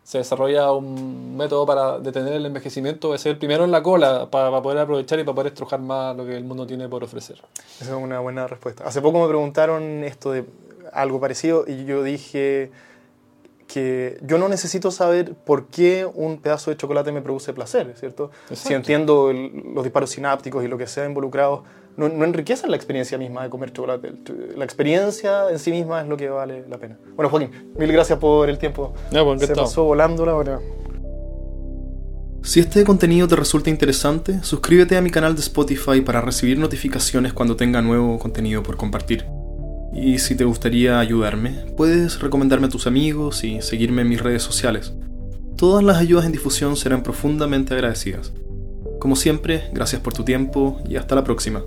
se, 0.03 0.18
desarrolla 0.20 0.72
un 0.72 1.38
método 1.38 1.66
para 1.66 1.99
detener 1.99 2.34
el 2.34 2.45
envejecimiento, 2.45 3.13
es 3.13 3.26
el 3.26 3.38
primero 3.38 3.63
en 3.63 3.72
la 3.72 3.84
cola 3.84 4.30
para, 4.32 4.49
para, 4.49 4.61
poder 4.61 4.80
aprovechar 4.80 5.20
y 5.20 5.24
para 5.24 5.36
poder 5.36 5.51
estrujar 5.51 5.80
más 5.80 6.16
lo 6.16 6.26
que 6.26 6.36
el 6.36 6.43
mundo 6.43 6.66
tiene 6.66 6.89
por 6.89 7.03
ofrecer. 7.03 7.41
Esa 7.80 7.95
es 7.95 8.03
una 8.03 8.20
buena 8.20 8.47
respuesta. 8.47 8.86
Hace 8.86 9.01
poco 9.01 9.22
me 9.22 9.28
preguntaron 9.28 10.03
esto 10.03 10.32
de 10.32 10.45
algo 10.93 11.20
parecido 11.20 11.66
y 11.68 11.86
yo 11.86 12.01
dije 12.01 12.72
que 13.68 14.18
yo 14.22 14.38
no 14.38 14.47
necesito 14.47 14.91
saber 14.91 15.34
por 15.34 15.68
qué 15.68 16.05
un 16.05 16.39
pedazo 16.39 16.72
de 16.72 16.78
chocolate 16.78 17.11
me 17.11 17.22
produce 17.22 17.53
placer, 17.53 17.93
¿cierto? 17.97 18.32
Exacto. 18.49 18.68
Si 18.68 18.74
entiendo 18.74 19.32
el, 19.32 19.74
los 19.74 19.84
disparos 19.84 20.09
sinápticos 20.09 20.63
y 20.63 20.68
lo 20.68 20.78
que 20.78 20.88
sea 20.88 21.05
involucrado, 21.05 21.63
no, 21.97 22.09
no, 22.09 22.26
enriquecen 22.26 22.70
la 22.70 22.76
experiencia 22.76 23.18
misma 23.18 23.43
de 23.43 23.49
comer 23.49 23.72
chocolate. 23.72 24.13
La 24.55 24.66
experiencia 24.66 25.49
en 25.49 25.59
sí 25.59 25.72
misma 25.72 26.01
es 26.01 26.07
lo 26.07 26.18
que 26.18 26.30
vale 26.30 26.66
la 26.70 26.78
pena. 26.78 26.97
Bueno, 27.16 27.30
Joaquín, 27.30 27.74
mil 27.78 27.91
gracias 27.91 28.20
por 28.20 28.49
el 28.49 28.57
tiempo. 28.57 28.93
Ya, 29.11 29.24
pues, 29.24 29.41
Se 29.41 29.55
pasó 29.55 29.84
volando 29.84 30.26
la 30.26 30.36
hora. 30.36 30.59
Si 32.43 32.59
este 32.59 32.84
contenido 32.84 33.28
te 33.28 33.36
resulta 33.36 33.72
interesante, 33.72 34.43
suscríbete 34.43 34.97
a 34.97 35.01
mi 35.01 35.09
canal 35.09 35.34
de 35.34 35.41
Spotify 35.41 36.01
para 36.01 36.22
recibir 36.22 36.59
notificaciones 36.59 37.34
cuando 37.34 37.55
tenga 37.55 37.82
nuevo 37.82 38.20
contenido 38.20 38.61
por 38.61 38.78
compartir. 38.78 39.26
Y 39.96 40.20
si 40.20 40.36
te 40.36 40.43
gustaría 40.43 41.00
ayudarme, 41.00 41.52
puedes 41.78 42.20
recomendarme 42.20 42.68
a 42.68 42.70
tus 42.70 42.86
amigos 42.86 43.43
y 43.43 43.62
seguirme 43.62 44.02
en 44.02 44.10
mis 44.10 44.22
redes 44.22 44.43
sociales. 44.43 44.93
Todas 45.56 45.84
las 45.84 45.98
ayudas 45.98 46.26
en 46.26 46.34
difusión 46.34 46.76
serán 46.76 47.02
profundamente 47.02 47.74
agradecidas. 47.74 48.34
Como 49.00 49.16
siempre, 49.16 49.70
gracias 49.74 50.02
por 50.02 50.14
tu 50.14 50.26
tiempo 50.26 50.82
y 50.89 50.98
hasta 50.98 51.16
la 51.16 51.24
próxima. 51.24 51.64